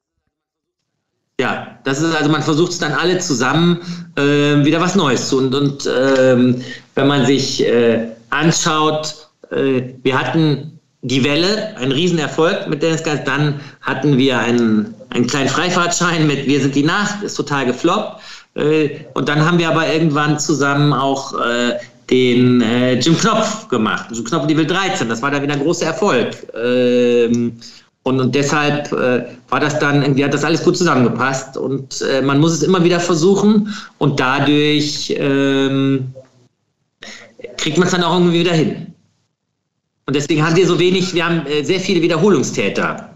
Ja, 1.40 1.80
das 1.86 2.02
ist 2.02 2.14
also, 2.14 2.30
man 2.30 2.44
versucht 2.44 2.74
es 2.74 2.80
dann 2.80 2.92
alle 2.92 3.20
zusammen 3.20 3.80
äh, 4.18 4.66
wieder 4.66 4.82
was 4.82 4.96
Neues 4.96 5.30
zu. 5.30 5.38
Und, 5.38 5.56
und 5.56 5.90
ähm, 5.90 6.62
wenn 6.96 7.08
man 7.08 7.26
sich 7.26 7.66
äh, 7.66 8.10
anschaut, 8.32 9.30
äh, 9.50 9.94
wir 10.04 10.20
hatten 10.20 10.79
die 11.02 11.24
Welle, 11.24 11.76
ein 11.78 11.92
Riesenerfolg 11.92 12.68
mit 12.68 12.84
Dennis 12.84 13.04
Geist. 13.04 13.28
Dann 13.28 13.60
hatten 13.82 14.18
wir 14.18 14.40
einen, 14.40 14.94
einen 15.10 15.28
kleinen 15.28 15.50
Freifahrtschein 15.50 16.28
mit 16.28 16.46
Wir 16.46 16.60
sind 16.60 16.76
die 16.76 16.84
Nacht, 16.84 17.24
ist 17.24 17.36
total 17.36 17.66
gefloppt. 17.66 18.22
Äh, 18.56 18.90
und 19.14 19.30
dann 19.30 19.46
haben 19.46 19.60
wir 19.60 19.70
aber 19.70 19.92
irgendwann 19.92 20.40
zusammen 20.40 20.94
auch 20.94 21.34
äh, 21.40 21.76
den 22.10 22.62
äh, 22.62 22.96
Jim 23.00 23.18
Knopf 23.18 23.68
gemacht. 23.70 24.08
Jim 24.12 24.26
Knopf 24.26 24.48
Wild 24.48 24.70
13, 24.70 25.08
das 25.08 25.22
war 25.22 25.32
dann 25.32 25.44
wieder 25.44 25.54
ein 25.54 25.62
großer 25.62 25.86
Erfolg. 25.86 26.36
Ähm, 26.56 27.54
und, 28.04 28.20
und 28.20 28.34
deshalb 28.34 28.92
äh, 28.92 29.26
war 29.50 29.60
das 29.60 29.78
dann, 29.80 30.02
irgendwie 30.02 30.24
hat 30.24 30.34
das 30.34 30.44
alles 30.44 30.64
gut 30.64 30.78
zusammengepasst 30.78 31.58
und 31.58 32.02
äh, 32.02 32.22
man 32.22 32.40
muss 32.40 32.54
es 32.54 32.64
immer 32.64 32.84
wieder 32.84 33.00
versuchen 33.00 33.74
und 33.98 34.20
dadurch 34.20 35.14
ähm, 35.18 36.14
kriegt 37.58 37.78
man 37.78 37.88
es 37.88 37.94
dann 37.94 38.04
auch 38.04 38.14
irgendwie 38.14 38.40
wieder 38.40 38.54
hin. 38.54 38.94
Und 40.10 40.16
deswegen 40.16 40.44
haben 40.44 40.56
wir 40.56 40.66
so 40.66 40.80
wenig, 40.80 41.14
wir 41.14 41.24
haben 41.24 41.46
äh, 41.46 41.64
sehr 41.64 41.80
viele 41.80 42.02
Wiederholungstäter. 42.02 43.12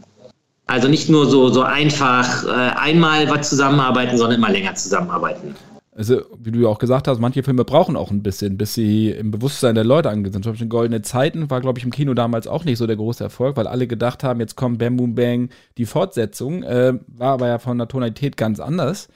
Also 0.68 0.88
nicht 0.88 1.10
nur 1.10 1.26
so, 1.26 1.50
so 1.50 1.64
einfach 1.64 2.46
äh, 2.46 2.50
einmal 2.50 3.28
was 3.32 3.50
zusammenarbeiten, 3.50 4.16
sondern 4.16 4.38
immer 4.38 4.52
länger 4.52 4.76
zusammenarbeiten. 4.76 5.56
Also, 5.96 6.22
wie 6.38 6.52
du 6.52 6.60
ja 6.60 6.68
auch 6.68 6.78
gesagt 6.78 7.08
hast, 7.08 7.20
manche 7.20 7.42
Filme 7.42 7.66
brauchen 7.66 7.96
auch 7.96 8.12
ein 8.12 8.22
bisschen, 8.22 8.60
bis 8.60 8.76
sie 8.76 9.10
im 9.10 9.32
Bewusstsein 9.32 9.74
der 9.74 9.86
Leute 9.86 10.12
angekommen 10.12 10.34
sind. 10.34 10.44
Zum 10.44 10.52
Beispiel 10.52 10.68
Goldene 10.68 11.02
Zeiten 11.02 11.50
war, 11.50 11.62
glaube 11.62 11.80
ich, 11.80 11.84
im 11.84 11.90
Kino 11.90 12.14
damals 12.14 12.46
auch 12.46 12.64
nicht 12.64 12.78
so 12.78 12.86
der 12.86 12.96
große 12.96 13.24
Erfolg, 13.24 13.58
weil 13.58 13.66
alle 13.66 13.88
gedacht 13.88 14.24
haben, 14.24 14.40
jetzt 14.40 14.56
kommt 14.56 14.78
Bam 14.78 14.96
Boom 14.96 15.16
Bang 15.16 15.50
die 15.80 15.88
Fortsetzung. 15.88 16.62
Äh, 16.62 16.94
war 17.08 17.34
aber 17.34 17.48
ja 17.48 17.58
von 17.58 17.80
der 17.80 17.88
Tonalität 17.88 18.38
ganz 18.38 18.60
anders. 18.60 19.08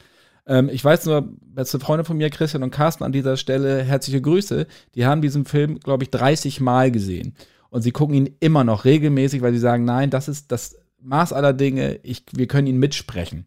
Ähm, 0.48 0.70
ich 0.72 0.84
weiß 0.84 1.06
nur, 1.06 1.30
beste 1.42 1.80
Freunde 1.80 2.06
von 2.06 2.18
mir, 2.18 2.32
Christian 2.32 2.64
und 2.64 2.72
Carsten, 2.72 3.04
an 3.04 3.12
dieser 3.12 3.38
Stelle 3.38 3.84
herzliche 3.84 4.20
Grüße. 4.20 4.66
Die 4.96 5.06
haben 5.06 5.22
diesen 5.22 5.46
Film, 5.46 5.80
glaube 5.80 6.06
ich, 6.06 6.10
30 6.10 6.60
Mal 6.60 6.92
gesehen. 6.92 7.36
Und 7.70 7.82
sie 7.82 7.92
gucken 7.92 8.16
ihn 8.16 8.36
immer 8.40 8.64
noch 8.64 8.86
regelmäßig, 8.86 9.42
weil 9.42 9.54
sie 9.54 9.60
sagen, 9.60 9.86
nein, 9.86 10.10
das 10.10 10.28
ist 10.28 10.52
das 10.52 10.78
Maß 11.02 11.34
aller 11.34 11.54
Dinge, 11.54 12.00
ich, 12.04 12.24
wir 12.34 12.48
können 12.48 12.68
ihn 12.68 12.78
mitsprechen. 12.78 13.46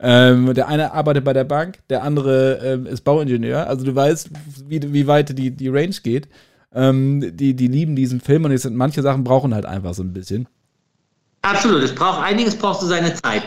Ähm, 0.00 0.52
der 0.54 0.66
eine 0.66 0.92
arbeitet 0.92 1.24
bei 1.24 1.32
der 1.32 1.44
Bank, 1.44 1.78
der 1.88 2.02
andere 2.02 2.58
ähm, 2.64 2.86
ist 2.86 3.02
Bauingenieur. 3.02 3.68
Also 3.68 3.84
du 3.84 3.94
weißt, 3.94 4.30
wie, 4.66 4.92
wie 4.92 5.06
weit 5.06 5.38
die, 5.38 5.52
die 5.52 5.68
Range 5.68 5.94
geht. 6.02 6.28
Ähm, 6.74 7.36
die, 7.36 7.54
die 7.54 7.68
lieben 7.68 7.94
diesen 7.94 8.20
Film 8.20 8.44
und 8.44 8.56
sind, 8.58 8.74
manche 8.74 9.02
Sachen 9.02 9.22
brauchen 9.22 9.54
halt 9.54 9.64
einfach 9.64 9.94
so 9.94 10.02
ein 10.02 10.12
bisschen. 10.12 10.48
Absolut, 11.42 11.82
es 11.82 11.94
braucht 11.94 12.20
einiges, 12.22 12.56
brauchst 12.56 12.82
du 12.82 12.86
seine 12.86 13.14
Zeit. 13.14 13.44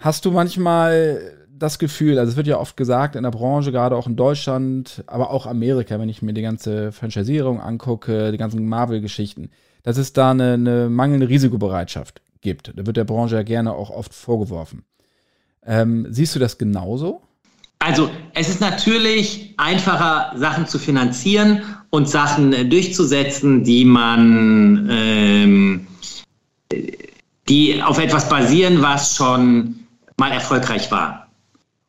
Hast 0.00 0.24
du 0.24 0.30
manchmal 0.30 1.37
das 1.58 1.78
Gefühl, 1.78 2.18
also 2.18 2.30
es 2.30 2.36
wird 2.36 2.46
ja 2.46 2.58
oft 2.58 2.76
gesagt 2.76 3.16
in 3.16 3.24
der 3.24 3.30
Branche, 3.30 3.72
gerade 3.72 3.96
auch 3.96 4.06
in 4.06 4.16
Deutschland, 4.16 5.02
aber 5.06 5.30
auch 5.30 5.46
Amerika, 5.46 5.98
wenn 5.98 6.08
ich 6.08 6.22
mir 6.22 6.32
die 6.32 6.42
ganze 6.42 6.92
Franchisierung 6.92 7.60
angucke, 7.60 8.32
die 8.32 8.38
ganzen 8.38 8.66
Marvel-Geschichten, 8.66 9.50
dass 9.82 9.96
es 9.96 10.12
da 10.12 10.30
eine, 10.30 10.54
eine, 10.54 10.88
mangelnde 10.88 11.28
Risikobereitschaft 11.28 12.22
gibt. 12.40 12.72
Da 12.76 12.86
wird 12.86 12.96
der 12.96 13.04
Branche 13.04 13.36
ja 13.36 13.42
gerne 13.42 13.72
auch 13.72 13.90
oft 13.90 14.14
vorgeworfen. 14.14 14.84
Ähm, 15.64 16.06
siehst 16.10 16.34
du 16.34 16.38
das 16.38 16.58
genauso? 16.58 17.22
Also 17.80 18.10
es 18.34 18.48
ist 18.48 18.60
natürlich 18.60 19.54
einfacher, 19.56 20.32
Sachen 20.36 20.66
zu 20.66 20.78
finanzieren 20.78 21.62
und 21.90 22.08
Sachen 22.08 22.52
äh, 22.52 22.64
durchzusetzen, 22.64 23.64
die 23.64 23.84
man, 23.84 24.88
ähm, 24.90 25.86
die 27.48 27.82
auf 27.82 27.98
etwas 27.98 28.28
basieren, 28.28 28.82
was 28.82 29.14
schon 29.14 29.86
mal 30.16 30.32
erfolgreich 30.32 30.90
war. 30.90 31.27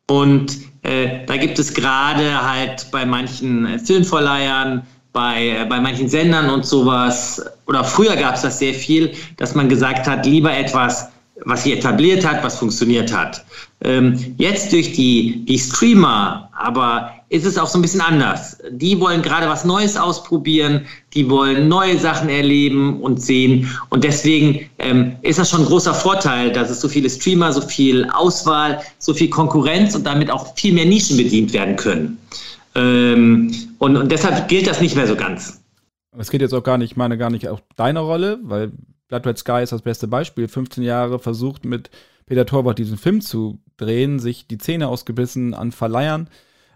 Und 0.09 0.57
äh, 0.81 1.25
da 1.27 1.37
gibt 1.37 1.59
es 1.59 1.73
gerade 1.73 2.41
halt 2.41 2.87
bei 2.91 3.05
manchen 3.05 3.65
äh, 3.65 3.79
Filmverleihern, 3.79 4.85
bei, 5.13 5.49
äh, 5.49 5.65
bei 5.65 5.79
manchen 5.79 6.09
Sendern 6.09 6.49
und 6.49 6.65
sowas, 6.65 7.45
oder 7.67 7.83
früher 7.83 8.15
gab 8.15 8.35
es 8.35 8.41
das 8.41 8.57
sehr 8.57 8.73
viel, 8.73 9.13
dass 9.37 9.53
man 9.53 9.69
gesagt 9.69 10.07
hat, 10.07 10.25
lieber 10.25 10.51
etwas, 10.51 11.09
was 11.45 11.63
sich 11.63 11.73
etabliert 11.73 12.25
hat, 12.25 12.43
was 12.43 12.57
funktioniert 12.57 13.15
hat. 13.15 13.43
Ähm, 13.81 14.35
jetzt 14.37 14.71
durch 14.73 14.93
die, 14.93 15.45
die 15.45 15.57
Streamer, 15.57 16.49
aber 16.57 17.11
ist 17.29 17.45
es 17.45 17.57
auch 17.57 17.67
so 17.67 17.77
ein 17.77 17.81
bisschen 17.81 18.01
anders. 18.01 18.57
Die 18.71 18.99
wollen 18.99 19.21
gerade 19.21 19.47
was 19.47 19.63
Neues 19.63 19.95
ausprobieren, 19.95 20.85
die 21.13 21.29
wollen 21.29 21.67
neue 21.67 21.97
Sachen 21.97 22.27
erleben 22.27 23.01
und 23.01 23.21
sehen. 23.21 23.69
Und 23.89 24.03
deswegen 24.03 24.69
ähm, 24.79 25.15
ist 25.21 25.39
das 25.39 25.49
schon 25.49 25.61
ein 25.61 25.67
großer 25.67 25.93
Vorteil, 25.93 26.51
dass 26.51 26.69
es 26.69 26.81
so 26.81 26.89
viele 26.89 27.09
Streamer, 27.09 27.53
so 27.53 27.61
viel 27.61 28.09
Auswahl, 28.11 28.81
so 28.97 29.13
viel 29.13 29.29
Konkurrenz 29.29 29.95
und 29.95 30.05
damit 30.05 30.31
auch 30.31 30.55
viel 30.55 30.73
mehr 30.73 30.85
Nischen 30.85 31.17
bedient 31.17 31.53
werden 31.53 31.75
können. 31.75 32.17
Ähm, 32.75 33.53
und, 33.77 33.95
und 33.95 34.11
deshalb 34.11 34.47
gilt 34.47 34.67
das 34.67 34.81
nicht 34.81 34.95
mehr 34.95 35.07
so 35.07 35.15
ganz. 35.15 35.61
Es 36.17 36.31
geht 36.31 36.41
jetzt 36.41 36.53
auch 36.53 36.63
gar 36.63 36.77
nicht, 36.77 36.91
ich 36.91 36.97
meine 36.97 37.17
gar 37.17 37.29
nicht 37.29 37.47
auch 37.47 37.61
deine 37.75 37.99
Rolle, 37.99 38.39
weil 38.41 38.71
Blood 39.09 39.27
Red 39.27 39.37
Sky 39.37 39.61
ist 39.61 39.73
das 39.73 39.81
beste 39.81 40.07
Beispiel. 40.07 40.47
15 40.47 40.83
Jahre 40.83 41.19
versucht 41.19 41.65
mit 41.65 41.89
Peter 42.25 42.45
Torwart 42.45 42.79
diesen 42.79 42.97
Film 42.97 43.21
zu 43.21 43.59
drehen, 43.75 44.19
sich 44.19 44.47
die 44.47 44.59
Zähne 44.59 44.87
ausgebissen 44.87 45.53
an 45.53 45.71
Verleihern 45.71 46.29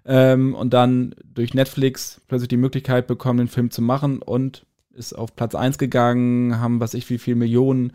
ähm, 0.06 0.56
und 0.56 0.74
dann 0.74 1.16
durch 1.24 1.54
Netflix 1.54 2.22
plötzlich 2.28 2.50
die 2.50 2.58
Möglichkeit 2.58 3.08
bekommen, 3.08 3.38
den 3.38 3.48
Film 3.48 3.72
zu 3.72 3.82
machen 3.82 4.22
und 4.22 4.66
ist 4.94 5.14
auf 5.14 5.36
Platz 5.36 5.56
1 5.56 5.78
gegangen, 5.78 6.60
haben 6.60 6.80
was 6.80 6.94
ich 6.94 7.10
wie 7.10 7.20
viel 7.20 7.36
Millionen 7.36 7.94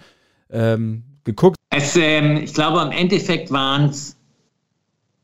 ähm, 0.51 1.03
geguckt. 1.24 1.57
Es, 1.70 1.97
ähm, 1.97 2.39
ich 2.39 2.55
glaube, 2.55 2.80
im 2.80 2.93
Endeffekt 2.93 3.51
waren 3.51 3.91
es 3.91 4.16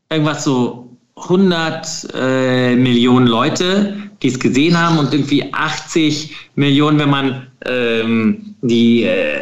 irgendwas 0.09 0.43
so 0.43 0.94
100 1.15 2.07
äh, 2.13 2.75
Millionen 2.75 3.27
Leute, 3.27 3.95
die 4.21 4.27
es 4.27 4.39
gesehen 4.39 4.77
haben 4.77 4.97
und 4.97 5.13
irgendwie 5.13 5.53
80 5.53 6.35
Millionen, 6.55 6.99
wenn 6.99 7.09
man 7.09 7.47
ähm, 7.65 8.55
die 8.61 9.03
äh, 9.03 9.39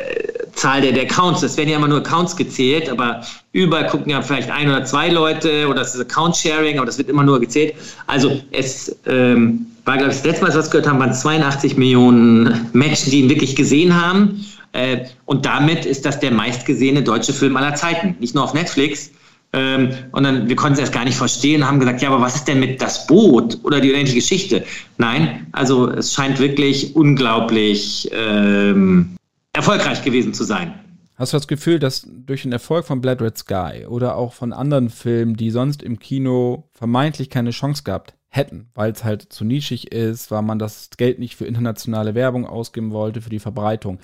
Zahl 0.54 0.82
der, 0.82 0.92
der 0.92 1.04
Accounts, 1.04 1.42
das 1.42 1.58
werden 1.58 1.70
ja 1.70 1.78
immer 1.78 1.88
nur 1.88 2.00
Accounts 2.00 2.36
gezählt, 2.36 2.90
aber 2.90 3.22
überall 3.54 3.88
gucken 3.88 4.12
ja 4.12 4.22
vielleicht 4.22 4.52
ein 4.52 4.70
oder 4.70 4.86
zwei 4.86 5.10
Leute 5.10 5.68
oder 5.68 5.80
das 5.80 5.96
ist 5.96 6.02
Account-Sharing, 6.02 6.78
aber 6.78 6.86
das 6.86 6.98
wird 7.00 7.10
immer 7.10 7.24
nur 7.24 7.40
gezählt. 7.40 7.74
Also 8.06 8.40
es 8.52 8.96
ähm, 9.08 9.66
war, 9.86 9.98
glaube 9.98 10.12
ich, 10.12 10.18
das 10.18 10.26
letzte 10.26 10.44
Mal, 10.44 10.56
was 10.56 10.68
wir 10.68 10.72
gehört 10.72 10.88
haben, 10.88 11.00
waren 11.00 11.14
82 11.14 11.76
Millionen 11.76 12.70
Menschen, 12.74 13.10
die 13.10 13.22
ihn 13.22 13.30
wirklich 13.30 13.56
gesehen 13.56 14.00
haben. 14.00 14.46
Äh, 14.74 15.06
und 15.26 15.46
damit 15.46 15.86
ist 15.86 16.06
das 16.06 16.20
der 16.20 16.32
meistgesehene 16.32 17.02
deutsche 17.02 17.34
Film 17.34 17.58
aller 17.58 17.76
Zeiten. 17.76 18.16
Nicht 18.20 18.36
nur 18.36 18.44
auf 18.44 18.54
Netflix, 18.54 19.12
ähm, 19.54 19.90
und 20.12 20.24
dann, 20.24 20.50
wir 20.50 20.56
konnten 20.56 20.74
es 20.74 20.80
erst 20.80 20.94
gar 20.94 21.06
nicht 21.06 21.18
verstehen, 21.18 21.66
haben 21.66 21.80
gesagt, 21.80 22.02
ja, 22.02 22.10
aber 22.10 22.22
was 22.22 22.36
ist 22.36 22.48
denn 22.48 22.60
mit 22.60 22.82
das 22.82 23.06
Boot 23.06 23.60
oder 23.64 23.80
die 23.80 23.90
unendliche 23.90 24.20
Geschichte? 24.20 24.66
Nein, 24.98 25.48
also 25.52 25.90
es 25.90 26.14
scheint 26.14 26.40
wirklich 26.40 26.96
unglaublich 26.96 28.10
ähm, 28.12 29.16
erfolgreich 29.54 30.04
gewesen 30.04 30.34
zu 30.34 30.44
sein. 30.44 30.74
Hast 31.16 31.34
du 31.34 31.38
das 31.38 31.48
Gefühl, 31.48 31.78
dass 31.78 32.08
durch 32.10 32.42
den 32.42 32.52
Erfolg 32.52 32.86
von 32.86 33.00
Blood 33.00 33.22
Red 33.22 33.38
Sky 33.38 33.86
oder 33.88 34.16
auch 34.16 34.34
von 34.34 34.52
anderen 34.52 34.90
Filmen, 34.90 35.36
die 35.36 35.52
sonst 35.52 35.84
im 35.84 36.00
Kino 36.00 36.68
vermeintlich 36.74 37.30
keine 37.30 37.52
Chance 37.52 37.84
gehabt 37.84 38.16
hätten, 38.30 38.70
weil 38.74 38.92
es 38.92 39.04
halt 39.04 39.32
zu 39.32 39.46
nischig 39.46 39.92
ist, 39.92 40.32
weil 40.32 40.42
man 40.42 40.58
das 40.58 40.90
Geld 40.98 41.20
nicht 41.20 41.36
für 41.36 41.46
internationale 41.46 42.16
Werbung 42.16 42.48
ausgeben 42.48 42.92
wollte, 42.92 43.22
für 43.22 43.30
die 43.30 43.40
Verbreitung, 43.40 44.00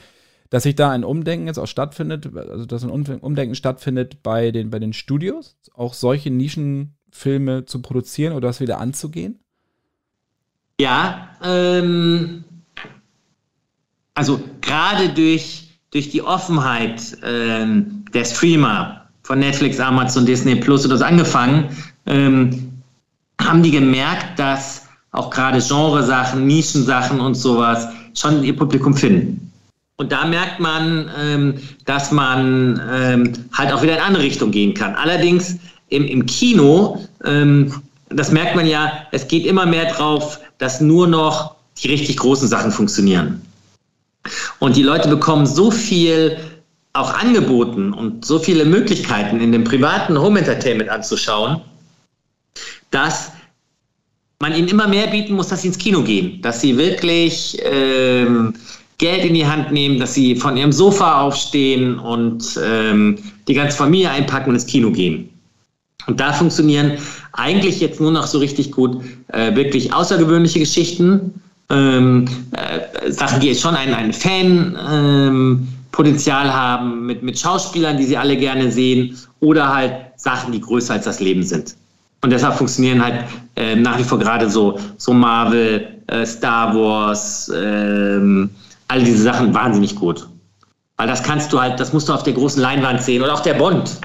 dass 0.49 0.63
sich 0.63 0.75
da 0.75 0.91
ein 0.91 1.03
Umdenken 1.03 1.47
jetzt 1.47 1.59
auch 1.59 1.67
stattfindet, 1.67 2.35
also 2.35 2.65
dass 2.65 2.83
ein 2.83 2.89
Umdenken 2.89 3.55
stattfindet 3.55 4.23
bei 4.23 4.51
den, 4.51 4.69
bei 4.69 4.79
den 4.79 4.93
Studios, 4.93 5.57
auch 5.73 5.93
solche 5.93 6.31
Nischenfilme 6.31 7.65
zu 7.65 7.81
produzieren 7.81 8.33
oder 8.33 8.47
das 8.47 8.59
wieder 8.59 8.79
anzugehen? 8.79 9.39
Ja, 10.81 11.29
ähm, 11.43 12.43
also 14.15 14.41
gerade 14.61 15.09
durch, 15.09 15.79
durch 15.91 16.09
die 16.09 16.21
Offenheit 16.21 17.17
ähm, 17.23 18.05
der 18.13 18.25
Streamer 18.25 19.07
von 19.21 19.39
Netflix, 19.39 19.79
Amazon, 19.79 20.25
Disney 20.25 20.55
Plus 20.55 20.85
oder 20.85 20.97
so 20.97 21.03
angefangen, 21.03 21.69
ähm, 22.07 22.81
haben 23.39 23.61
die 23.61 23.71
gemerkt, 23.71 24.39
dass 24.39 24.87
auch 25.11 25.29
gerade 25.29 25.59
Genresachen, 25.59 26.47
Nischensachen 26.47 27.19
und 27.19 27.35
sowas 27.35 27.87
schon 28.13 28.43
ihr 28.43 28.55
Publikum 28.55 28.95
finden. 28.95 29.48
Und 29.99 30.13
da 30.13 30.23
merkt 30.23 30.61
man, 30.61 31.11
ähm, 31.19 31.55
dass 31.83 32.09
man 32.13 32.81
ähm, 32.89 33.33
halt 33.51 33.73
auch 33.73 33.83
wieder 33.83 33.97
in 33.97 34.01
andere 34.01 34.23
Richtung 34.23 34.49
gehen 34.49 34.73
kann. 34.73 34.95
Allerdings 34.95 35.57
im, 35.89 36.05
im 36.05 36.25
Kino, 36.25 37.05
ähm, 37.25 37.73
das 38.07 38.31
merkt 38.31 38.55
man 38.55 38.65
ja, 38.65 38.93
es 39.11 39.27
geht 39.27 39.45
immer 39.45 39.65
mehr 39.65 39.91
drauf, 39.91 40.39
dass 40.57 40.79
nur 40.79 41.05
noch 41.05 41.55
die 41.83 41.89
richtig 41.89 42.15
großen 42.15 42.47
Sachen 42.47 42.71
funktionieren. 42.71 43.41
Und 44.59 44.77
die 44.77 44.83
Leute 44.83 45.09
bekommen 45.09 45.45
so 45.45 45.69
viel 45.69 46.37
auch 46.93 47.13
angeboten 47.13 47.91
und 47.91 48.23
so 48.23 48.39
viele 48.39 48.63
Möglichkeiten 48.63 49.41
in 49.41 49.51
dem 49.51 49.65
privaten 49.65 50.17
Home 50.17 50.39
Entertainment 50.39 50.89
anzuschauen, 50.89 51.59
dass 52.89 53.33
man 54.39 54.55
ihnen 54.55 54.69
immer 54.69 54.87
mehr 54.87 55.07
bieten 55.07 55.33
muss, 55.33 55.49
dass 55.49 55.63
sie 55.63 55.67
ins 55.67 55.77
Kino 55.77 56.03
gehen, 56.03 56.41
dass 56.41 56.61
sie 56.61 56.77
wirklich 56.77 57.59
ähm, 57.63 58.53
Geld 58.99 59.25
in 59.25 59.33
die 59.33 59.47
Hand 59.47 59.71
nehmen, 59.71 59.99
dass 59.99 60.13
sie 60.13 60.35
von 60.35 60.55
ihrem 60.55 60.71
Sofa 60.71 61.21
aufstehen 61.21 61.97
und 61.97 62.59
ähm, 62.63 63.17
die 63.47 63.55
ganze 63.55 63.75
Familie 63.77 64.11
einpacken 64.11 64.49
und 64.49 64.55
ins 64.55 64.67
Kino 64.67 64.91
gehen. 64.91 65.27
Und 66.05 66.19
da 66.19 66.33
funktionieren 66.33 66.99
eigentlich 67.33 67.79
jetzt 67.79 67.99
nur 68.01 68.11
noch 68.11 68.27
so 68.27 68.37
richtig 68.39 68.71
gut 68.71 69.01
äh, 69.29 69.55
wirklich 69.55 69.93
außergewöhnliche 69.93 70.59
Geschichten, 70.59 71.41
ähm, 71.69 72.25
äh, 72.51 73.11
Sachen, 73.11 73.39
die 73.39 73.47
jetzt 73.47 73.61
schon 73.61 73.75
ein, 73.75 73.93
ein 73.93 74.11
Fan-Potenzial 74.11 76.45
ähm, 76.45 76.53
haben, 76.53 77.05
mit, 77.05 77.23
mit 77.23 77.39
Schauspielern, 77.39 77.95
die 77.97 78.05
sie 78.05 78.17
alle 78.17 78.35
gerne 78.35 78.69
sehen, 78.71 79.15
oder 79.39 79.73
halt 79.73 79.93
Sachen, 80.17 80.51
die 80.51 80.59
größer 80.59 80.95
als 80.95 81.05
das 81.05 81.19
Leben 81.19 81.43
sind. 81.43 81.75
Und 82.21 82.31
deshalb 82.31 82.55
funktionieren 82.55 83.01
halt 83.01 83.23
äh, 83.55 83.75
nach 83.75 83.97
wie 83.97 84.03
vor 84.03 84.19
gerade 84.19 84.49
so, 84.49 84.77
so 84.97 85.13
Marvel, 85.13 85.87
äh, 86.07 86.25
Star 86.25 86.75
Wars, 86.75 87.49
ähm, 87.55 88.49
all 88.89 89.03
diese 89.03 89.23
Sachen 89.23 89.53
wahnsinnig 89.53 89.95
gut. 89.95 90.27
Weil 90.97 91.07
das 91.07 91.23
kannst 91.23 91.53
du 91.53 91.61
halt, 91.61 91.79
das 91.79 91.93
musst 91.93 92.09
du 92.09 92.13
auf 92.13 92.23
der 92.23 92.33
großen 92.33 92.61
Leinwand 92.61 93.01
sehen 93.01 93.23
oder 93.23 93.33
auch 93.33 93.39
der 93.39 93.53
Bond. 93.53 94.01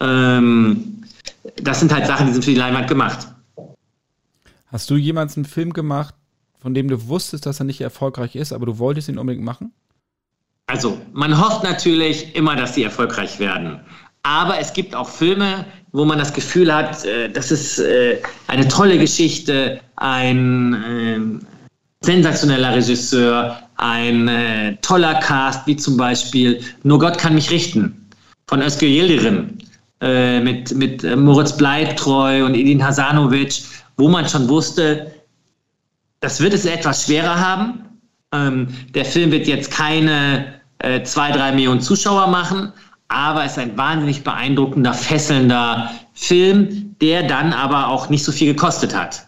Ähm, 0.00 1.04
das 1.62 1.78
sind 1.78 1.92
halt 1.94 2.06
Sachen, 2.06 2.26
die 2.26 2.32
sind 2.32 2.44
für 2.44 2.50
die 2.50 2.56
Leinwand 2.56 2.88
gemacht. 2.88 3.28
Hast 4.66 4.90
du 4.90 4.96
jemals 4.96 5.36
einen 5.36 5.44
Film 5.44 5.72
gemacht, 5.72 6.14
von 6.60 6.74
dem 6.74 6.88
du 6.88 7.06
wusstest, 7.06 7.46
dass 7.46 7.60
er 7.60 7.64
nicht 7.64 7.80
erfolgreich 7.80 8.34
ist, 8.34 8.52
aber 8.52 8.66
du 8.66 8.78
wolltest 8.78 9.08
ihn 9.08 9.18
unbedingt 9.18 9.44
machen? 9.44 9.72
Also, 10.66 10.98
man 11.12 11.38
hofft 11.38 11.62
natürlich 11.62 12.34
immer, 12.34 12.56
dass 12.56 12.74
sie 12.74 12.82
erfolgreich 12.82 13.38
werden. 13.38 13.80
Aber 14.22 14.58
es 14.58 14.72
gibt 14.72 14.94
auch 14.94 15.08
Filme, 15.08 15.66
wo 15.92 16.06
man 16.06 16.18
das 16.18 16.32
Gefühl 16.32 16.74
hat, 16.74 17.04
äh, 17.04 17.28
das 17.30 17.52
ist 17.52 17.78
äh, 17.78 18.20
eine 18.46 18.66
tolle 18.66 18.98
Geschichte, 18.98 19.80
ein 19.96 20.72
äh, 20.72 22.04
sensationeller 22.04 22.74
Regisseur, 22.74 23.63
ein 23.76 24.28
äh, 24.28 24.76
toller 24.82 25.14
Cast, 25.14 25.66
wie 25.66 25.76
zum 25.76 25.96
Beispiel 25.96 26.60
Nur 26.82 26.98
Gott 26.98 27.18
kann 27.18 27.34
mich 27.34 27.50
richten 27.50 28.08
von 28.46 28.60
Özgür 28.62 28.88
Yildirim 28.88 29.58
äh, 30.00 30.40
mit, 30.40 30.74
mit 30.74 31.02
Moritz 31.16 31.56
Bleibtreu 31.56 32.44
und 32.44 32.54
Edin 32.54 32.84
Hasanovic, 32.84 33.62
wo 33.96 34.08
man 34.08 34.28
schon 34.28 34.48
wusste, 34.48 35.12
das 36.20 36.40
wird 36.40 36.54
es 36.54 36.64
etwas 36.64 37.04
schwerer 37.04 37.38
haben. 37.38 37.80
Ähm, 38.32 38.68
der 38.94 39.04
Film 39.04 39.30
wird 39.30 39.46
jetzt 39.46 39.70
keine 39.70 40.54
äh, 40.78 41.02
zwei, 41.02 41.30
drei 41.30 41.52
Millionen 41.52 41.80
Zuschauer 41.80 42.26
machen, 42.28 42.72
aber 43.08 43.44
es 43.44 43.52
ist 43.52 43.58
ein 43.58 43.76
wahnsinnig 43.76 44.24
beeindruckender, 44.24 44.92
fesselnder 44.92 45.90
Film, 46.14 46.94
der 47.00 47.24
dann 47.24 47.52
aber 47.52 47.88
auch 47.88 48.08
nicht 48.08 48.24
so 48.24 48.32
viel 48.32 48.52
gekostet 48.52 48.94
hat. 48.94 49.26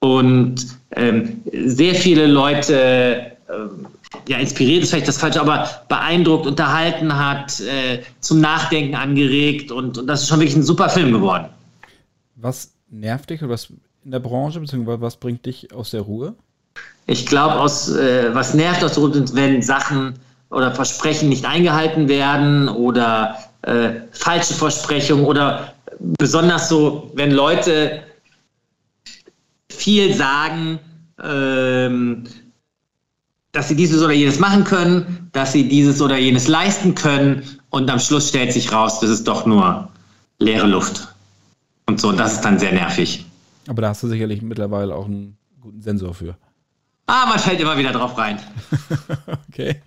Und 0.00 0.66
ähm, 0.96 1.40
sehr 1.64 1.94
viele 1.94 2.26
Leute 2.26 3.33
ja, 4.28 4.38
inspiriert 4.38 4.82
ist 4.82 4.90
vielleicht 4.90 5.08
das 5.08 5.18
Falsche, 5.18 5.40
aber 5.40 5.68
beeindruckt, 5.88 6.46
unterhalten 6.46 7.16
hat, 7.16 7.60
äh, 7.60 8.02
zum 8.20 8.40
Nachdenken 8.40 8.94
angeregt 8.94 9.70
und, 9.70 9.98
und 9.98 10.06
das 10.06 10.22
ist 10.22 10.28
schon 10.28 10.40
wirklich 10.40 10.56
ein 10.56 10.62
super 10.62 10.88
Film 10.88 11.12
geworden. 11.12 11.48
Was 12.36 12.72
nervt 12.90 13.30
dich 13.30 13.42
oder 13.42 13.52
was 13.52 13.70
in 14.04 14.10
der 14.10 14.20
Branche, 14.20 14.60
beziehungsweise 14.60 15.00
was 15.00 15.16
bringt 15.16 15.46
dich 15.46 15.72
aus 15.72 15.90
der 15.90 16.02
Ruhe? 16.02 16.34
Ich 17.06 17.26
glaube, 17.26 17.54
äh, 17.54 18.34
was 18.34 18.54
nervt 18.54 18.82
aus 18.84 18.94
der 18.94 19.02
Ruhe 19.02 19.12
sind, 19.12 19.34
wenn 19.34 19.62
Sachen 19.62 20.14
oder 20.50 20.72
Versprechen 20.72 21.28
nicht 21.28 21.44
eingehalten 21.44 22.08
werden 22.08 22.68
oder 22.68 23.38
äh, 23.62 23.90
falsche 24.12 24.54
Versprechungen 24.54 25.24
oder 25.24 25.74
besonders 25.98 26.68
so, 26.68 27.10
wenn 27.14 27.30
Leute 27.30 28.02
viel 29.70 30.14
sagen, 30.14 30.78
ähm, 31.22 32.24
dass 33.54 33.68
sie 33.68 33.76
dieses 33.76 34.02
oder 34.02 34.12
jenes 34.12 34.40
machen 34.40 34.64
können, 34.64 35.30
dass 35.32 35.52
sie 35.52 35.68
dieses 35.68 36.02
oder 36.02 36.18
jenes 36.18 36.48
leisten 36.48 36.94
können 36.94 37.44
und 37.70 37.88
am 37.88 38.00
Schluss 38.00 38.28
stellt 38.28 38.52
sich 38.52 38.72
raus, 38.72 39.00
das 39.00 39.10
ist 39.10 39.28
doch 39.28 39.46
nur 39.46 39.88
leere 40.40 40.66
Luft. 40.66 41.08
Und 41.86 42.00
so, 42.00 42.08
und 42.08 42.18
das 42.18 42.34
ist 42.34 42.40
dann 42.40 42.58
sehr 42.58 42.72
nervig. 42.72 43.24
Aber 43.68 43.82
da 43.82 43.90
hast 43.90 44.02
du 44.02 44.08
sicherlich 44.08 44.42
mittlerweile 44.42 44.94
auch 44.94 45.06
einen 45.06 45.36
guten 45.60 45.80
Sensor 45.80 46.14
für. 46.14 46.36
Ah, 47.06 47.26
man 47.28 47.38
fällt 47.38 47.60
immer 47.60 47.78
wieder 47.78 47.92
drauf 47.92 48.18
rein. 48.18 48.40
okay. 49.48 49.80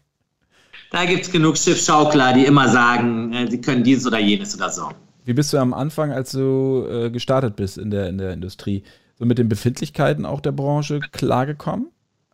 Da 0.91 1.03
gibt 1.05 1.26
es 1.26 1.32
genug 1.32 1.57
Schiffschaukler, 1.57 2.34
die 2.34 2.45
immer 2.45 2.70
sagen, 2.70 3.34
äh, 3.34 3.51
sie 3.51 3.59
können 3.59 3.84
dieses 3.84 4.07
oder 4.07 4.20
jenes 4.20 4.55
oder 4.55 4.70
so. 4.70 4.91
Wie 5.26 5.34
bist 5.34 5.51
du 5.51 5.57
am 5.57 5.74
Anfang, 5.74 6.13
als 6.13 6.32
du 6.32 6.88
äh, 6.89 7.09
gestartet 7.09 7.57
bist 7.57 7.78
in 7.78 7.91
der, 7.91 8.07
in 8.07 8.18
der 8.18 8.32
Industrie, 8.32 8.84
so 9.20 9.26
mit 9.26 9.38
den 9.38 9.49
Befindlichkeiten 9.49 10.26
auch 10.26 10.39
der 10.39 10.53
Branche 10.53 11.01
klargekommen? 11.11 11.88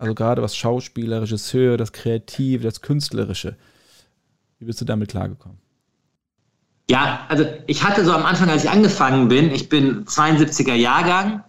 Also 0.04 0.16
gerade 0.16 0.41
was 0.41 0.58
Schauspieler, 0.58 1.22
Regisseur, 1.22 1.78
das 1.78 1.93
Kreative, 1.93 2.66
das 2.66 2.82
Künstlerische. 2.82 3.56
Wie 4.60 4.66
bist 4.66 4.82
du 4.82 4.86
damit 4.86 5.12
klargekommen? 5.12 5.58
Ja, 6.89 7.22
also 7.30 7.45
ich 7.68 7.86
hatte 7.86 8.04
so 8.04 8.12
am 8.12 8.26
Anfang, 8.26 8.49
als 8.49 8.66
ich 8.66 8.70
angefangen 8.70 9.30
bin, 9.30 9.49
ich 9.51 9.70
bin 9.70 10.04
72er 10.04 10.74
Jahrgang 10.74 11.45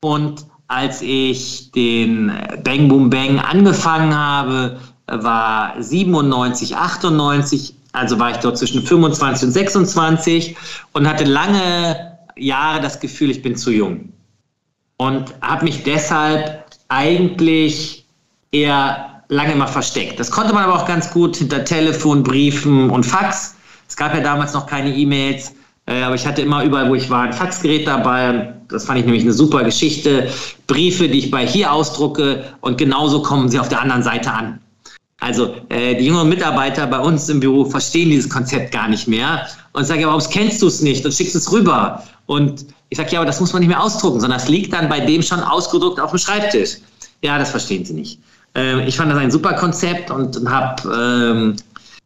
und 0.00 0.44
als 0.66 1.00
ich 1.00 1.72
den 1.72 2.30
Bang 2.62 2.88
Boom 2.88 3.08
Bang 3.08 3.38
angefangen 3.38 4.14
habe, 4.14 4.78
war 5.06 5.82
97, 5.82 6.76
98, 6.76 7.74
also 7.92 8.18
war 8.18 8.32
ich 8.32 8.36
dort 8.36 8.58
zwischen 8.58 8.82
25 8.82 9.46
und 9.46 9.52
26 9.52 10.56
und 10.92 11.08
hatte 11.08 11.24
lange 11.24 12.18
Jahre 12.36 12.82
das 12.82 13.00
Gefühl, 13.00 13.30
ich 13.30 13.40
bin 13.40 13.56
zu 13.56 13.70
jung. 13.70 14.12
Und 14.98 15.34
habe 15.40 15.64
mich 15.64 15.84
deshalb 15.84 16.63
eigentlich 16.88 18.04
eher 18.52 19.22
lange 19.28 19.52
immer 19.52 19.66
versteckt. 19.66 20.20
Das 20.20 20.30
konnte 20.30 20.52
man 20.52 20.64
aber 20.64 20.76
auch 20.76 20.86
ganz 20.86 21.10
gut 21.10 21.36
hinter 21.36 21.64
Telefon, 21.64 22.22
Briefen 22.22 22.90
und 22.90 23.04
Fax. 23.04 23.56
Es 23.88 23.96
gab 23.96 24.14
ja 24.14 24.20
damals 24.20 24.54
noch 24.54 24.66
keine 24.66 24.94
E-Mails, 24.94 25.54
äh, 25.86 26.02
aber 26.02 26.14
ich 26.14 26.26
hatte 26.26 26.42
immer 26.42 26.62
überall, 26.64 26.88
wo 26.88 26.94
ich 26.94 27.10
war, 27.10 27.22
ein 27.22 27.32
Faxgerät 27.32 27.86
dabei. 27.86 28.54
Das 28.68 28.84
fand 28.84 28.98
ich 28.98 29.04
nämlich 29.04 29.22
eine 29.22 29.32
super 29.32 29.64
Geschichte. 29.64 30.28
Briefe, 30.66 31.08
die 31.08 31.18
ich 31.18 31.30
bei 31.30 31.46
hier 31.46 31.72
ausdrucke 31.72 32.44
und 32.60 32.78
genauso 32.78 33.22
kommen 33.22 33.48
sie 33.48 33.58
auf 33.58 33.68
der 33.68 33.80
anderen 33.80 34.02
Seite 34.02 34.30
an. 34.30 34.60
Also 35.20 35.54
äh, 35.70 35.94
die 35.94 36.06
jüngeren 36.06 36.28
Mitarbeiter 36.28 36.86
bei 36.86 36.98
uns 36.98 37.28
im 37.28 37.40
Büro 37.40 37.64
verstehen 37.64 38.10
dieses 38.10 38.28
Konzept 38.28 38.72
gar 38.72 38.88
nicht 38.88 39.08
mehr 39.08 39.46
und 39.72 39.84
sagen, 39.84 40.04
warum 40.04 40.20
kennst 40.30 40.60
du 40.60 40.66
es 40.66 40.80
nicht 40.80 41.04
und 41.04 41.12
schickst 41.12 41.34
es 41.34 41.50
rüber. 41.50 42.02
Und 42.26 42.66
ich 42.94 42.98
sage, 42.98 43.10
ja, 43.10 43.18
aber 43.18 43.26
das 43.26 43.40
muss 43.40 43.52
man 43.52 43.58
nicht 43.58 43.68
mehr 43.68 43.82
ausdrucken, 43.82 44.20
sondern 44.20 44.38
das 44.38 44.48
liegt 44.48 44.72
dann 44.72 44.88
bei 44.88 45.00
dem 45.00 45.20
schon 45.20 45.40
ausgedruckt 45.40 45.98
auf 45.98 46.10
dem 46.10 46.18
Schreibtisch. 46.20 46.76
Ja, 47.22 47.38
das 47.40 47.50
verstehen 47.50 47.84
sie 47.84 47.92
nicht. 47.92 48.20
Ähm, 48.54 48.86
ich 48.86 48.96
fand 48.96 49.10
das 49.10 49.18
ein 49.18 49.32
super 49.32 49.54
Konzept 49.54 50.12
und, 50.12 50.36
und 50.36 50.48
habe 50.48 50.94
ähm, 50.94 51.56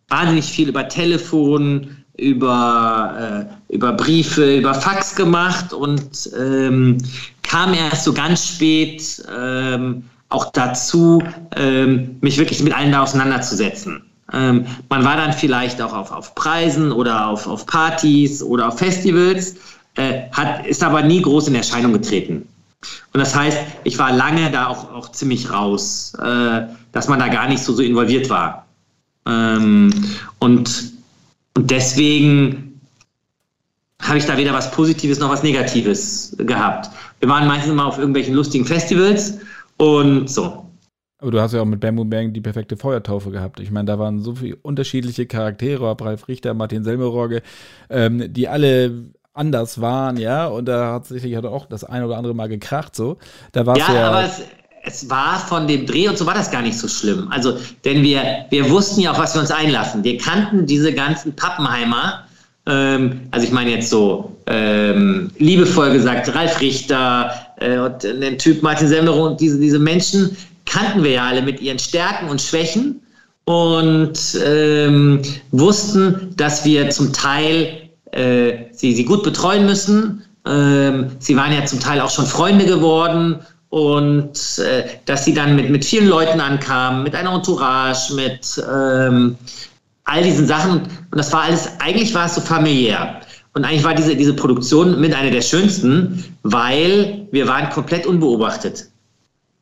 wahnsinnig 0.09 0.47
viel 0.47 0.71
über 0.71 0.89
Telefon, 0.89 1.95
über, 2.17 3.47
äh, 3.69 3.75
über 3.75 3.93
Briefe, 3.93 4.57
über 4.57 4.73
Fax 4.73 5.15
gemacht 5.15 5.75
und 5.75 6.31
ähm, 6.41 6.97
kam 7.43 7.75
erst 7.75 8.05
so 8.05 8.15
ganz 8.15 8.49
spät 8.49 9.23
ähm, 9.31 10.05
auch 10.31 10.51
dazu, 10.53 11.23
ähm, 11.55 12.17
mich 12.23 12.39
wirklich 12.39 12.63
mit 12.63 12.75
allen 12.75 12.93
da 12.93 13.03
auseinanderzusetzen. 13.03 14.05
Ähm, 14.33 14.65
man 14.89 15.05
war 15.05 15.19
dann 15.19 15.35
vielleicht 15.35 15.83
auch 15.83 15.93
auf, 15.93 16.13
auf 16.13 16.35
Preisen 16.35 16.93
oder 16.93 17.27
auf, 17.27 17.47
auf 17.47 17.67
Partys 17.67 18.43
oder 18.43 18.69
auf 18.69 18.79
Festivals, 18.79 19.57
äh, 19.99 20.31
hat, 20.31 20.65
ist 20.65 20.83
aber 20.83 21.03
nie 21.03 21.21
groß 21.21 21.49
in 21.49 21.57
Erscheinung 21.57 21.93
getreten. 21.93 22.49
Und 23.13 23.21
das 23.21 23.35
heißt, 23.35 23.59
ich 23.83 23.99
war 23.99 24.13
lange 24.13 24.49
da 24.51 24.69
auch, 24.69 24.93
auch 24.93 25.11
ziemlich 25.11 25.51
raus, 25.51 26.13
äh, 26.23 26.63
dass 26.93 27.09
man 27.09 27.19
da 27.19 27.27
gar 27.27 27.49
nicht 27.49 27.63
so, 27.63 27.73
so 27.73 27.83
involviert 27.83 28.31
war. 28.31 28.67
Ähm, 29.27 29.93
und, 30.39 30.93
und 31.55 31.71
deswegen 31.71 32.81
habe 34.01 34.19
ich 34.19 34.27
da 34.27 34.39
weder 34.39 34.53
was 34.53 34.71
Positives 34.71 35.19
noch 35.19 35.31
was 35.31 35.43
Negatives 35.43 36.37
gehabt. 36.39 36.89
Wir 37.19 37.29
waren 37.29 37.49
meistens 37.49 37.73
immer 37.73 37.87
auf 37.87 37.99
irgendwelchen 37.99 38.35
lustigen 38.35 38.65
Festivals 38.65 39.39
und 39.79 40.31
so. 40.31 40.65
Aber 41.21 41.33
du 41.33 41.41
hast 41.41 41.53
ja 41.53 41.61
auch 41.61 41.67
mit 41.67 41.81
Bamboo 41.81 42.05
Bang 42.05 42.33
die 42.33 42.41
perfekte 42.41 42.77
Feuertaufe 42.77 43.33
gehabt. 43.33 43.59
Ich 43.59 43.73
meine, 43.73 43.87
da 43.87 43.99
waren 43.99 44.21
so 44.21 44.37
viele 44.37 44.55
unterschiedliche 44.63 45.27
Charaktere, 45.27 45.89
ob 45.89 46.03
Ralf 46.03 46.29
Richter, 46.29 46.55
Martin 46.55 46.85
Selmerogge, 46.85 47.43
ähm, 47.91 48.33
die 48.33 48.47
alle 48.47 49.11
anders 49.39 49.81
waren, 49.81 50.17
ja, 50.17 50.47
und 50.47 50.67
da 50.67 50.93
hat 50.93 51.07
sich 51.07 51.35
halt 51.35 51.47
auch 51.47 51.67
das 51.67 51.85
ein 51.85 52.03
oder 52.03 52.17
andere 52.17 52.35
Mal 52.35 52.49
gekracht, 52.49 52.97
so. 52.97 53.17
Da 53.53 53.67
war's 53.67 53.79
ja, 53.79 53.95
ja 53.95 54.09
aber 54.09 54.25
es, 54.25 54.43
es 54.85 55.09
war 55.09 55.39
von 55.39 55.67
dem 55.67 55.87
Dreh 55.87 56.09
und 56.09 56.19
so 56.19 56.27
war 56.27 56.35
das 56.35 56.51
gar 56.51 56.63
nicht 56.63 56.79
so 56.79 56.89
schlimm. 56.89 57.29
Also, 57.31 57.57
denn 57.85 58.03
wir, 58.03 58.23
wir 58.51 58.69
wussten 58.71 59.01
ja 59.01 59.13
auch, 59.13 59.19
was 59.19 59.35
wir 59.35 59.41
uns 59.41 59.51
einlassen. 59.51 60.05
Wir 60.05 60.19
kannten 60.19 60.67
diese 60.67 60.93
ganzen 60.93 61.35
Pappenheimer, 61.35 62.25
ähm, 62.67 63.21
also 63.31 63.47
ich 63.47 63.53
meine 63.53 63.71
jetzt 63.71 63.91
so 63.91 64.37
ähm, 64.47 65.31
liebevoll 65.39 65.93
gesagt, 65.93 66.35
Ralf 66.35 66.61
Richter 66.61 67.33
äh, 67.57 67.79
und 67.79 68.03
den 68.03 68.39
Typ 68.39 68.63
Martin 68.63 68.89
Semmerow 68.89 69.31
und 69.31 69.41
diese, 69.41 69.59
diese 69.59 69.79
Menschen 69.79 70.37
kannten 70.67 71.03
wir 71.03 71.13
ja 71.13 71.27
alle 71.27 71.43
mit 71.43 71.61
ihren 71.61 71.79
Stärken 71.79 72.29
und 72.29 72.41
Schwächen 72.41 73.01
und 73.45 74.19
ähm, 74.45 75.23
wussten, 75.53 76.35
dass 76.37 76.65
wir 76.67 76.91
zum 76.91 77.13
Teil 77.15 77.88
sie, 78.13 78.95
sie 78.95 79.05
gut 79.05 79.23
betreuen 79.23 79.67
müssen. 79.67 80.25
Ähm, 80.47 81.11
sie 81.19 81.37
waren 81.37 81.53
ja 81.53 81.65
zum 81.65 81.81
Teil 81.81 82.01
auch 82.01 82.11
schon 82.11 82.27
Freunde 82.27 82.65
geworden 82.65 83.41
und 83.71 84.59
äh, 84.59 84.85
dass 85.05 85.25
sie 85.25 85.35
dann 85.35 85.57
mit, 85.57 85.71
mit 85.71 85.85
vielen 85.85 86.09
Leuten 86.09 86.41
ankamen, 86.41 87.03
mit 87.03 87.15
einer 87.15 87.35
Entourage, 87.35 88.15
mit 88.15 88.63
ähm, 88.71 89.37
all 90.05 90.23
diesen 90.23 90.47
Sachen. 90.47 90.81
Und 90.81 91.19
das 91.19 91.33
war 91.33 91.43
alles, 91.43 91.69
eigentlich 91.81 92.15
war 92.15 92.27
es 92.27 92.35
so 92.35 92.41
familiär. 92.41 93.21
Und 93.55 93.65
eigentlich 93.65 93.85
war 93.85 93.95
diese, 93.95 94.17
diese 94.17 94.35
Produktion 94.35 95.01
mit 95.01 95.15
einer 95.15 95.31
der 95.31 95.43
schönsten, 95.43 96.25
weil 96.43 97.27
wir 97.31 97.47
waren 97.47 97.69
komplett 97.71 98.07
unbeobachtet. 98.07 98.87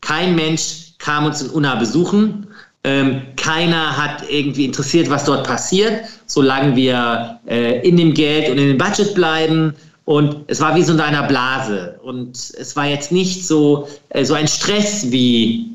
Kein 0.01 0.37
Mensch 0.37 0.95
kam 0.99 1.25
uns 1.25 1.43
in 1.43 1.51
Unna 1.51 1.75
besuchen. 1.77 2.47
Ähm, 2.87 3.23
keiner 3.35 3.97
hat 3.97 4.23
irgendwie 4.31 4.65
interessiert, 4.65 5.11
was 5.11 5.25
dort 5.25 5.45
passiert, 5.45 6.05
solange 6.27 6.77
wir 6.77 7.41
äh, 7.49 7.81
in 7.81 7.97
dem 7.97 8.15
Geld 8.15 8.49
und 8.49 8.59
in 8.59 8.69
dem 8.69 8.79
Budget 8.79 9.13
bleiben. 9.13 9.75
Und 10.05 10.37
es 10.47 10.61
war 10.61 10.77
wie 10.77 10.83
so 10.83 10.93
in 10.93 11.01
einer 11.01 11.25
Blase. 11.25 11.99
Und 12.05 12.37
es 12.37 12.77
war 12.77 12.87
jetzt 12.87 13.11
nicht 13.11 13.45
so, 13.45 13.89
äh, 14.11 14.25
so 14.25 14.35
ein 14.35 14.47
Stress 14.47 15.11
wie 15.11 15.69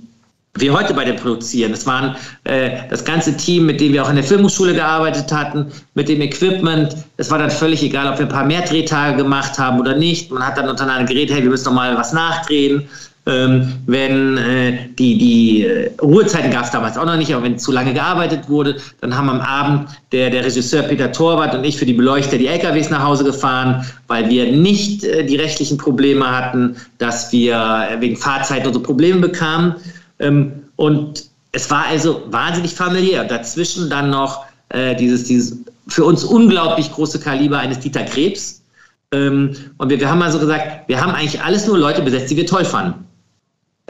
wir 0.55 0.71
heute 0.71 0.93
bei 0.93 1.03
dem 1.03 1.17
Produzieren. 1.17 1.73
Es 1.73 1.85
waren 1.85 2.15
äh, 2.45 2.87
das 2.89 3.03
ganze 3.03 3.35
Team, 3.35 3.65
mit 3.65 3.81
dem 3.81 3.91
wir 3.91 4.05
auch 4.05 4.09
in 4.09 4.15
der 4.15 4.23
Filmhochschule 4.23 4.73
gearbeitet 4.73 5.33
hatten, 5.33 5.69
mit 5.95 6.07
dem 6.07 6.21
Equipment. 6.21 6.95
Es 7.17 7.29
war 7.29 7.39
dann 7.39 7.51
völlig 7.51 7.83
egal, 7.83 8.07
ob 8.07 8.19
wir 8.19 8.25
ein 8.25 8.31
paar 8.31 8.45
mehr 8.45 8.61
Drehtage 8.61 9.17
gemacht 9.17 9.59
haben 9.59 9.81
oder 9.81 9.97
nicht. 9.97 10.31
Man 10.31 10.47
hat 10.47 10.57
dann 10.57 10.69
untereinander 10.69 11.05
geredet, 11.05 11.35
hey, 11.35 11.43
wir 11.43 11.49
müssen 11.49 11.65
noch 11.65 11.73
mal 11.73 11.97
was 11.97 12.13
nachdrehen. 12.13 12.87
Ähm, 13.27 13.73
wenn 13.85 14.37
äh, 14.37 14.89
die, 14.97 15.15
die 15.15 15.63
äh, 15.63 15.91
Ruhezeiten 16.01 16.49
gab 16.49 16.65
es 16.65 16.71
damals 16.71 16.97
auch 16.97 17.05
noch 17.05 17.17
nicht, 17.17 17.31
aber 17.31 17.43
wenn 17.43 17.59
zu 17.59 17.71
lange 17.71 17.93
gearbeitet 17.93 18.49
wurde, 18.49 18.77
dann 18.99 19.15
haben 19.15 19.29
am 19.29 19.41
Abend 19.41 19.89
der, 20.11 20.31
der 20.31 20.43
Regisseur 20.43 20.81
Peter 20.81 21.11
Torwart 21.11 21.53
und 21.53 21.63
ich 21.63 21.77
für 21.77 21.85
die 21.85 21.93
Beleuchter 21.93 22.39
die 22.39 22.47
LKWs 22.47 22.89
nach 22.89 23.03
Hause 23.03 23.23
gefahren, 23.23 23.85
weil 24.07 24.27
wir 24.29 24.51
nicht 24.51 25.03
äh, 25.03 25.23
die 25.23 25.35
rechtlichen 25.35 25.77
Probleme 25.77 26.27
hatten, 26.35 26.75
dass 26.97 27.31
wir 27.31 27.89
äh, 27.91 28.01
wegen 28.01 28.17
Fahrzeiten 28.17 28.65
unsere 28.65 28.83
Probleme 28.83 29.19
bekamen. 29.19 29.75
Ähm, 30.17 30.53
und 30.77 31.25
es 31.51 31.69
war 31.69 31.85
also 31.85 32.23
wahnsinnig 32.31 32.73
familiär. 32.73 33.23
Dazwischen 33.23 33.87
dann 33.87 34.09
noch 34.09 34.45
äh, 34.69 34.95
dieses, 34.95 35.25
dieses 35.25 35.59
für 35.87 36.05
uns 36.05 36.23
unglaublich 36.23 36.91
große 36.91 37.19
Kaliber 37.19 37.59
eines 37.59 37.79
Dieter 37.79 38.03
Krebs. 38.03 38.63
Ähm, 39.11 39.55
und 39.77 39.89
wir, 39.89 39.99
wir 39.99 40.09
haben 40.09 40.17
mal 40.17 40.31
so 40.31 40.39
gesagt, 40.39 40.87
wir 40.87 40.99
haben 40.99 41.11
eigentlich 41.11 41.39
alles 41.39 41.67
nur 41.67 41.77
Leute 41.77 42.01
besetzt, 42.01 42.31
die 42.31 42.37
wir 42.37 42.47
toll 42.47 42.65
fanden. 42.65 43.05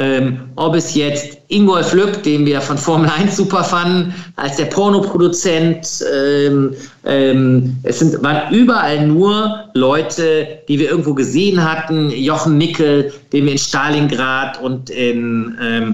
Ähm, 0.01 0.49
ob 0.55 0.73
es 0.73 0.95
jetzt 0.95 1.37
Ingolf 1.49 1.93
Lück, 1.93 2.23
den 2.23 2.43
wir 2.43 2.59
von 2.59 2.75
Formel 2.75 3.07
1 3.07 3.37
super 3.37 3.63
fanden, 3.63 4.11
als 4.35 4.55
der 4.55 4.65
Pornoproduzent, 4.65 6.03
ähm, 6.11 6.73
ähm, 7.05 7.77
es 7.83 7.99
sind, 7.99 8.23
waren 8.23 8.51
überall 8.51 9.05
nur 9.05 9.69
Leute, 9.75 10.59
die 10.67 10.79
wir 10.79 10.89
irgendwo 10.89 11.13
gesehen 11.13 11.63
hatten. 11.63 12.09
Jochen 12.09 12.57
Nickel, 12.57 13.13
den 13.31 13.45
wir 13.45 13.51
in 13.51 13.57
Stalingrad 13.59 14.59
und 14.59 14.89
in, 14.89 15.55
ähm, 15.61 15.93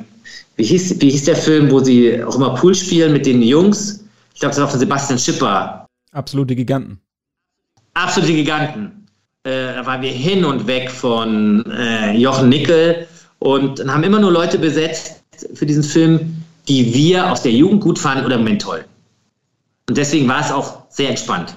wie, 0.55 0.63
hieß, 0.63 1.01
wie 1.01 1.09
hieß 1.09 1.25
der 1.25 1.35
Film, 1.35 1.69
wo 1.69 1.81
sie 1.81 2.23
auch 2.23 2.35
immer 2.37 2.55
Pool 2.55 2.75
spielen 2.75 3.11
mit 3.11 3.25
den 3.25 3.41
Jungs? 3.41 4.05
Ich 4.33 4.39
glaube, 4.39 4.55
das 4.55 4.61
war 4.61 4.69
von 4.69 4.79
Sebastian 4.79 5.19
Schipper. 5.19 5.85
Absolute 6.13 6.55
Giganten. 6.55 6.97
Absolute 7.93 8.31
Giganten. 8.31 9.05
Äh, 9.43 9.73
da 9.73 9.85
waren 9.85 10.01
wir 10.01 10.11
hin 10.11 10.45
und 10.45 10.65
weg 10.65 10.89
von 10.89 11.65
äh, 11.65 12.15
Jochen 12.15 12.47
Nickel 12.47 13.05
und 13.39 13.79
dann 13.79 13.93
haben 13.93 14.03
immer 14.03 14.19
nur 14.19 14.31
Leute 14.31 14.57
besetzt 14.59 15.23
für 15.53 15.65
diesen 15.65 15.83
Film, 15.83 16.43
die 16.67 16.93
wir 16.93 17.31
aus 17.31 17.43
der 17.43 17.51
Jugend 17.51 17.81
gut 17.81 17.99
fanden 17.99 18.25
oder 18.25 18.35
im 18.35 18.41
Moment 18.41 18.61
toll. 18.61 18.85
Und 19.87 19.97
deswegen 19.97 20.27
war 20.27 20.41
es 20.41 20.51
auch 20.51 20.83
sehr 20.89 21.09
entspannt. 21.09 21.55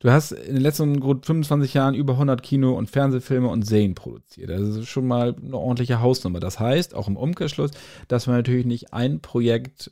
Du 0.00 0.10
hast 0.10 0.30
in 0.30 0.54
den 0.54 0.62
letzten 0.62 1.00
gut 1.00 1.26
25 1.26 1.74
Jahren 1.74 1.94
über 1.94 2.12
100 2.14 2.42
Kino- 2.42 2.76
und 2.76 2.88
Fernsehfilme 2.88 3.48
und 3.48 3.66
Serien 3.66 3.96
produziert. 3.96 4.48
Das 4.48 4.60
ist 4.60 4.88
schon 4.88 5.06
mal 5.06 5.34
eine 5.44 5.56
ordentliche 5.56 6.00
Hausnummer. 6.00 6.38
Das 6.38 6.60
heißt, 6.60 6.94
auch 6.94 7.08
im 7.08 7.16
Umkehrschluss, 7.16 7.72
dass 8.06 8.28
man 8.28 8.36
natürlich 8.36 8.64
nicht 8.64 8.92
ein 8.92 9.20
Projekt 9.20 9.90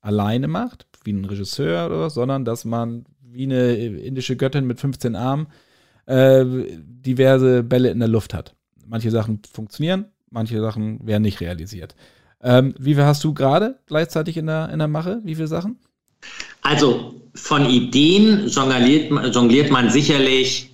alleine 0.00 0.48
macht, 0.48 0.86
wie 1.04 1.12
ein 1.12 1.24
Regisseur 1.26 1.86
oder 1.86 2.00
was, 2.00 2.14
sondern 2.14 2.46
dass 2.46 2.64
man 2.64 3.04
wie 3.20 3.44
eine 3.44 3.74
indische 3.74 4.36
Göttin 4.36 4.66
mit 4.66 4.80
15 4.80 5.16
Armen 5.16 5.46
äh, 6.06 6.44
diverse 6.78 7.62
Bälle 7.62 7.90
in 7.90 7.98
der 7.98 8.08
Luft 8.08 8.32
hat. 8.34 8.54
Manche 8.86 9.10
Sachen 9.10 9.40
funktionieren, 9.50 10.06
manche 10.32 10.60
Sachen 10.60 11.06
werden 11.06 11.22
nicht 11.22 11.40
realisiert. 11.40 11.94
Ähm, 12.42 12.74
wie 12.78 12.94
viel 12.94 13.04
hast 13.04 13.22
du 13.22 13.34
gerade 13.34 13.78
gleichzeitig 13.86 14.36
in 14.36 14.46
der, 14.46 14.70
in 14.70 14.78
der 14.78 14.88
Mache? 14.88 15.20
Wie 15.22 15.34
viele 15.34 15.46
Sachen? 15.46 15.78
Also 16.62 17.14
von 17.34 17.68
Ideen 17.68 18.48
jongliert, 18.48 19.34
jongliert 19.34 19.70
man 19.70 19.90
sicherlich 19.90 20.70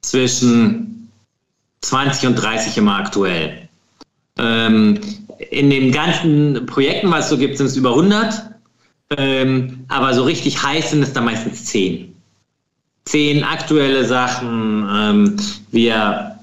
zwischen 0.00 1.10
20 1.82 2.28
und 2.28 2.34
30 2.36 2.76
immer 2.78 2.96
aktuell. 2.96 3.68
Ähm, 4.38 5.00
in 5.50 5.70
den 5.70 5.92
ganzen 5.92 6.66
Projekten, 6.66 7.10
was 7.10 7.24
es 7.24 7.30
so 7.30 7.38
gibt, 7.38 7.56
sind 7.56 7.66
es 7.66 7.76
über 7.76 7.90
100. 7.90 8.50
Ähm, 9.16 9.84
aber 9.88 10.14
so 10.14 10.22
richtig 10.22 10.62
heiß 10.62 10.90
sind 10.90 11.02
es 11.02 11.12
dann 11.12 11.24
meistens 11.24 11.64
10. 11.66 12.14
10 13.06 13.44
aktuelle 13.44 14.04
Sachen. 14.04 14.88
Ähm, 14.92 15.36
wir, 15.70 16.38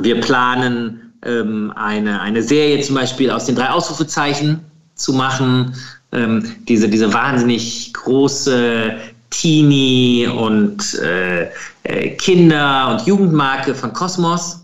wir 0.00 0.20
planen 0.20 1.03
ähm, 1.24 1.72
eine, 1.76 2.20
eine 2.20 2.42
Serie 2.42 2.80
zum 2.82 2.96
Beispiel 2.96 3.30
aus 3.30 3.46
den 3.46 3.56
drei 3.56 3.70
Ausrufezeichen 3.70 4.60
zu 4.94 5.12
machen. 5.12 5.74
Ähm, 6.12 6.54
diese, 6.68 6.88
diese 6.88 7.12
wahnsinnig 7.12 7.92
große 7.92 8.94
Teenie- 9.30 10.26
und 10.26 10.94
äh, 10.94 11.48
äh, 11.82 12.10
Kinder- 12.10 12.90
und 12.92 13.06
Jugendmarke 13.06 13.74
von 13.74 13.92
Kosmos. 13.92 14.60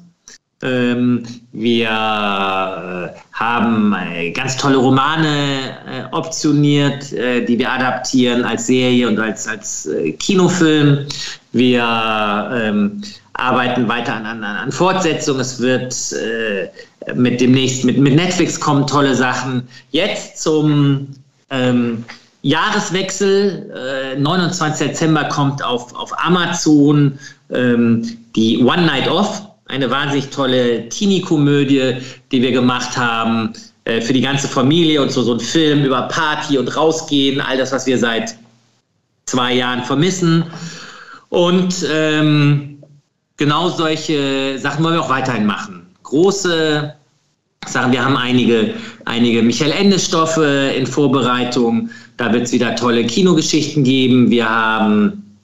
Ähm, 0.63 1.25
wir 1.53 1.89
äh, 1.89 3.19
haben 3.33 3.95
äh, 3.95 4.31
ganz 4.31 4.57
tolle 4.59 4.77
Romane 4.77 5.71
äh, 5.89 6.15
optioniert, 6.15 7.13
äh, 7.13 7.45
die 7.45 7.59
wir 7.59 7.73
adaptieren 7.73 8.45
als 8.45 8.67
Serie 8.67 9.09
und 9.09 9.19
als, 9.19 9.49
als 9.49 9.89
Kinofilm. 10.19 11.07
Wir 11.53 12.51
ähm, 12.55 13.03
arbeiten 13.41 13.88
weiter 13.88 14.14
an, 14.14 14.26
an, 14.26 14.45
an 14.45 14.72
Fortsetzungen. 14.72 15.41
Es 15.41 15.61
wird 15.61 15.95
äh, 16.12 16.68
mit 17.14 17.41
demnächst, 17.41 17.84
mit, 17.84 17.99
mit 17.99 18.14
Netflix 18.14 18.61
kommen 18.61 18.86
tolle 18.86 19.14
Sachen. 19.14 19.66
Jetzt 19.91 20.43
zum 20.43 21.09
ähm, 21.51 22.05
Jahreswechsel, 22.43 24.14
äh, 24.16 24.18
29. 24.18 24.88
Dezember 24.88 25.24
kommt 25.24 25.62
auf, 25.64 25.95
auf 25.95 26.12
Amazon 26.24 27.18
ähm, 27.51 28.18
die 28.34 28.59
One 28.62 28.86
Night 28.86 29.09
Off, 29.09 29.43
eine 29.66 29.91
wahnsinnig 29.91 30.30
tolle 30.30 30.88
Teenie-Komödie, 30.88 31.97
die 32.32 32.43
wir 32.43 32.53
gemacht 32.53 32.97
haben 32.97 33.53
äh, 33.84 34.01
für 34.01 34.12
die 34.12 34.20
ganze 34.20 34.49
Familie 34.49 35.03
und 35.03 35.11
so, 35.12 35.22
so 35.22 35.34
ein 35.34 35.41
Film 35.41 35.84
über 35.84 36.03
Party 36.03 36.59
und 36.59 36.74
rausgehen, 36.76 37.41
all 37.41 37.57
das, 37.57 37.72
was 37.72 37.86
wir 37.86 37.99
seit 37.99 38.34
zwei 39.26 39.55
Jahren 39.55 39.84
vermissen. 39.84 40.45
Und 41.28 41.86
ähm, 41.91 42.80
genau 43.41 43.70
solche 43.70 44.59
Sachen 44.59 44.84
wollen 44.84 44.95
wir 44.95 45.03
auch 45.03 45.09
weiterhin 45.09 45.47
machen. 45.47 45.86
Große 46.03 46.95
Sachen, 47.66 47.91
wir 47.91 48.05
haben 48.05 48.16
einige, 48.16 48.74
einige 49.07 49.43
Michael 49.43 49.72
Ende-Stoffe 49.72 50.72
in 50.76 50.86
Vorbereitung. 50.86 51.88
Da 52.18 52.32
wird 52.32 52.45
es 52.45 52.53
wieder 52.53 52.76
tolle 52.76 53.05
Kinogeschichten 53.05 53.82
geben. 53.82 54.30
Wir 54.30 54.47
haben 54.49 55.38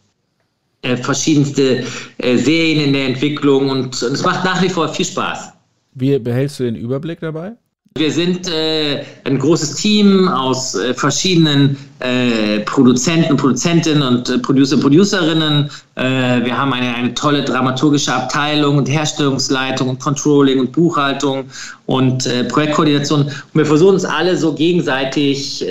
äh, 0.83 0.97
verschiedenste 0.97 1.85
äh, 2.19 2.37
Serien 2.37 2.85
in 2.85 2.93
der 2.93 3.07
Entwicklung 3.07 3.71
und, 3.71 4.03
und 4.03 4.13
es 4.13 4.23
macht 4.23 4.45
nach 4.45 4.63
wie 4.63 4.69
vor 4.69 4.89
viel 4.89 5.07
Spaß. 5.07 5.53
Wie 5.95 6.19
behältst 6.19 6.61
du 6.61 6.65
den 6.65 6.77
Überblick 6.77 7.21
dabei? 7.21 7.53
Wir 7.99 8.13
sind 8.13 8.49
äh, 8.49 9.05
ein 9.25 9.39
großes 9.39 9.77
Team 9.77 10.29
aus 10.29 10.75
äh, 10.75 10.95
verschiedenen 10.95 11.77
äh, 11.99 12.61
Produzenten, 12.61 13.37
Produzentinnen 13.37 14.03
und 14.03 14.29
äh, 14.29 14.39
Producer, 14.39 14.77
Producerinnen. 14.77 15.71
Äh, 15.95 16.45
wir 16.45 16.57
haben 16.57 16.73
eine, 16.73 16.95
eine 16.95 17.15
tolle 17.15 17.43
dramaturgische 17.43 18.13
Abteilung 18.13 18.77
und 18.77 18.87
Herstellungsleitung 18.87 19.89
und 19.89 20.01
Controlling 20.01 20.61
und 20.61 20.73
Buchhaltung 20.73 21.47
und 21.87 22.27
äh, 22.27 22.45
Projektkoordination. 22.45 23.23
Und 23.23 23.55
wir 23.55 23.67
versuchen 23.67 23.95
uns 23.95 24.05
alle 24.05 24.37
so 24.37 24.53
gegenseitig 24.55 25.65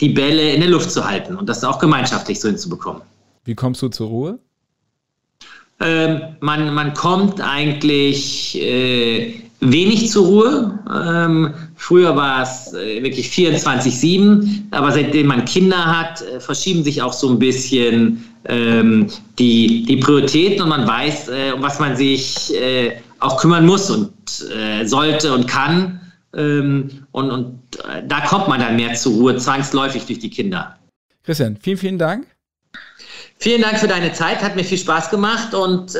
die 0.00 0.08
Bälle 0.08 0.52
in 0.52 0.60
der 0.60 0.70
Luft 0.70 0.90
zu 0.90 1.06
halten 1.06 1.36
und 1.36 1.48
das 1.48 1.62
auch 1.62 1.78
gemeinschaftlich 1.78 2.40
so 2.40 2.48
hinzubekommen. 2.48 3.02
Wie 3.44 3.54
kommst 3.54 3.82
du 3.82 3.88
zur 3.88 4.08
Ruhe? 4.08 4.38
Ähm, 5.80 6.20
man, 6.40 6.72
man 6.74 6.94
kommt 6.94 7.40
eigentlich 7.40 8.58
wenig 9.60 10.10
zur 10.10 10.26
Ruhe. 10.26 10.78
Ähm, 10.92 11.54
früher 11.76 12.14
war 12.14 12.42
es 12.42 12.72
äh, 12.74 13.02
wirklich 13.02 13.28
24-7, 13.28 14.62
aber 14.70 14.92
seitdem 14.92 15.28
man 15.28 15.44
Kinder 15.44 15.84
hat, 15.84 16.22
äh, 16.22 16.40
verschieben 16.40 16.82
sich 16.84 17.00
auch 17.00 17.12
so 17.12 17.30
ein 17.30 17.38
bisschen 17.38 18.24
ähm, 18.44 19.08
die, 19.38 19.84
die 19.84 19.96
Prioritäten 19.96 20.62
und 20.62 20.68
man 20.68 20.86
weiß, 20.86 21.28
äh, 21.28 21.52
um 21.52 21.62
was 21.62 21.78
man 21.78 21.96
sich 21.96 22.54
äh, 22.54 22.92
auch 23.20 23.40
kümmern 23.40 23.66
muss 23.66 23.90
und 23.90 24.12
äh, 24.54 24.84
sollte 24.84 25.32
und 25.32 25.46
kann. 25.46 26.00
Ähm, 26.34 27.06
und 27.12 27.30
und 27.30 27.58
äh, 27.84 28.02
da 28.06 28.20
kommt 28.20 28.48
man 28.48 28.60
dann 28.60 28.76
mehr 28.76 28.94
zur 28.94 29.14
Ruhe, 29.14 29.36
zwangsläufig 29.36 30.04
durch 30.06 30.18
die 30.18 30.30
Kinder. 30.30 30.76
Christian, 31.24 31.56
vielen, 31.56 31.78
vielen 31.78 31.98
Dank. 31.98 32.26
Vielen 33.38 33.62
Dank 33.62 33.78
für 33.78 33.88
deine 33.88 34.12
Zeit, 34.12 34.42
hat 34.42 34.56
mir 34.56 34.64
viel 34.64 34.78
Spaß 34.78 35.10
gemacht 35.10 35.54
und 35.54 35.94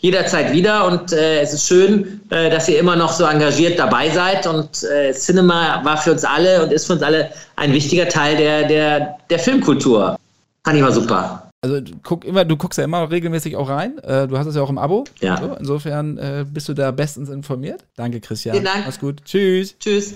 jederzeit 0.00 0.52
wieder 0.52 0.86
und 0.86 1.12
äh, 1.12 1.40
es 1.40 1.52
ist 1.52 1.66
schön, 1.66 2.20
äh, 2.30 2.50
dass 2.50 2.68
ihr 2.68 2.78
immer 2.78 2.96
noch 2.96 3.12
so 3.12 3.24
engagiert 3.24 3.78
dabei 3.78 4.10
seid 4.10 4.46
und 4.46 4.84
äh, 4.84 5.12
Cinema 5.12 5.84
war 5.84 5.96
für 5.96 6.12
uns 6.12 6.24
alle 6.24 6.62
und 6.62 6.72
ist 6.72 6.86
für 6.86 6.94
uns 6.94 7.02
alle 7.02 7.30
ein 7.56 7.72
wichtiger 7.72 8.08
Teil 8.08 8.36
der, 8.36 8.68
der, 8.68 9.18
der 9.28 9.38
Filmkultur. 9.38 10.16
Fand 10.64 10.76
ich 10.76 10.82
mal 10.82 10.92
super. 10.92 11.50
Also 11.60 11.80
guck 12.04 12.24
immer, 12.24 12.44
du 12.44 12.56
guckst 12.56 12.78
ja 12.78 12.84
immer 12.84 13.10
regelmäßig 13.10 13.56
auch 13.56 13.68
rein. 13.68 13.98
Äh, 13.98 14.28
du 14.28 14.38
hast 14.38 14.46
es 14.46 14.54
ja 14.54 14.62
auch 14.62 14.70
im 14.70 14.78
Abo. 14.78 15.04
Ja. 15.20 15.36
So, 15.38 15.56
insofern 15.58 16.16
äh, 16.18 16.44
bist 16.48 16.68
du 16.68 16.74
da 16.74 16.92
bestens 16.92 17.28
informiert. 17.30 17.84
Danke, 17.96 18.20
Christian. 18.20 18.54
Vielen 18.54 18.66
Dank. 18.66 18.86
Mach's 18.86 19.00
gut. 19.00 19.24
Tschüss. 19.24 19.76
Tschüss. 19.78 20.14